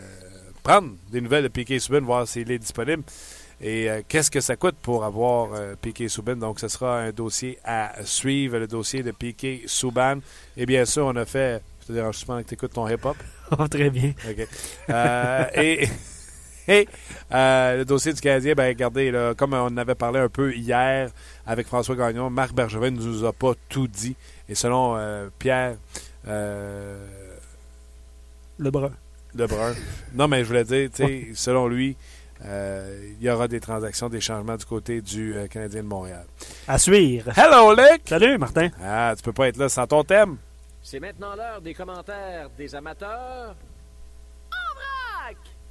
prendre 0.63 0.91
des 1.11 1.19
nouvelles 1.19 1.43
de 1.43 1.47
Piquet 1.49 1.79
Subin, 1.79 2.01
voir 2.01 2.27
s'il 2.27 2.49
est 2.51 2.59
disponible. 2.59 3.03
Et 3.61 3.89
qu'est-ce 4.07 4.31
que 4.31 4.39
ça 4.39 4.55
coûte 4.55 4.77
pour 4.81 5.03
avoir 5.03 5.49
Piquet 5.81 6.07
Souban? 6.07 6.37
Donc, 6.37 6.61
ce 6.61 6.69
sera 6.69 6.99
un 6.99 7.11
dossier 7.11 7.59
à 7.65 7.91
suivre, 8.05 8.57
le 8.57 8.67
dossier 8.67 9.03
de 9.03 9.11
Piquet 9.11 9.63
Souban. 9.65 10.19
Et 10.55 10.65
bien 10.65 10.85
sûr, 10.85 11.05
on 11.07 11.15
a 11.17 11.25
fait. 11.25 11.61
Je 11.81 11.87
te 11.87 11.91
dérange 11.91 12.15
souvent 12.15 12.41
que 12.41 12.47
tu 12.47 12.53
écoutes 12.53 12.71
ton 12.71 12.87
hip-hop. 12.87 13.17
Oh, 13.57 13.67
très 13.67 13.89
bien. 13.89 14.13
OK. 14.29 14.47
Et 15.55 15.89
et 16.69 16.87
euh, 17.33 17.77
le 17.77 17.85
dossier 17.85 18.13
du 18.13 18.21
Canadien, 18.21 18.53
ben 18.53 18.67
regardez, 18.67 19.09
là, 19.09 19.33
comme 19.33 19.53
on 19.53 19.65
en 19.65 19.77
avait 19.77 19.95
parlé 19.95 20.19
un 20.19 20.29
peu 20.29 20.53
hier 20.53 21.09
avec 21.47 21.65
François 21.65 21.95
Gagnon, 21.95 22.29
Marc 22.29 22.53
Bergevin 22.53 22.91
ne 22.91 23.01
nous 23.01 23.25
a 23.25 23.33
pas 23.33 23.53
tout 23.69 23.87
dit. 23.87 24.15
Et 24.47 24.53
selon 24.53 24.95
euh, 24.95 25.29
Pierre 25.39 25.77
euh, 26.27 27.05
Lebrun. 28.59 28.91
Lebrun, 29.33 29.73
non, 30.13 30.27
mais 30.27 30.43
je 30.43 30.47
voulais 30.47 30.63
dire, 30.63 30.89
tu 30.93 31.03
sais, 31.03 31.27
selon 31.33 31.67
lui, 31.67 31.97
euh, 32.45 33.13
il 33.19 33.25
y 33.25 33.29
aura 33.29 33.47
des 33.47 33.59
transactions, 33.59 34.07
des 34.07 34.21
changements 34.21 34.55
du 34.55 34.65
côté 34.65 35.01
du 35.01 35.35
euh, 35.35 35.47
Canadien 35.47 35.81
de 35.81 35.87
Montréal. 35.87 36.25
À 36.67 36.77
suivre. 36.77 37.31
Hello, 37.35 37.73
Luc! 37.73 38.01
Salut, 38.05 38.37
Martin. 38.37 38.69
Ah, 38.81 39.13
tu 39.17 39.23
peux 39.23 39.33
pas 39.33 39.47
être 39.47 39.57
là 39.57 39.69
sans 39.69 39.87
ton 39.87 40.03
thème. 40.03 40.37
C'est 40.83 40.99
maintenant 40.99 41.35
l'heure 41.35 41.61
des 41.61 41.73
commentaires 41.73 42.49
des 42.57 42.73
amateurs. 42.75 43.55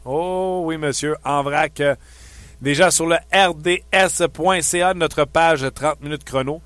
Oh 0.05 0.63
oui, 0.65 0.79
monsieur. 0.79 1.17
En 1.25 1.43
vrac, 1.43 1.81
euh, 1.81 1.95
déjà 2.61 2.91
sur 2.91 3.07
le 3.07 3.17
rds.ca, 3.33 4.95
notre 4.95 5.25
page 5.25 5.67
30 5.75 6.01
minutes 6.03 6.25
chrono. 6.25 6.61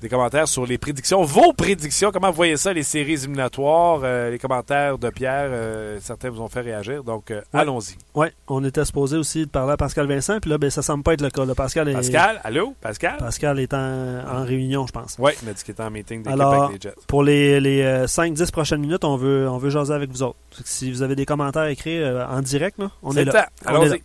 Des 0.00 0.08
commentaires 0.08 0.46
sur 0.46 0.64
les 0.64 0.78
prédictions, 0.78 1.22
vos 1.24 1.52
prédictions. 1.52 2.12
Comment 2.12 2.30
vous 2.30 2.36
voyez 2.36 2.56
ça, 2.56 2.72
les 2.72 2.84
séries 2.84 3.14
éliminatoires, 3.14 4.00
euh, 4.04 4.30
les 4.30 4.38
commentaires 4.38 4.96
de 4.96 5.10
Pierre. 5.10 5.48
euh, 5.50 5.98
certains 6.00 6.30
vous 6.30 6.40
ont 6.40 6.48
fait 6.48 6.60
réagir. 6.60 7.02
Donc, 7.02 7.32
euh, 7.32 7.40
Ouais. 7.52 7.60
allons-y. 7.60 7.96
Oui, 8.14 8.28
on 8.46 8.64
était 8.64 8.84
supposé 8.84 9.16
aussi 9.16 9.40
de 9.46 9.50
parler 9.50 9.72
à 9.72 9.76
Pascal 9.76 10.06
Vincent, 10.06 10.38
puis 10.38 10.50
là, 10.50 10.58
ben, 10.58 10.70
ça 10.70 10.82
semble 10.82 11.02
pas 11.02 11.14
être 11.14 11.20
le 11.20 11.30
cas. 11.30 11.44
là. 11.44 11.56
Pascal, 11.56 11.88
est, 11.88 11.94
Pascal, 11.94 12.40
allô? 12.44 12.74
Pascal? 12.80 13.16
Pascal 13.18 13.58
est 13.58 13.74
en, 13.74 14.20
en 14.24 14.44
réunion, 14.44 14.86
je 14.86 14.92
pense. 14.92 15.16
Oui, 15.18 15.32
il 15.42 15.48
m'a 15.48 15.52
dit 15.52 15.64
qu'il 15.64 15.72
était 15.72 15.82
en 15.82 15.90
meeting 15.90 16.22
d'équipe 16.22 16.40
avec 16.40 16.70
les 16.74 16.80
Jets. 16.90 16.94
Pour 17.08 17.24
les, 17.24 17.58
les 17.58 17.82
euh, 17.82 18.06
5-10 18.06 18.52
prochaines 18.52 18.80
minutes, 18.80 19.02
on 19.04 19.16
veut, 19.16 19.48
on 19.48 19.58
veut 19.58 19.70
jaser 19.70 19.94
avec 19.94 20.10
vous 20.10 20.22
autres. 20.22 20.36
Si 20.64 20.92
vous 20.92 21.02
avez 21.02 21.16
des 21.16 21.26
commentaires 21.26 21.66
écrits 21.66 22.00
en 22.08 22.40
direct, 22.40 22.78
là, 22.78 22.92
on 23.02 23.16
est 23.16 23.22
est 23.22 23.24
là. 23.24 23.48
Allons-y. 23.64 24.00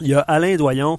Il 0.00 0.08
y 0.08 0.14
a 0.14 0.20
Alain 0.20 0.56
Doyon. 0.56 0.98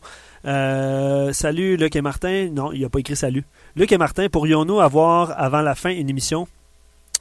Salut 1.34 1.78
Luc 1.78 1.96
et 1.96 2.02
Martin. 2.02 2.50
Non, 2.52 2.72
il 2.72 2.82
n'a 2.82 2.90
pas 2.90 3.00
écrit 3.00 3.16
salut. 3.16 3.44
Luc 3.76 3.92
et 3.92 3.98
Martin, 3.98 4.30
pourrions-nous 4.30 4.80
avoir 4.80 5.32
avant 5.40 5.62
la 5.62 5.74
fin 5.74 5.90
une 5.90 6.08
émission 6.08 6.48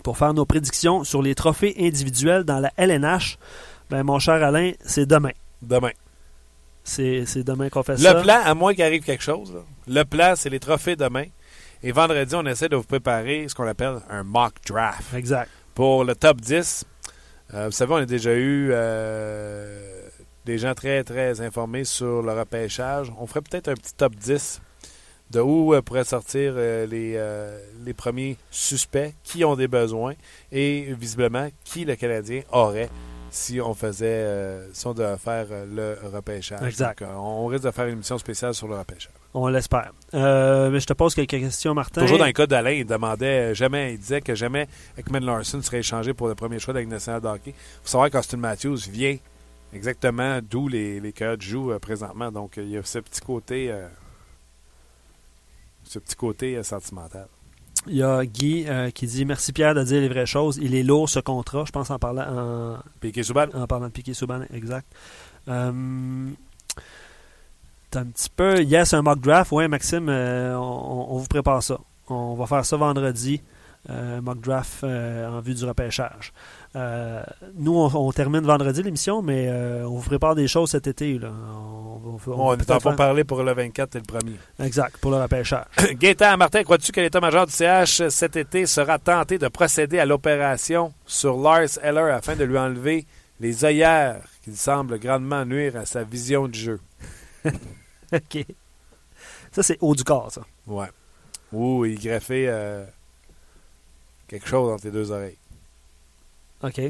pour 0.02 0.18
faire 0.18 0.34
nos 0.34 0.44
prédictions 0.44 1.02
sur 1.02 1.22
les 1.22 1.34
trophées 1.34 1.74
individuels 1.78 2.44
dans 2.44 2.58
la 2.58 2.70
LNH? 2.76 3.38
Ben, 3.88 4.02
mon 4.02 4.18
cher 4.18 4.34
Alain, 4.34 4.72
c'est 4.84 5.06
demain. 5.06 5.30
Demain. 5.62 5.92
C'est 6.84 7.38
demain 7.38 7.70
qu'on 7.70 7.82
fait 7.82 7.96
ça. 7.96 8.12
Le 8.12 8.22
plan, 8.22 8.38
à 8.44 8.54
moins 8.54 8.74
qu'il 8.74 8.82
arrive 8.82 9.02
quelque 9.02 9.22
chose, 9.22 9.54
là, 9.54 9.60
le 9.88 10.04
plan, 10.04 10.34
c'est 10.36 10.50
les 10.50 10.60
trophées 10.60 10.94
demain. 10.94 11.24
Et 11.82 11.90
vendredi, 11.90 12.34
on 12.34 12.44
essaie 12.44 12.68
de 12.68 12.76
vous 12.76 12.82
préparer 12.82 13.46
ce 13.48 13.54
qu'on 13.54 13.66
appelle 13.66 14.00
un 14.10 14.22
mock 14.22 14.52
draft. 14.66 15.14
Exact. 15.14 15.50
Pour 15.74 16.04
le 16.04 16.14
top 16.14 16.38
10, 16.38 16.84
euh, 17.54 17.66
vous 17.66 17.72
savez, 17.72 17.94
on 17.94 17.96
a 17.96 18.04
déjà 18.04 18.34
eu 18.34 18.68
euh, 18.72 20.06
des 20.44 20.58
gens 20.58 20.74
très, 20.74 21.02
très 21.02 21.40
informés 21.40 21.84
sur 21.84 22.20
le 22.20 22.32
repêchage. 22.32 23.10
On 23.18 23.26
ferait 23.26 23.40
peut-être 23.40 23.68
un 23.68 23.74
petit 23.74 23.94
top 23.94 24.14
10 24.16 24.60
de 25.32 25.40
où 25.40 25.74
euh, 25.74 25.82
pourraient 25.82 26.04
sortir 26.04 26.52
euh, 26.56 26.86
les, 26.86 27.14
euh, 27.16 27.58
les 27.84 27.94
premiers 27.94 28.36
suspects, 28.50 29.14
qui 29.24 29.44
ont 29.44 29.56
des 29.56 29.68
besoins 29.68 30.14
et 30.52 30.94
visiblement 30.98 31.48
qui 31.64 31.84
le 31.84 31.96
Canadien 31.96 32.42
aurait 32.52 32.90
si 33.30 33.62
on 33.62 33.72
faisait, 33.72 34.06
euh, 34.06 34.68
si 34.74 34.86
on 34.86 34.92
devait 34.92 35.16
faire 35.16 35.46
euh, 35.50 35.64
le 35.64 36.08
repêchage. 36.10 36.62
Exact. 36.68 37.00
Donc, 37.00 37.08
euh, 37.08 37.14
on 37.14 37.46
risque 37.46 37.64
de 37.64 37.70
faire 37.70 37.86
une 37.86 37.94
émission 37.94 38.18
spéciale 38.18 38.52
sur 38.52 38.68
le 38.68 38.76
repêchage. 38.76 39.14
On 39.32 39.48
l'espère. 39.48 39.92
Mais 40.12 40.78
je 40.78 40.86
te 40.86 40.92
pose 40.92 41.14
quelques 41.14 41.30
questions, 41.30 41.72
Martin. 41.72 42.02
Toujours 42.02 42.18
dans 42.18 42.26
le 42.26 42.32
cas 42.32 42.46
d'Alain, 42.46 42.72
il 42.72 42.84
demandait 42.84 43.54
jamais, 43.54 43.94
il 43.94 43.98
disait 43.98 44.20
que 44.20 44.34
jamais 44.34 44.68
Ekman 44.98 45.24
Larson 45.24 45.62
serait 45.62 45.78
échangé 45.78 46.12
pour 46.12 46.28
le 46.28 46.34
premier 46.34 46.58
choix 46.58 46.74
de 46.74 46.80
la 46.80 46.84
nationale 46.84 47.22
de 47.22 47.28
hockey. 47.28 47.54
Il 47.56 47.82
faut 47.82 47.88
savoir 47.88 48.10
qu'Austin 48.10 48.36
Matthews 48.36 48.80
vient 48.90 49.16
exactement 49.72 50.40
d'où 50.42 50.68
les, 50.68 51.00
les 51.00 51.14
Coyotes 51.14 51.40
jouent 51.40 51.72
présentement. 51.80 52.30
Donc, 52.30 52.58
il 52.58 52.68
y 52.68 52.76
a 52.76 52.82
ce 52.84 52.98
petit 52.98 53.22
côté, 53.22 53.72
ce 55.92 55.98
petit 55.98 56.16
côté 56.16 56.56
euh, 56.56 56.62
sentimental. 56.62 57.28
Il 57.88 57.96
y 57.96 58.02
a 58.02 58.24
Guy 58.24 58.64
euh, 58.68 58.90
qui 58.90 59.06
dit 59.06 59.24
Merci 59.24 59.52
Pierre 59.52 59.74
de 59.74 59.82
dire 59.82 60.00
les 60.00 60.08
vraies 60.08 60.26
choses. 60.26 60.58
Il 60.62 60.74
est 60.74 60.82
lourd 60.82 61.08
ce 61.08 61.18
contrat, 61.18 61.64
je 61.66 61.72
pense 61.72 61.90
en 61.90 61.98
parlant, 61.98 62.22
en, 62.22 62.78
Piqué 63.00 63.22
Souban, 63.22 63.46
en 63.54 63.66
parlant 63.66 63.86
de 63.86 63.92
Piquet 63.92 64.14
Souban, 64.14 64.42
exact. 64.52 64.86
Euh, 65.48 66.30
t'as 67.90 68.00
un 68.00 68.06
petit 68.06 68.30
peu. 68.30 68.62
Yes, 68.62 68.94
un 68.94 69.02
mock 69.02 69.20
draft. 69.20 69.50
Ouais, 69.50 69.66
Maxime, 69.66 70.08
euh, 70.08 70.54
on, 70.56 71.08
on 71.10 71.18
vous 71.18 71.26
prépare 71.26 71.62
ça. 71.62 71.78
On 72.08 72.34
va 72.34 72.46
faire 72.46 72.64
ça 72.64 72.76
vendredi. 72.76 73.42
Euh, 73.90 74.20
mock 74.20 74.40
draft 74.40 74.84
euh, 74.84 75.28
en 75.28 75.40
vue 75.40 75.54
du 75.54 75.64
repêchage. 75.64 76.32
Euh, 76.76 77.22
nous, 77.54 77.76
on, 77.76 77.86
on 77.94 78.12
termine 78.12 78.42
vendredi 78.42 78.82
l'émission, 78.82 79.22
mais 79.22 79.50
on 79.84 79.96
vous 79.98 80.02
prépare 80.08 80.34
des 80.34 80.46
choses 80.48 80.70
cet 80.70 80.86
été. 80.86 81.18
Là. 81.18 81.30
On, 81.30 82.16
va- 82.16 82.32
on, 82.32 82.48
on 82.50 82.56
est 82.56 82.70
en 82.70 82.78
parler 82.96 83.24
pour 83.24 83.42
le 83.42 83.52
24 83.52 83.96
et 83.96 83.98
le 83.98 84.04
premier. 84.04 84.36
Exact, 84.60 84.96
pour 84.98 85.10
le 85.10 85.18
repêchage. 85.22 85.66
Gaétan 85.94 86.36
Martin, 86.36 86.62
crois-tu 86.62 86.92
que 86.92 87.00
l'état-major 87.00 87.46
du 87.46 87.52
CH 87.52 88.08
cet 88.08 88.36
été 88.36 88.66
sera 88.66 88.98
tenté 88.98 89.38
de 89.38 89.48
procéder 89.48 89.98
à 89.98 90.06
l'opération 90.06 90.92
sur 91.06 91.36
Lars 91.36 91.78
Eller 91.82 92.10
afin 92.12 92.36
de 92.36 92.44
lui 92.44 92.58
enlever 92.58 93.06
les 93.40 93.64
œillères 93.64 94.20
qui 94.44 94.54
semblent 94.54 94.98
grandement 94.98 95.44
nuire 95.44 95.76
à 95.76 95.84
sa 95.84 96.04
vision 96.04 96.46
du 96.48 96.58
jeu? 96.58 96.80
OK. 98.12 98.44
Ça, 99.50 99.62
c'est 99.62 99.76
haut 99.80 99.94
du 99.94 100.04
corps, 100.04 100.30
ça. 100.32 100.42
Ouais. 100.66 100.86
Ou 101.52 101.84
il 101.84 101.98
greffait 102.00 102.46
euh, 102.48 102.84
quelque 104.32 104.48
chose 104.48 104.70
dans 104.70 104.78
tes 104.78 104.90
deux 104.90 105.10
oreilles. 105.12 105.36
OK. 106.62 106.80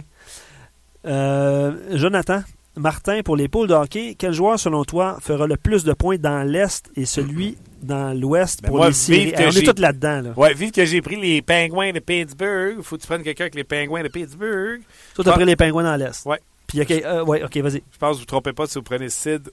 Euh, 1.04 1.96
Jonathan, 1.98 2.42
Martin, 2.76 3.22
pour 3.22 3.36
les 3.36 3.48
poules 3.48 3.68
de 3.68 3.74
hockey, 3.74 4.14
quel 4.16 4.32
joueur, 4.32 4.58
selon 4.58 4.84
toi, 4.84 5.18
fera 5.20 5.46
le 5.46 5.56
plus 5.56 5.82
de 5.84 5.92
points 5.92 6.16
dans 6.18 6.42
l'Est 6.46 6.90
et 6.94 7.04
celui 7.04 7.58
dans 7.82 8.16
l'Ouest 8.18 8.62
Ben 8.62 8.68
pour 8.68 8.76
moi, 8.78 8.86
les 8.88 8.92
séries? 8.92 9.24
vive 9.26 9.34
Hey, 9.40 9.46
on 9.48 9.50
est 9.50 9.74
tous 9.74 9.80
là-dedans. 9.80 10.20
Là. 10.22 10.30
Ouais, 10.36 10.54
vu 10.54 10.70
que 10.70 10.84
j'ai 10.84 11.02
pris 11.02 11.16
les 11.20 11.42
pingouins 11.42 11.92
de 11.92 11.98
Pittsburgh, 11.98 12.80
faut 12.82 12.96
que 12.96 13.00
tu 13.02 13.06
prennes 13.08 13.22
quelqu'un 13.24 13.44
avec 13.44 13.54
les 13.56 13.64
pingouins 13.64 14.02
de 14.02 14.08
Pittsburgh. 14.08 14.80
Toi, 15.14 15.24
t'as 15.24 15.32
Ah. 15.32 15.34
pris 15.34 15.44
les 15.44 15.56
pingouins 15.56 15.82
dans 15.84 15.96
l'Est. 15.96 16.24
Ouais. 16.26 16.38
Puis, 16.68 16.80
OK, 16.80 16.90
euh, 16.92 17.24
ouais, 17.24 17.40
vas-y. 17.40 17.82
Je 17.92 17.98
pense 17.98 17.98
que 17.98 18.06
vous 18.06 18.12
ne 18.12 18.18
vous 18.20 18.24
trompez 18.24 18.52
pas 18.52 18.66
si 18.66 18.74
vous 18.78 18.82
prenez 18.84 19.08
Sid 19.10 19.50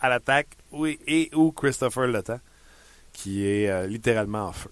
à 0.00 0.08
l'attaque 0.08 0.48
oui, 0.72 0.98
et 1.06 1.30
ou 1.34 1.52
Christopher 1.52 2.06
Le 2.08 2.22
Temps, 2.22 2.40
qui 3.12 3.46
est 3.46 3.68
euh, 3.70 3.86
littéralement 3.86 4.46
en 4.46 4.52
feu. 4.52 4.70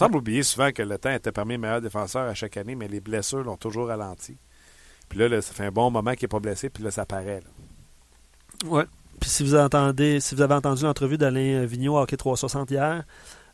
Il 0.00 0.04
semble 0.06 0.16
oublier 0.16 0.42
souvent 0.42 0.70
que 0.72 0.82
Le 0.82 0.96
Temps 0.98 1.10
était 1.12 1.32
parmi 1.32 1.52
les 1.54 1.58
meilleurs 1.58 1.80
défenseurs 1.80 2.26
à 2.28 2.34
chaque 2.34 2.56
année, 2.56 2.74
mais 2.74 2.88
les 2.88 3.00
blessures 3.00 3.42
l'ont 3.42 3.56
toujours 3.56 3.88
ralenti. 3.88 4.36
Puis 5.08 5.18
là, 5.18 5.28
là, 5.28 5.42
ça 5.42 5.52
fait 5.52 5.64
un 5.64 5.70
bon 5.70 5.90
moment 5.90 6.12
qu'il 6.12 6.24
n'est 6.24 6.28
pas 6.28 6.40
blessé, 6.40 6.70
puis 6.70 6.82
là, 6.82 6.90
ça 6.90 7.04
paraît. 7.04 7.40
Ouais. 8.66 8.84
Puis, 9.20 9.28
si 9.28 9.42
vous 9.42 9.54
entendez, 9.56 10.20
si 10.20 10.34
vous 10.34 10.40
avez 10.42 10.54
entendu 10.54 10.84
l'entrevue 10.84 11.18
d'Alain 11.18 11.64
Vigneault 11.66 11.98
à 11.98 12.02
Hockey 12.02 12.16
360 12.16 12.70
hier, 12.70 13.04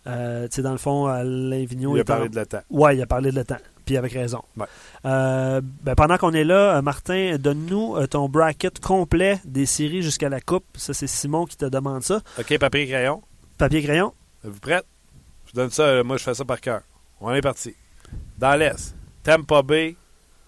euh, 0.07 0.47
tu 0.47 0.57
sais, 0.57 0.62
dans 0.62 0.70
le 0.72 0.78
fond, 0.78 1.07
Alain 1.07 1.64
Vigneault 1.64 1.97
Il 1.97 2.01
a 2.01 2.05
parlé 2.05 2.26
en- 2.26 2.30
de 2.30 2.36
Le 2.38 2.47
Temps. 2.47 2.62
Ouais, 2.70 2.97
il 2.97 3.03
a 3.03 3.07
parlé 3.07 3.30
de 3.32 3.36
le 3.36 3.44
temps. 3.44 3.57
Puis 3.84 3.97
avec 3.97 4.12
raison. 4.12 4.42
Ouais. 4.57 4.66
Euh, 5.05 5.61
ben, 5.82 5.94
pendant 5.94 6.18
qu'on 6.18 6.32
est 6.32 6.44
là, 6.44 6.76
euh, 6.76 6.82
Martin, 6.82 7.36
donne-nous 7.38 7.97
euh, 7.97 8.07
ton 8.07 8.28
bracket 8.28 8.78
complet 8.80 9.40
des 9.44 9.66
séries 9.66 10.03
jusqu'à 10.03 10.28
la 10.28 10.40
Coupe. 10.40 10.64
Ça, 10.76 10.92
c'est 10.94 11.07
Simon 11.07 11.44
qui 11.47 11.57
te 11.57 11.64
demande 11.66 12.03
ça. 12.03 12.20
OK, 12.38 12.59
papier 12.59 12.82
et 12.82 13.82
crayon. 13.82 14.12
Êtes-vous 14.44 14.61
prête? 14.61 14.84
Je 14.84 14.86
vous 14.88 14.95
donne 15.57 15.70
ça, 15.70 15.84
euh, 15.84 16.04
moi 16.04 16.16
je 16.16 16.22
fais 16.22 16.34
ça 16.34 16.44
par 16.44 16.61
cœur. 16.61 16.82
On 17.20 17.32
est 17.34 17.40
parti. 17.40 17.74
Dans 18.38 18.54
l'Est, 18.54 18.94
Tampa 19.22 19.62
Bay, 19.62 19.96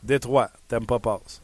Détroit, 0.02 0.50
Tampa 0.68 0.98
passe. 0.98 1.42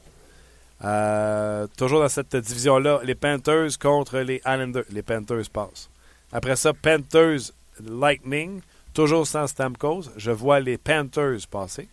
Euh, 0.84 1.66
toujours 1.76 2.00
dans 2.00 2.08
cette 2.08 2.36
division-là, 2.36 3.00
les 3.04 3.14
Panthers 3.14 3.78
contre 3.80 4.18
les 4.18 4.42
Islanders. 4.46 4.84
Les 4.90 5.02
Panthers 5.02 5.48
passent. 5.50 5.88
Après 6.32 6.56
ça, 6.56 6.72
Panthers 6.74 7.52
Lightning, 7.80 8.60
toujours 8.92 9.26
sans 9.26 9.46
Stamkos. 9.46 10.10
Je 10.16 10.30
vois 10.30 10.60
les 10.60 10.76
Panthers 10.76 11.46
passer. 11.50 11.88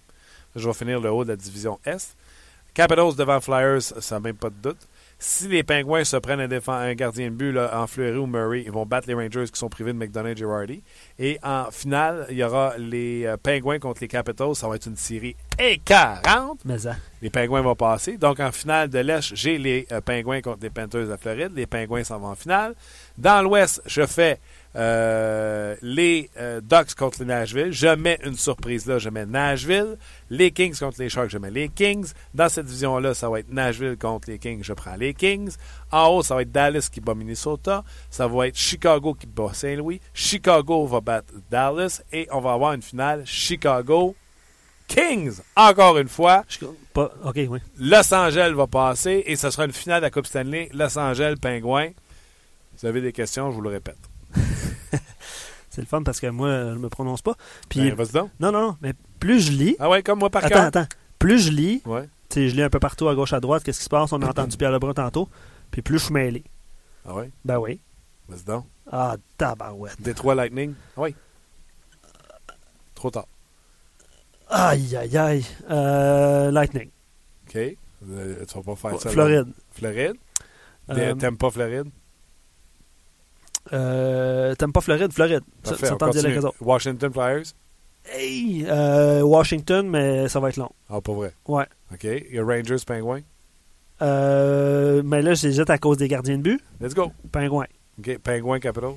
Je 0.56 0.68
vais 0.68 0.74
finir 0.74 1.00
le 1.00 1.10
haut 1.10 1.24
de 1.24 1.30
la 1.30 1.36
division 1.36 1.80
Est. 1.86 2.16
Capitals 2.74 3.16
devant 3.16 3.40
Flyers, 3.40 3.82
ça 3.82 4.16
n'a 4.16 4.20
même 4.20 4.36
pas 4.36 4.50
de 4.50 4.56
doute. 4.56 4.88
Si 5.24 5.48
les 5.48 5.62
Pingouins 5.62 6.04
se 6.04 6.18
prennent 6.18 6.40
un, 6.40 6.48
défend- 6.48 6.74
un 6.74 6.96
gardien 6.96 7.28
de 7.28 7.36
but 7.36 7.52
là, 7.52 7.80
en 7.80 7.86
Fleury 7.86 8.18
ou 8.18 8.26
Murray, 8.26 8.64
ils 8.66 8.72
vont 8.72 8.88
battre 8.88 9.08
les 9.08 9.14
Rangers 9.14 9.46
qui 9.54 9.60
sont 9.60 9.70
privés 9.70 9.94
de 9.94 9.98
McDonough 10.00 10.32
et 10.32 10.36
Girardi. 10.36 10.84
Et 11.20 11.38
en 11.44 11.70
finale, 11.70 12.26
il 12.32 12.38
y 12.38 12.44
aura 12.44 12.74
les 12.80 13.26
euh, 13.28 13.38
Pingouins 13.38 13.78
contre 13.78 14.02
les 14.02 14.08
Capitals. 14.08 14.56
Ça 14.56 14.68
va 14.68 14.78
être 14.78 14.88
une 14.88 14.96
série 14.96 15.36
écœurante. 15.60 16.62
Mais 16.66 16.80
ça. 16.80 16.96
Les 17.22 17.30
Pingouins 17.30 17.62
vont 17.62 17.76
passer. 17.76 18.18
Donc, 18.18 18.40
en 18.40 18.52
finale 18.52 18.90
de 18.90 18.98
l'Est, 18.98 19.36
j'ai 19.36 19.60
les 19.60 19.86
euh, 19.92 20.02
Pingouins 20.02 20.42
contre 20.42 20.64
les 20.64 20.72
Panthers 20.72 21.08
de 21.08 21.16
Floride. 21.18 21.52
Les 21.56 21.68
Pingouins 21.68 22.04
s'en 22.04 22.18
vont 22.18 22.30
en 22.30 22.36
finale. 22.36 22.74
Dans 23.16 23.44
l'Ouest, 23.44 23.80
je 23.86 24.08
fais 24.08 24.40
euh, 24.76 25.76
les 25.82 26.30
euh, 26.38 26.62
Ducks 26.62 26.96
contre 26.96 27.20
les 27.20 27.26
Nashville. 27.26 27.72
Je 27.72 27.88
mets 27.88 28.20
une 28.24 28.38
surprise 28.38 28.86
là, 28.86 29.00
je 29.00 29.10
mets 29.10 29.26
Nashville. 29.26 29.98
Les 30.30 30.52
Kings 30.52 30.78
contre 30.78 31.02
les 31.02 31.10
Sharks, 31.10 31.30
je 31.30 31.38
mets 31.38 31.52
les 31.52 31.70
Kings. 31.70 32.12
Dans 32.34 32.50
cette 32.50 32.66
division-là, 32.66 33.14
ça 33.14 33.30
va 33.30 33.40
être 33.40 33.52
Nashville 33.52 33.98
contre 33.98 34.30
les 34.30 34.40
Kings, 34.40 34.64
je 34.64 34.74
prends 34.74 34.96
les 34.96 35.14
Kings. 35.14 35.52
En 35.92 36.08
haut, 36.08 36.24
ça 36.24 36.36
va 36.36 36.44
être 36.44 36.52
Dallas 36.52 36.90
qui 36.92 37.02
bat 37.02 37.16
Minnesota. 37.16 37.84
Ça 38.10 38.28
va 38.28 38.48
être 38.48 38.58
Chicago 38.58 39.14
qui 39.14 39.28
bat 39.28 39.54
Saint-Louis. 39.54 40.00
Chicago 40.14 40.86
va 40.86 41.02
battre 41.02 41.34
Dallas. 41.50 42.02
Et 42.14 42.28
on 42.32 42.40
va 42.40 42.54
avoir 42.54 42.74
une 42.74 42.82
finale 42.82 43.24
Chicago 43.26 44.16
Kings, 44.88 45.40
encore 45.56 45.98
une 45.98 46.10
fois. 46.10 46.44
Pas, 46.94 47.12
ok, 47.24 47.40
oui. 47.50 47.60
Los 47.80 48.14
Angeles 48.14 48.52
va 48.52 48.68
passer 48.68 49.24
et 49.26 49.38
ce 49.38 49.50
sera 49.50 49.66
une 49.66 49.72
finale 49.72 50.02
de 50.02 50.06
la 50.06 50.12
Coupe 50.12 50.26
Stanley. 50.26 50.70
Los 50.74 50.98
Angeles, 50.98 51.36
Pingouins. 51.42 51.92
Si 52.76 52.82
vous 52.82 52.88
avez 52.88 53.02
des 53.02 53.14
questions, 53.14 53.52
je 53.52 53.56
vous 53.56 53.62
le 53.62 53.70
répète. 53.70 54.11
C'est 55.72 55.82
le 55.82 55.88
fun 55.88 56.04
parce 56.04 56.20
que 56.20 56.28
moi, 56.28 56.50
je 56.74 56.78
me 56.78 56.90
prononce 56.90 57.22
pas. 57.24 57.34
Puis, 57.70 57.80
Ben, 57.90 57.96
vas-y 57.96 58.12
donc. 58.12 58.30
non, 58.40 58.52
non, 58.52 58.62
non, 58.62 58.78
mais 58.82 58.94
plus 59.20 59.40
je 59.40 59.52
lis. 59.54 59.76
Ah 59.80 59.90
ouais, 59.90 60.04
comme 60.04 60.20
moi 60.20 60.30
par 60.30 60.44
attends, 60.46 60.54
cœur. 60.56 60.64
attends. 60.66 60.86
Plus 61.18 61.40
je 61.48 61.52
lis, 61.52 61.82
Ouais. 61.86 62.04
tu 62.30 62.36
sais, 62.36 62.50
je 62.50 62.56
lis 62.56 62.62
un 62.62 62.70
peu 62.70 62.80
partout 62.80 63.08
à 63.08 63.16
gauche, 63.16 63.32
à 63.34 63.40
droite, 63.40 63.64
qu'est-ce 63.64 63.80
qui 63.80 63.86
se 63.86 63.90
passe? 63.90 64.12
On 64.14 64.22
a 64.22 64.28
entendu 64.30 64.56
Pierre 64.58 64.72
Lebrun 64.72 64.94
tantôt. 64.94 65.30
Puis 65.72 65.82
plus 65.82 65.98
je 66.00 66.04
suis 66.06 66.14
mêlé. 66.14 66.44
Ah 67.08 67.16
ouais, 67.16 67.32
Ben 67.46 67.58
oui. 67.58 67.80
vas-y 68.28 68.44
donc. 68.44 68.66
Ah, 68.92 69.16
tabarouette. 69.38 70.02
Détroit 70.02 70.36
Lightning. 70.36 70.74
Ah 70.98 71.02
oui. 71.02 71.16
Trop 72.94 73.10
tard. 73.10 73.26
Aïe, 74.50 74.96
aïe, 74.98 75.18
aïe. 75.18 75.46
Euh, 75.70 76.52
Lightning. 76.52 76.90
OK. 77.48 77.56
Euh, 77.56 78.46
tu 78.46 78.54
vas 78.56 78.64
pas 78.64 78.76
faire 78.76 79.00
ça. 79.00 79.10
Floride. 79.10 79.48
Floride? 79.72 80.16
Euh, 80.90 81.14
T'aimes 81.16 81.38
pas 81.38 81.50
Floride? 81.50 81.88
Euh, 83.74 84.56
T'aimes 84.56 84.74
pas 84.74 84.82
Floride? 84.82 85.12
Floride. 85.14 85.44
Ça, 85.64 85.76
ça 85.78 85.96
t'en 85.96 86.10
dit 86.10 86.22
les 86.22 86.38
autres. 86.38 86.56
Washington 86.62 87.12
Flyers? 87.12 87.44
Hey, 88.12 88.66
euh, 88.68 89.22
Washington, 89.22 89.88
mais 89.88 90.28
ça 90.28 90.40
va 90.40 90.50
être 90.50 90.58
long. 90.58 90.70
Ah, 90.90 91.00
pas 91.02 91.14
vrai? 91.14 91.34
Ouais. 91.48 91.66
OK. 91.94 92.04
Il 92.04 92.36
y 92.36 92.40
a 92.40 92.44
Rangers 92.44 92.84
Pingouins. 92.86 93.22
Euh, 94.02 95.04
mais 95.06 95.22
là, 95.22 95.34
j'hésite 95.36 95.70
à 95.70 95.78
cause 95.78 95.98
des 95.98 96.08
gardiens 96.08 96.38
de 96.38 96.42
but. 96.44 96.60
Let's 96.80 96.96
go. 96.96 97.12
Pingouin. 97.32 97.66
OK. 98.00 98.18
Pingouins 98.20 98.60
Capitals? 98.60 98.96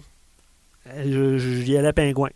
Euh, 0.88 1.02
je- 1.04 1.38
je- 1.38 1.62
J'y 1.62 1.76
allais 1.76 1.92
pingouin. 1.92 2.30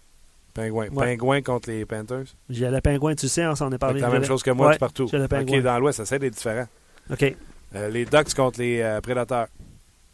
Pingouins. 0.54 0.88
Ouais. 0.88 1.42
Contre 1.42 1.70
les 1.70 1.86
Panthers? 1.86 2.24
J'y 2.50 2.64
allais 2.66 2.80
pingouin, 2.80 3.14
tu 3.14 3.28
sais, 3.28 3.46
on 3.46 3.54
s'en 3.54 3.68
est 3.68 3.72
C'est 3.74 3.78
parlé. 3.78 4.00
la 4.00 4.08
J'y 4.08 4.12
même 4.14 4.24
chose 4.24 4.42
que 4.42 4.50
moi, 4.50 4.66
Ouais, 4.68 4.72
c'est 4.74 4.78
partout. 4.78 5.06
pingouin. 5.06 5.58
OK, 5.58 5.62
dans 5.62 5.78
l'Ouest, 5.78 6.04
ça 6.04 6.18
d'être 6.18 6.34
différent. 6.34 6.66
OK. 7.10 7.34
Euh, 7.74 7.88
les 7.90 8.04
Ducks 8.04 8.34
contre 8.34 8.60
les 8.60 8.80
euh, 8.80 9.00
Prédateurs. 9.00 9.48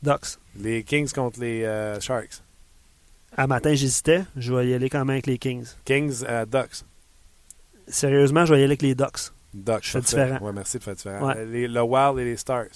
Ducks. 0.05 0.39
Les 0.57 0.85
Kings 0.85 1.11
contre 1.13 1.41
les 1.41 1.65
euh, 1.65 1.99
Sharks. 2.01 2.41
À 3.37 3.47
matin, 3.49 3.75
j'hésitais. 3.75 4.23
Je 4.37 4.55
vais 4.55 4.69
y 4.69 4.75
aller 4.75 4.89
quand 4.89 5.01
même 5.01 5.11
avec 5.11 5.27
les 5.27 5.39
Kings. 5.39 5.67
Kings, 5.85 6.23
euh, 6.29 6.47
Ducks. 6.47 6.85
Sérieusement, 7.89 8.45
je 8.47 8.55
vais 8.55 8.61
y 8.61 8.63
aller 8.63 8.73
avec 8.73 8.83
les 8.83 8.95
Ducks. 8.95 9.33
Ducks. 9.53 9.83
Je 9.85 9.91
fais 9.91 10.01
différent. 10.01 10.39
Ouais, 10.45 10.53
merci 10.53 10.79
de 10.79 10.83
faire 10.85 10.95
différent. 10.95 11.27
Ouais. 11.29 11.35
Euh, 11.39 11.45
Les, 11.51 11.67
le 11.69 11.83
Wild 11.83 12.19
et 12.19 12.25
les 12.25 12.37
Stars. 12.37 12.67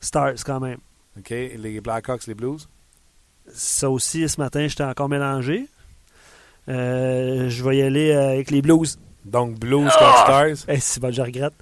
Stars, 0.00 0.34
quand 0.44 0.60
même. 0.60 0.78
OK. 1.18 1.30
Les 1.30 1.80
Blackhawks, 1.80 2.26
les 2.26 2.34
Blues? 2.34 2.68
Ça 3.52 3.88
aussi, 3.90 4.28
ce 4.28 4.38
matin, 4.40 4.66
j'étais 4.68 4.84
encore 4.84 5.08
mélangé. 5.08 5.66
Euh, 6.68 7.48
je 7.48 7.64
vais 7.64 7.78
y 7.78 7.82
aller 7.82 8.12
avec 8.12 8.50
les 8.50 8.60
Blues. 8.62 8.98
Donc, 9.24 9.58
Blues 9.58 9.90
contre 9.98 10.18
Stars? 10.24 10.56
Eh, 10.68 10.78
c'est 10.80 11.00
bon, 11.00 11.10
je 11.12 11.22
regrette. 11.22 11.54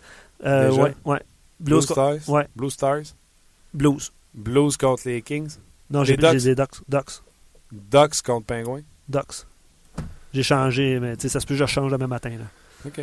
Euh, 0.44 0.70
Déjà? 0.70 0.82
ouais, 0.82 0.94
ouais. 1.04 1.20
Blues 1.60 1.84
Blues. 1.84 1.86
co- 1.86 1.94
Stars? 1.94 2.28
Ouais, 2.28 2.48
Blue 2.54 2.70
Stars? 2.70 3.14
Blues. 3.72 4.12
Blues 4.36 4.76
contre 4.76 5.02
les 5.06 5.22
Kings. 5.22 5.56
Non, 5.90 6.00
Les 6.00 6.06
j'ai 6.06 6.16
des 6.16 6.54
Ducks. 6.54 6.74
Ducks. 6.88 7.22
Ducks 7.72 8.22
contre 8.22 8.46
Pingouins. 8.46 8.82
Ducks. 9.08 9.46
J'ai 10.32 10.42
changé, 10.42 11.00
mais 11.00 11.16
tu 11.16 11.22
sais, 11.22 11.28
ça 11.30 11.40
se 11.40 11.46
peut 11.46 11.54
que 11.54 11.60
je 11.60 11.66
change 11.66 11.90
demain 11.90 12.06
matin. 12.06 12.30
Là. 12.30 12.44
OK. 12.84 13.00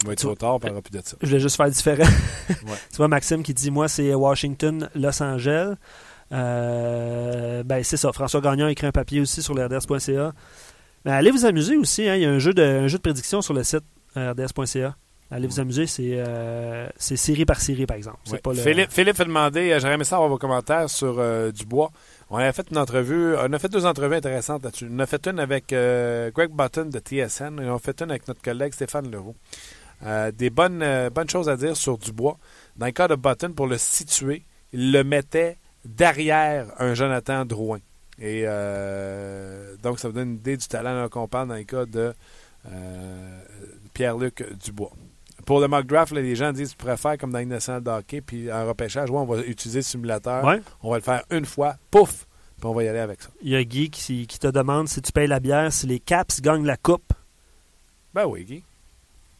Il 0.00 0.06
va 0.06 0.12
être 0.12 0.18
trop 0.20 0.34
tard, 0.34 0.54
on 0.56 0.60
parlera 0.60 0.80
plus 0.82 0.92
de 0.92 1.00
ça. 1.04 1.16
Je 1.20 1.26
voulais 1.26 1.40
juste 1.40 1.56
faire 1.56 1.70
différent. 1.70 2.04
Ouais. 2.48 2.76
Tu 2.90 2.96
vois, 2.96 3.08
Maxime 3.08 3.42
qui 3.42 3.52
dit 3.52 3.70
Moi, 3.70 3.88
c'est 3.88 4.14
Washington, 4.14 4.88
Los 4.94 5.22
Angeles. 5.22 5.74
Euh, 6.32 7.62
ben, 7.62 7.82
c'est 7.84 7.96
ça. 7.96 8.12
François 8.12 8.40
Gagnon 8.40 8.66
a 8.66 8.70
écrit 8.70 8.86
un 8.86 8.92
papier 8.92 9.20
aussi 9.20 9.42
sur 9.42 9.54
le 9.54 9.64
RDS.ca. 9.66 10.32
Mais 11.04 11.10
allez 11.12 11.30
vous 11.30 11.44
amuser 11.44 11.76
aussi. 11.76 12.08
hein. 12.08 12.16
Il 12.16 12.22
y 12.22 12.26
a 12.26 12.30
un 12.30 12.38
jeu, 12.38 12.52
de, 12.54 12.62
un 12.62 12.86
jeu 12.88 12.98
de 12.98 13.02
prédiction 13.02 13.40
sur 13.42 13.54
le 13.54 13.64
site 13.64 13.84
euh, 14.16 14.32
RDS.ca. 14.32 14.96
Allez 15.30 15.46
vous 15.46 15.60
amuser. 15.60 15.86
C'est 15.86 16.14
euh, 16.16 16.88
c'est 16.96 17.16
série 17.16 17.44
par 17.44 17.60
série, 17.60 17.84
par 17.84 17.96
exemple. 17.98 18.16
Pas 18.42 18.52
le- 18.52 18.56
Philippe, 18.62 18.90
Philippe 18.90 19.20
a 19.20 19.24
demandé, 19.24 19.72
euh, 19.72 19.78
j'aurais 19.80 19.94
aimé 19.94 20.04
ça 20.04 20.16
avoir 20.16 20.30
vos 20.30 20.38
commentaires 20.38 20.88
sur 20.88 21.16
euh, 21.18 21.50
Dubois. 21.52 21.90
On 22.30 22.38
avait 22.38 22.52
fait 22.52 22.66
une 22.70 22.78
entrevue, 22.78 23.34
on 23.36 23.52
a 23.52 23.58
fait 23.58 23.68
deux 23.68 23.84
entrevues 23.84 24.14
intéressantes 24.16 24.64
là-dessus. 24.64 24.88
On 24.90 24.98
a 25.00 25.06
fait 25.06 25.26
une 25.28 25.38
avec 25.38 25.72
euh, 25.74 26.30
Greg 26.30 26.50
Button 26.50 26.86
de 26.86 26.98
TSN 26.98 27.60
et 27.60 27.68
on 27.68 27.76
a 27.76 27.78
fait 27.78 28.00
une 28.00 28.10
avec 28.10 28.26
notre 28.26 28.40
collègue 28.40 28.72
Stéphane 28.72 29.10
Leroux. 29.10 29.34
Des 30.36 30.48
bonnes, 30.50 30.84
bonnes 31.12 31.28
choses 31.28 31.48
à 31.48 31.56
dire 31.56 31.76
sur 31.76 31.98
Dubois. 31.98 32.38
Dans 32.76 32.86
le 32.86 32.92
cas 32.92 33.08
de 33.08 33.16
Button, 33.16 33.52
pour 33.52 33.66
le 33.66 33.76
situer, 33.78 34.44
il 34.72 34.92
le 34.92 35.02
mettait 35.02 35.56
derrière 35.84 36.66
un 36.78 36.94
Jonathan 36.94 37.44
Drouin. 37.44 37.80
Et 38.20 38.44
euh, 38.46 39.74
donc, 39.82 39.98
ça 39.98 40.06
vous 40.08 40.14
donne 40.14 40.28
une 40.30 40.36
idée 40.36 40.56
du 40.56 40.66
talent 40.68 41.08
qu'on 41.08 41.26
parle 41.26 41.48
dans 41.48 41.56
le 41.56 41.64
cas 41.64 41.84
de 41.84 42.14
Pierre-Luc 43.92 44.44
Dubois. 44.64 44.92
Pour 45.48 45.60
le 45.60 45.66
mock 45.68 45.86
draft, 45.86 46.12
là, 46.12 46.20
les 46.20 46.36
gens 46.36 46.52
disent 46.52 46.72
tu 46.72 46.76
pourrais 46.76 46.98
faire 46.98 47.16
comme 47.16 47.32
dans 47.32 47.38
une 47.38 47.48
nationale 47.48 47.82
de 47.82 47.88
hockey, 47.88 48.20
puis 48.20 48.52
en 48.52 48.66
repêchage, 48.68 49.08
ouais, 49.08 49.16
on 49.16 49.24
va 49.24 49.40
utiliser 49.40 49.78
le 49.78 49.82
simulateur. 49.82 50.44
Ouais. 50.44 50.60
On 50.82 50.90
va 50.90 50.96
le 50.98 51.02
faire 51.02 51.22
une 51.30 51.46
fois, 51.46 51.76
pouf, 51.90 52.26
puis 52.58 52.66
on 52.66 52.74
va 52.74 52.84
y 52.84 52.88
aller 52.88 52.98
avec 52.98 53.22
ça. 53.22 53.30
Il 53.40 53.48
y 53.48 53.56
a 53.56 53.64
Guy 53.64 53.88
qui, 53.88 54.26
qui 54.26 54.38
te 54.38 54.48
demande 54.48 54.88
si 54.88 55.00
tu 55.00 55.10
payes 55.10 55.26
la 55.26 55.40
bière, 55.40 55.72
si 55.72 55.86
les 55.86 56.00
Caps 56.00 56.42
gagnent 56.42 56.66
la 56.66 56.76
coupe. 56.76 57.14
Ben 58.12 58.26
oui, 58.26 58.44
Guy. 58.44 58.62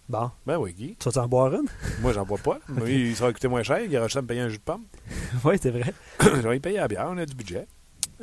Bon, 0.09 0.31
Ben 0.47 0.57
oui, 0.57 0.73
Guy. 0.73 0.97
tu 0.99 1.05
vas 1.05 1.13
t'en 1.13 1.29
boire 1.29 1.53
une? 1.53 1.67
Moi, 2.01 2.15
j'en 2.15 2.25
bois 2.25 2.39
pas. 2.39 2.59
Moi, 2.69 2.89
il 2.89 3.15
sera 3.15 3.31
coûté 3.31 3.47
moins 3.47 3.63
cher. 3.63 3.79
Il 3.83 3.95
aura 3.95 4.07
juste 4.07 4.17
à 4.17 4.23
me 4.23 4.27
payer 4.27 4.41
un 4.41 4.49
jus 4.49 4.57
de 4.57 4.63
pomme. 4.63 4.85
Oui, 5.45 5.57
c'est 5.61 5.71
vrai. 5.71 5.93
je 6.23 6.49
vais 6.49 6.59
payer 6.59 6.79
la 6.79 6.89
bière. 6.89 7.07
On 7.11 7.19
a 7.19 7.27
du 7.27 7.35
budget. 7.35 7.67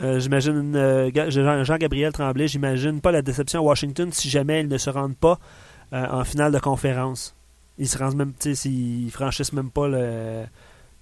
Euh, 0.02 0.20
j'imagine 0.20 0.76
euh, 0.76 1.12
Ga- 1.12 1.30
Jean- 1.30 1.64
Jean-Gabriel 1.64 2.12
Tremblay, 2.12 2.48
j'imagine 2.48 3.00
pas 3.00 3.12
la 3.12 3.22
déception 3.22 3.60
à 3.60 3.64
Washington 3.64 4.12
si 4.12 4.28
jamais 4.32 4.62
ils 4.62 4.68
ne 4.68 4.78
se 4.80 4.90
rendent 4.90 5.16
pas 5.16 5.38
euh, 5.94 6.04
en 6.10 6.24
finale 6.24 6.52
de 6.52 6.58
conférence. 6.58 7.36
Ils 7.78 7.88
se 7.90 7.98
rendent 7.98 8.16
même, 8.16 8.34
tu 8.34 8.50
sais, 8.50 8.56
s'ils 8.56 9.12
franchissent 9.12 9.54
même 9.54 9.70
pas 9.70 9.88
le, 9.88 10.46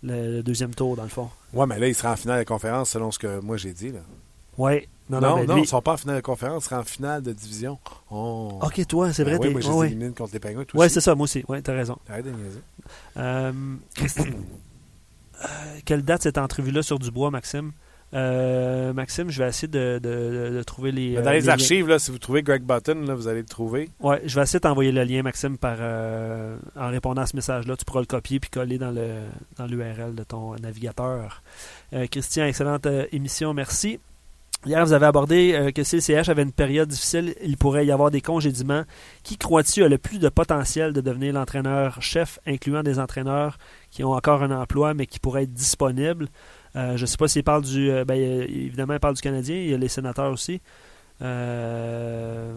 le 0.01 0.41
deuxième 0.41 0.73
tour, 0.73 0.95
dans 0.95 1.03
le 1.03 1.09
fond. 1.09 1.29
Ouais, 1.53 1.67
mais 1.67 1.77
là, 1.79 1.87
il 1.87 1.95
sera 1.95 2.13
en 2.13 2.15
finale 2.15 2.39
de 2.43 2.47
conférence 2.47 2.89
selon 2.91 3.11
ce 3.11 3.19
que 3.19 3.39
moi 3.41 3.57
j'ai 3.57 3.73
dit. 3.73 3.91
Là. 3.91 3.99
Ouais. 4.57 4.87
Non, 5.09 5.19
Non, 5.19 5.45
non, 5.45 5.57
ils 5.57 5.61
ne 5.61 5.65
sont 5.67 5.81
pas 5.81 5.93
en 5.93 5.97
finale 5.97 6.15
de 6.15 6.21
conférence, 6.21 6.63
ils 6.65 6.69
seront 6.69 6.81
en 6.81 6.83
finale 6.83 7.21
de 7.21 7.33
division. 7.33 7.77
Oh. 8.09 8.57
Ok, 8.61 8.87
toi, 8.87 9.11
c'est 9.11 9.23
vrai. 9.23 9.33
Ben 9.33 9.39
oui, 9.41 9.47
t'es- 9.47 9.51
moi, 9.53 9.61
je 9.61 9.67
ouais, 9.67 9.73
les 9.73 9.79
ouais. 9.79 9.87
élimine 9.87 10.13
contre 10.13 10.33
les 10.33 10.55
Ouais, 10.55 10.65
aussi. 10.85 10.93
c'est 10.93 11.01
ça, 11.01 11.13
moi 11.13 11.25
aussi. 11.25 11.43
Ouais, 11.47 11.61
t'as 11.61 11.73
raison. 11.73 11.97
Arrête 12.09 12.25
de 12.25 12.31
niaiser. 12.31 12.61
Euh, 13.17 13.51
euh, 15.43 15.45
quelle 15.85 16.03
date 16.03 16.23
cette 16.23 16.37
entrevue-là 16.37 16.81
sur 16.83 16.99
Dubois, 16.99 17.31
Maxime? 17.31 17.73
Euh, 18.13 18.93
Maxime, 18.93 19.29
je 19.31 19.41
vais 19.41 19.49
essayer 19.49 19.67
de, 19.67 19.99
de- 20.01 20.51
de- 20.57 20.63
trouver 20.63 20.91
les. 20.91 21.15
Mais 21.15 21.21
dans 21.23 21.31
euh, 21.31 21.33
les 21.33 21.49
archives, 21.49 21.87
là, 21.87 21.97
si 21.99 22.11
vous 22.11 22.19
trouvez 22.19 22.43
Greg 22.43 22.61
Button, 22.63 23.01
là, 23.07 23.15
vous 23.15 23.27
allez 23.27 23.39
le 23.41 23.47
trouver. 23.47 23.89
Ouais, 23.99 24.21
je 24.25 24.35
vais 24.35 24.43
essayer 24.43 24.59
de 24.59 24.63
t'envoyer 24.63 24.91
le 24.91 25.03
lien, 25.03 25.23
Maxime, 25.23 25.57
par, 25.57 25.77
euh, 25.79 26.55
en 26.75 26.89
répondant 26.89 27.23
à 27.23 27.25
ce 27.25 27.35
message-là. 27.35 27.75
Tu 27.75 27.85
pourras 27.85 28.01
le 28.01 28.05
copier 28.05 28.39
puis 28.39 28.49
coller 28.51 28.77
dans 28.77 28.91
le 28.91 29.07
dans 29.57 29.65
l'URL 29.65 30.13
de 30.15 30.23
ton 30.23 30.55
navigateur. 30.57 31.41
Euh, 31.93 32.05
Christian, 32.07 32.45
excellente 32.45 32.85
euh, 32.85 33.05
émission, 33.11 33.53
merci. 33.53 33.99
Hier, 34.65 34.85
vous 34.85 34.93
avez 34.93 35.07
abordé 35.07 35.51
euh, 35.53 35.71
que 35.71 35.83
si 35.83 35.95
le 35.95 36.01
CH 36.01 36.29
avait 36.29 36.43
une 36.43 36.53
période 36.53 36.87
difficile, 36.87 37.35
il 37.43 37.57
pourrait 37.57 37.85
y 37.85 37.91
avoir 37.91 38.11
des 38.11 38.21
congédiements. 38.21 38.83
Qui 39.23 39.37
crois-tu 39.37 39.83
a 39.83 39.89
le 39.89 39.97
plus 39.97 40.19
de 40.19 40.29
potentiel 40.29 40.93
de 40.93 41.01
devenir 41.01 41.33
l'entraîneur-chef, 41.33 42.39
incluant 42.47 42.81
des 42.81 42.97
entraîneurs 42.97 43.57
qui 43.91 44.05
ont 44.05 44.13
encore 44.13 44.41
un 44.41 44.51
emploi, 44.51 44.93
mais 44.93 45.05
qui 45.05 45.19
pourraient 45.19 45.43
être 45.43 45.53
disponibles? 45.53 46.27
Euh, 46.75 46.97
je 46.97 47.01
ne 47.01 47.05
sais 47.05 47.17
pas 47.17 47.27
s'il 47.27 47.43
parle 47.43 47.63
du... 47.63 47.91
euh, 47.91 48.03
ben, 48.05 48.15
euh, 48.15 48.43
évidemment, 48.47 48.93
il 48.93 48.99
parle 48.99 49.15
du 49.15 49.21
Canadien, 49.21 49.55
il 49.55 49.69
y 49.69 49.73
a 49.73 49.77
les 49.77 49.87
sénateurs 49.87 50.31
aussi. 50.31 50.59
Euh, 51.21 52.53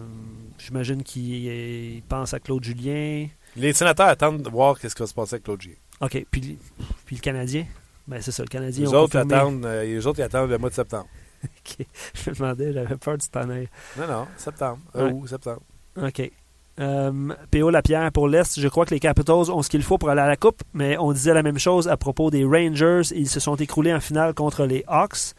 J'imagine 0.57 1.03
qu'il 1.03 1.45
il 1.45 2.01
pense 2.03 2.33
à 2.33 2.39
Claude 2.39 2.63
Julien. 2.63 3.27
Les 3.55 3.73
sénateurs 3.73 4.07
attendent 4.07 4.41
de 4.41 4.49
voir 4.49 4.77
ce 4.77 4.87
qui 4.87 4.99
va 5.01 5.07
se 5.07 5.13
passer 5.13 5.35
avec 5.35 5.43
Claude 5.43 5.61
Giroux. 5.61 5.75
OK, 6.01 6.25
puis, 6.31 6.57
puis 7.05 7.15
le 7.15 7.21
Canadien? 7.21 7.65
Ben, 8.07 8.21
c'est 8.21 8.31
ça, 8.31 8.43
le 8.43 8.47
Canadien. 8.47 8.85
Les 8.85 8.93
autres, 8.93 9.17
attendent, 9.17 9.65
euh, 9.65 9.83
les 9.83 10.05
autres, 10.07 10.19
ils 10.19 10.23
attendent 10.23 10.49
le 10.49 10.57
mois 10.57 10.69
de 10.69 10.75
septembre. 10.75 11.07
Ok. 11.43 11.85
Je 12.15 12.29
me 12.31 12.35
demandais, 12.35 12.73
j'avais 12.73 12.95
peur 12.97 13.15
du 13.17 13.27
tonnerre. 13.29 13.67
Non, 13.95 14.07
non, 14.07 14.27
septembre. 14.37 14.79
Ouais. 14.95 15.11
Ou 15.11 15.27
septembre. 15.27 15.61
OK. 15.95 16.31
Euh, 16.79 17.11
P.O. 17.49 17.69
Lapierre 17.71 18.11
pour 18.11 18.27
l'Est, 18.27 18.59
je 18.59 18.67
crois 18.67 18.85
que 18.85 18.93
les 18.93 18.99
Capitals 18.99 19.49
ont 19.51 19.61
ce 19.63 19.69
qu'il 19.69 19.81
faut 19.83 19.97
pour 19.97 20.09
aller 20.09 20.21
à 20.21 20.27
la 20.27 20.35
Coupe, 20.35 20.61
mais 20.73 20.95
on 20.97 21.11
disait 21.11 21.33
la 21.33 21.41
même 21.43 21.57
chose 21.57 21.87
à 21.87 21.97
propos 21.97 22.29
des 22.29 22.43
Rangers. 22.45 23.01
Ils 23.15 23.27
se 23.29 23.39
sont 23.39 23.55
écroulés 23.55 23.93
en 23.93 23.99
finale 23.99 24.33
contre 24.35 24.65
les 24.65 24.83
Hawks. 24.87 25.33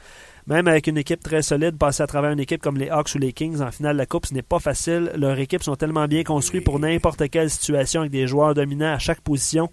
Même 0.49 0.67
avec 0.67 0.87
une 0.87 0.97
équipe 0.97 1.23
très 1.23 1.43
solide, 1.43 1.77
passer 1.77 2.03
à 2.03 2.07
travers 2.07 2.31
une 2.31 2.41
équipe 2.41 2.63
comme 2.63 2.79
les 2.79 2.89
Hawks 2.89 3.11
ou 3.15 3.19
les 3.19 3.33
Kings 3.35 3.61
en 3.61 3.71
finale 3.71 3.93
de 3.97 3.99
la 3.99 4.07
Coupe, 4.07 4.27
ce 4.27 4.33
n'est 4.35 4.43
pas 4.43 4.59
facile. 4.59 5.13
Leurs 5.15 5.39
équipes 5.39 5.63
sont 5.63 5.77
tellement 5.77 6.07
bien 6.07 6.25
construites 6.25 6.65
pour 6.65 6.79
n'importe 6.81 7.29
quelle 7.29 7.51
situation 7.51 8.01
avec 8.01 8.13
des 8.13 8.27
joueurs 8.27 8.55
dominants 8.55 8.95
à 8.95 8.99
chaque 8.99 9.21
position. 9.21 9.69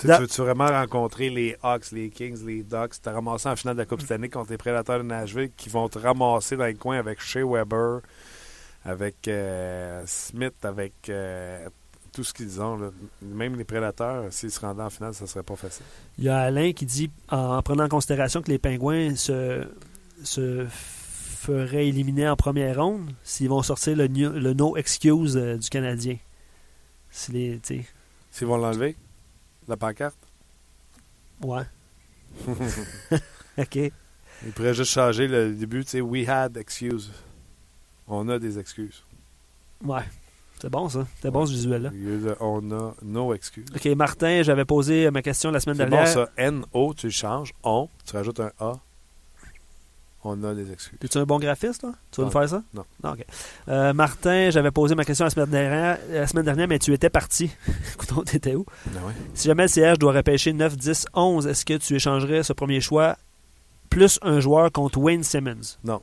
Tu, 0.00 0.06
Da- 0.06 0.16
tu 0.16 0.22
veux-tu 0.22 0.40
vraiment 0.40 0.66
rencontrer 0.66 1.28
les 1.28 1.54
Hawks, 1.62 1.92
les 1.92 2.08
Kings, 2.08 2.38
les 2.46 2.62
Ducks, 2.62 3.02
te 3.02 3.10
ramasser 3.10 3.50
en 3.50 3.54
finale 3.56 3.74
de 3.76 3.80
la 3.82 3.86
Coupe 3.86 4.00
Stanley 4.00 4.30
contre 4.30 4.50
les 4.50 4.56
Prédateurs 4.56 4.98
de 4.98 5.04
Nashville 5.04 5.50
qui 5.56 5.68
vont 5.68 5.88
te 5.90 5.98
ramasser 5.98 6.56
dans 6.56 6.64
le 6.64 6.72
coin 6.72 6.96
avec 6.98 7.20
Shea 7.20 7.44
Weber, 7.44 8.00
avec 8.84 9.28
euh, 9.28 10.02
Smith, 10.06 10.54
avec 10.64 11.08
euh, 11.08 11.68
tout 12.12 12.24
ce 12.24 12.32
qu'ils 12.34 12.60
ont. 12.60 12.76
là. 12.76 12.90
Même 13.22 13.56
les 13.56 13.64
Prédateurs, 13.64 14.32
s'ils 14.32 14.50
se 14.50 14.60
rendaient 14.60 14.82
en 14.82 14.90
finale, 14.90 15.14
ça 15.14 15.26
serait 15.26 15.42
pas 15.44 15.56
facile. 15.56 15.84
Il 16.18 16.24
y 16.24 16.28
a 16.28 16.38
Alain 16.38 16.72
qui 16.72 16.86
dit, 16.86 17.10
en 17.30 17.62
prenant 17.62 17.84
en 17.84 17.88
considération 17.88 18.42
que 18.42 18.50
les 18.50 18.58
Pingouins 18.58 19.14
se, 19.16 19.64
se 20.24 20.66
feraient 20.68 21.88
éliminer 21.88 22.28
en 22.28 22.36
première 22.36 22.76
ronde, 22.76 23.10
s'ils 23.24 23.48
vont 23.48 23.62
sortir 23.62 23.96
le, 23.96 24.06
le 24.06 24.52
no 24.52 24.76
excuse 24.76 25.36
euh, 25.36 25.56
du 25.56 25.68
Canadien. 25.68 26.16
S'ils 27.10 28.46
vont 28.46 28.56
l'enlever, 28.56 28.96
la 29.68 29.76
pancarte, 29.76 30.16
ouais. 31.42 31.64
OK. 33.58 33.76
ils 33.76 34.52
pourraient 34.54 34.74
juste 34.74 34.92
changer 34.92 35.28
le 35.28 35.52
début, 35.52 35.84
tu 35.84 35.90
sais, 35.90 36.00
We 36.00 36.26
had 36.26 36.56
excuse. 36.56 37.10
On 38.08 38.28
a 38.28 38.38
des 38.38 38.58
excuses. 38.58 39.02
Ouais. 39.84 40.02
C'est 40.60 40.70
bon, 40.70 40.88
ça. 40.88 41.06
C'est 41.20 41.30
bon, 41.30 41.44
ce 41.44 41.52
visuel-là. 41.52 41.90
On 42.40 42.70
a 42.70 42.94
no 43.02 43.34
excuses. 43.34 43.66
OK, 43.74 43.84
Martin, 43.96 44.42
j'avais 44.42 44.64
posé 44.64 45.10
ma 45.10 45.20
question 45.22 45.50
la 45.50 45.58
semaine 45.60 45.76
C'est 45.76 45.84
bon, 45.86 45.90
dernière. 45.90 46.12
ça. 46.12 46.28
N-O, 46.36 46.94
tu 46.94 47.10
changes. 47.10 47.52
On, 47.64 47.88
tu 48.06 48.14
rajoutes 48.16 48.38
un 48.40 48.52
A. 48.60 48.74
On 50.24 50.44
a 50.44 50.54
des 50.54 50.70
excuses. 50.70 50.98
Es-tu 51.02 51.18
un 51.18 51.24
bon 51.24 51.40
graphiste, 51.40 51.80
toi? 51.80 51.94
Tu 52.12 52.20
vas 52.20 52.28
Non. 52.28 52.32
nous 52.32 52.32
faire 52.38 52.48
ça? 52.48 52.62
Non. 52.74 52.84
OK. 53.10 53.24
Euh, 53.66 53.92
Martin, 53.92 54.50
j'avais 54.50 54.70
posé 54.70 54.94
ma 54.94 55.04
question 55.04 55.24
la 55.24 55.30
semaine 55.30 55.50
dernière, 55.50 55.98
la 56.08 56.26
semaine 56.28 56.44
dernière 56.44 56.68
mais 56.68 56.78
tu 56.78 56.92
étais 56.92 57.10
parti. 57.10 57.50
Écoute, 57.94 58.24
t'étais 58.26 58.54
où? 58.54 58.64
Ah 58.86 59.04
ouais. 59.04 59.12
Si 59.34 59.48
jamais 59.48 59.64
le 59.64 59.68
CH 59.68 59.98
doit 59.98 60.12
repêcher 60.12 60.52
9, 60.52 60.76
10, 60.76 61.06
11, 61.12 61.46
est-ce 61.48 61.64
que 61.64 61.74
tu 61.76 61.96
échangerais 61.96 62.44
ce 62.44 62.52
premier 62.52 62.80
choix 62.80 63.16
plus 63.90 64.20
un 64.22 64.38
joueur 64.38 64.70
contre 64.70 64.98
Wayne 65.00 65.24
Simmons? 65.24 65.76
Non. 65.82 66.00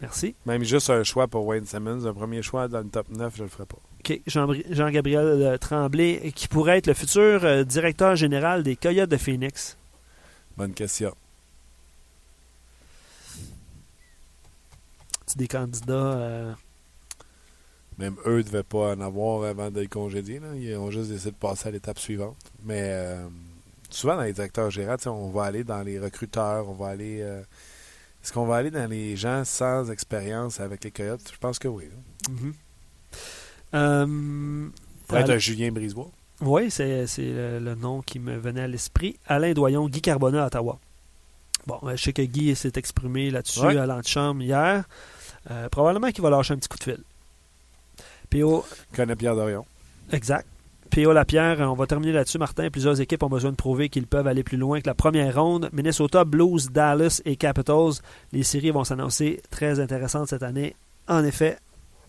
Merci. 0.00 0.34
Même 0.46 0.62
juste 0.62 0.90
un 0.90 1.02
choix 1.02 1.26
pour 1.26 1.44
Wayne 1.46 1.66
Simmons, 1.66 2.06
un 2.06 2.14
premier 2.14 2.40
choix 2.42 2.68
dans 2.68 2.78
le 2.80 2.88
top 2.88 3.08
9, 3.10 3.34
je 3.36 3.42
le 3.42 3.48
ferai 3.48 3.66
pas. 3.66 3.78
OK. 4.00 4.20
Jean- 4.26 4.52
Jean-Gabriel 4.70 5.26
euh, 5.26 5.56
Tremblay, 5.58 6.32
qui 6.34 6.46
pourrait 6.48 6.78
être 6.78 6.86
le 6.86 6.94
futur 6.94 7.44
euh, 7.44 7.64
directeur 7.64 8.14
général 8.16 8.62
des 8.62 8.76
Coyotes 8.76 9.10
de 9.10 9.16
Phoenix. 9.16 9.76
Bonne 10.56 10.72
question. 10.72 11.14
C'est 15.26 15.38
des 15.38 15.48
candidats. 15.48 15.92
euh, 15.92 16.52
Même 17.98 18.16
eux 18.26 18.38
ne 18.38 18.42
devaient 18.42 18.62
pas 18.62 18.94
en 18.94 19.00
avoir 19.00 19.44
avant 19.44 19.70
de 19.70 19.80
le 19.80 19.86
congédier. 19.88 20.38
là. 20.38 20.54
Ils 20.54 20.76
ont 20.76 20.90
juste 20.90 21.10
décidé 21.10 21.32
de 21.32 21.36
passer 21.36 21.68
à 21.68 21.70
l'étape 21.70 21.98
suivante. 21.98 22.36
Mais 22.64 22.80
euh, 22.84 23.26
souvent, 23.90 24.16
dans 24.16 24.22
les 24.22 24.32
directeurs 24.32 24.72
sais, 24.72 25.08
on 25.08 25.30
va 25.30 25.44
aller 25.44 25.64
dans 25.64 25.82
les 25.82 25.98
recruteurs, 25.98 26.68
on 26.68 26.74
va 26.74 26.88
aller. 26.88 27.18
Est-ce 28.28 28.34
qu'on 28.34 28.44
va 28.44 28.56
aller 28.56 28.70
dans 28.70 28.86
les 28.90 29.16
gens 29.16 29.42
sans 29.46 29.90
expérience 29.90 30.60
avec 30.60 30.84
les 30.84 30.90
Coyotes? 30.90 31.30
Je 31.32 31.38
pense 31.38 31.58
que 31.58 31.66
oui. 31.66 31.84
là. 31.88 32.34
Euh, 33.72 34.68
Pour 35.06 35.16
être 35.16 35.24
Alain- 35.24 35.34
un 35.36 35.38
Julien 35.38 35.72
Brisebois. 35.72 36.10
Oui, 36.42 36.70
c'est 36.70 37.06
le, 37.16 37.58
le 37.58 37.74
nom 37.74 38.02
qui 38.02 38.18
me 38.18 38.36
venait 38.36 38.60
à 38.60 38.68
l'esprit. 38.68 39.16
Alain 39.26 39.54
Doyon, 39.54 39.88
Guy 39.88 40.02
Carbonat 40.02 40.42
à 40.44 40.46
Ottawa. 40.48 40.78
Bon, 41.66 41.78
euh, 41.84 41.96
je 41.96 42.02
sais 42.02 42.12
que 42.12 42.20
Guy 42.20 42.54
s'est 42.54 42.72
exprimé 42.76 43.30
là-dessus 43.30 43.60
Ouais. 43.60 43.78
à 43.78 43.86
l'antichambre 43.86 44.42
hier. 44.42 44.84
Euh, 45.50 45.70
probablement 45.70 46.10
qu'il 46.10 46.20
va 46.22 46.28
lâcher 46.28 46.52
un 46.52 46.58
petit 46.58 46.68
coup 46.68 46.76
de 46.76 46.84
fil. 46.84 46.98
PO, 48.28 48.62
Connaît 48.94 49.16
Pierre 49.16 49.36
Dorion. 49.36 49.64
exact. 50.12 50.46
PO 50.88 51.12
Lapierre, 51.12 51.60
on 51.60 51.74
va 51.74 51.86
terminer 51.86 52.12
là-dessus, 52.12 52.38
Martin. 52.38 52.70
Plusieurs 52.70 53.00
équipes 53.00 53.22
ont 53.22 53.28
besoin 53.28 53.50
de 53.50 53.56
prouver 53.56 53.88
qu'ils 53.88 54.06
peuvent 54.06 54.26
aller 54.26 54.42
plus 54.42 54.56
loin 54.56 54.80
que 54.80 54.86
la 54.86 54.94
première 54.94 55.40
ronde. 55.40 55.68
Minnesota, 55.72 56.24
Blues, 56.24 56.70
Dallas 56.70 57.20
et 57.24 57.36
Capitals. 57.36 58.00
Les 58.32 58.42
séries 58.42 58.70
vont 58.70 58.84
s'annoncer 58.84 59.40
très 59.50 59.80
intéressantes 59.80 60.28
cette 60.28 60.42
année. 60.42 60.74
En 61.06 61.24
effet, 61.24 61.58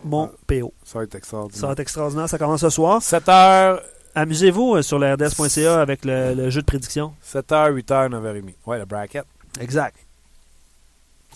mon 0.03 0.31
PO. 0.47 0.73
Ça 0.83 0.99
va 0.99 1.03
être 1.03 1.15
extraordinaire. 1.15 1.59
Ça 1.59 1.67
va 1.67 1.73
être 1.73 1.79
extraordinaire. 1.79 2.29
Ça 2.29 2.37
commence 2.37 2.61
ce 2.61 2.69
soir. 2.69 2.99
7h, 3.01 3.79
Amusez-vous 4.15 4.75
euh, 4.75 4.81
sur 4.81 4.99
le 4.99 5.13
RDS.ca 5.13 5.81
avec 5.81 6.03
le, 6.03 6.33
le 6.33 6.49
jeu 6.49 6.61
de 6.61 6.65
prédiction. 6.65 7.13
7h, 7.25 7.73
8h, 7.73 8.09
9h30. 8.09 8.53
Ouais, 8.65 8.79
le 8.79 8.85
bracket. 8.85 9.25
Exact. 9.59 9.95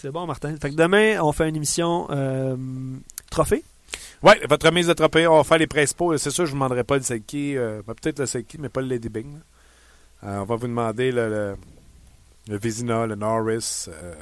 C'est 0.02 0.12
bon, 0.12 0.26
Martin. 0.26 0.56
Fait 0.62 0.70
que 0.70 0.76
demain, 0.76 1.22
on 1.22 1.32
fait 1.32 1.48
une 1.48 1.56
émission 1.56 2.08
euh, 2.10 2.56
trophée. 3.30 3.64
Ouais, 4.24 4.39
votre 4.47 4.65
remise 4.67 4.88
de 4.88 4.93
trophée, 4.93 5.28
on 5.28 5.36
va 5.36 5.43
faire 5.43 5.57
les 5.57 5.67
principaux. 5.67 6.17
C'est 6.17 6.32
sûr, 6.32 6.45
je 6.45 6.51
ne 6.51 6.55
vous 6.55 6.63
demanderai 6.63 6.84
pas 6.86 6.95
le 6.95 7.03
Selkie. 7.03 7.57
euh, 7.57 7.82
ben, 7.86 7.93
Peut-être 7.93 8.19
le 8.19 8.26
Selkie, 8.26 8.57
mais 8.57 8.69
pas 8.69 8.80
le 8.82 8.88
Lady 8.88 9.09
Bing. 9.09 9.39
Euh, 10.24 10.39
on 10.39 10.45
va 10.45 10.55
vous 10.55 10.67
demander 10.67 11.11
le, 11.11 11.28
le, 11.30 11.55
le 12.47 12.57
Vézina, 12.57 13.05
le 13.05 13.15
Norris, 13.15 13.88
euh, 13.89 14.13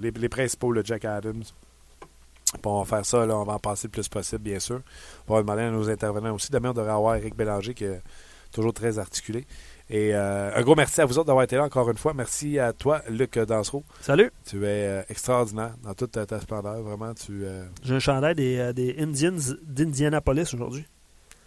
les, 0.00 0.10
les 0.10 0.28
principaux, 0.28 0.72
le 0.72 0.84
Jack 0.84 1.04
Adams. 1.04 1.44
Puis 1.44 2.60
on 2.64 2.82
va 2.82 2.84
faire 2.84 3.06
ça, 3.06 3.24
là, 3.24 3.36
on 3.36 3.44
va 3.44 3.52
en 3.54 3.58
passer 3.60 3.86
le 3.86 3.92
plus 3.92 4.08
possible, 4.08 4.42
bien 4.42 4.58
sûr. 4.58 4.80
On 5.28 5.34
va 5.34 5.42
demander 5.42 5.62
à 5.62 5.70
nos 5.70 5.88
intervenants 5.88 6.34
aussi. 6.34 6.50
Demain, 6.50 6.70
on 6.70 6.74
devrait 6.74 6.90
avoir 6.92 7.14
Eric 7.14 7.36
Bélanger, 7.36 7.74
qui 7.74 7.84
est 7.84 8.02
toujours 8.50 8.72
très 8.72 8.98
articulé. 8.98 9.46
Et 9.88 10.14
euh, 10.14 10.50
un 10.54 10.62
gros 10.62 10.74
merci 10.74 11.00
à 11.00 11.04
vous 11.04 11.16
autres 11.18 11.26
d'avoir 11.28 11.44
été 11.44 11.54
là 11.56 11.62
encore 11.64 11.88
une 11.90 11.96
fois. 11.96 12.12
Merci 12.12 12.58
à 12.58 12.72
toi, 12.72 13.02
Luc 13.08 13.38
Dansereau. 13.38 13.84
Salut. 14.00 14.32
Tu 14.44 14.64
es 14.64 14.68
euh, 14.68 15.02
extraordinaire 15.08 15.74
dans 15.84 15.94
toute 15.94 16.10
ta, 16.12 16.26
ta 16.26 16.40
splendeur. 16.40 16.82
Vraiment, 16.82 17.14
tu. 17.14 17.44
euh, 17.44 17.64
J'ai 17.84 17.94
un 17.94 17.98
chandail 18.00 18.34
des, 18.34 18.72
des 18.72 18.96
Indians 18.98 19.54
d'Indianapolis 19.62 20.52
aujourd'hui. 20.54 20.84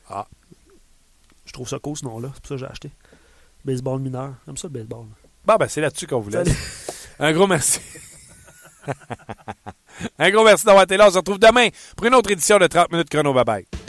Ah. 0.09 0.25
Je 1.45 1.51
trouve 1.51 1.67
ça 1.67 1.79
cool 1.79 1.97
ce 1.97 2.05
nom-là. 2.05 2.29
C'est 2.33 2.39
pour 2.41 2.47
ça 2.49 2.55
que 2.55 2.59
j'ai 2.59 2.65
acheté. 2.71 2.91
Baseball 3.65 3.99
mineur. 3.99 4.33
J'aime 4.45 4.55
ça 4.55 4.67
le 4.69 4.73
baseball. 4.73 5.05
Bon, 5.45 5.55
ben, 5.57 5.67
c'est 5.67 5.81
là-dessus 5.81 6.07
qu'on 6.07 6.21
vous 6.21 6.29
laisse. 6.29 6.47
Salut. 6.47 6.57
Un 7.19 7.33
gros 7.33 7.47
merci. 7.47 7.81
Un 10.17 10.29
gros 10.31 10.45
merci 10.45 10.65
d'avoir 10.65 10.83
été 10.85 10.95
là. 10.95 11.07
On 11.07 11.11
se 11.11 11.17
retrouve 11.17 11.39
demain 11.39 11.67
pour 11.97 12.07
une 12.07 12.15
autre 12.15 12.31
édition 12.31 12.57
de 12.57 12.67
30 12.67 12.89
minutes 12.91 13.09
chrono. 13.09 13.33
Bye 13.33 13.43
bye. 13.43 13.88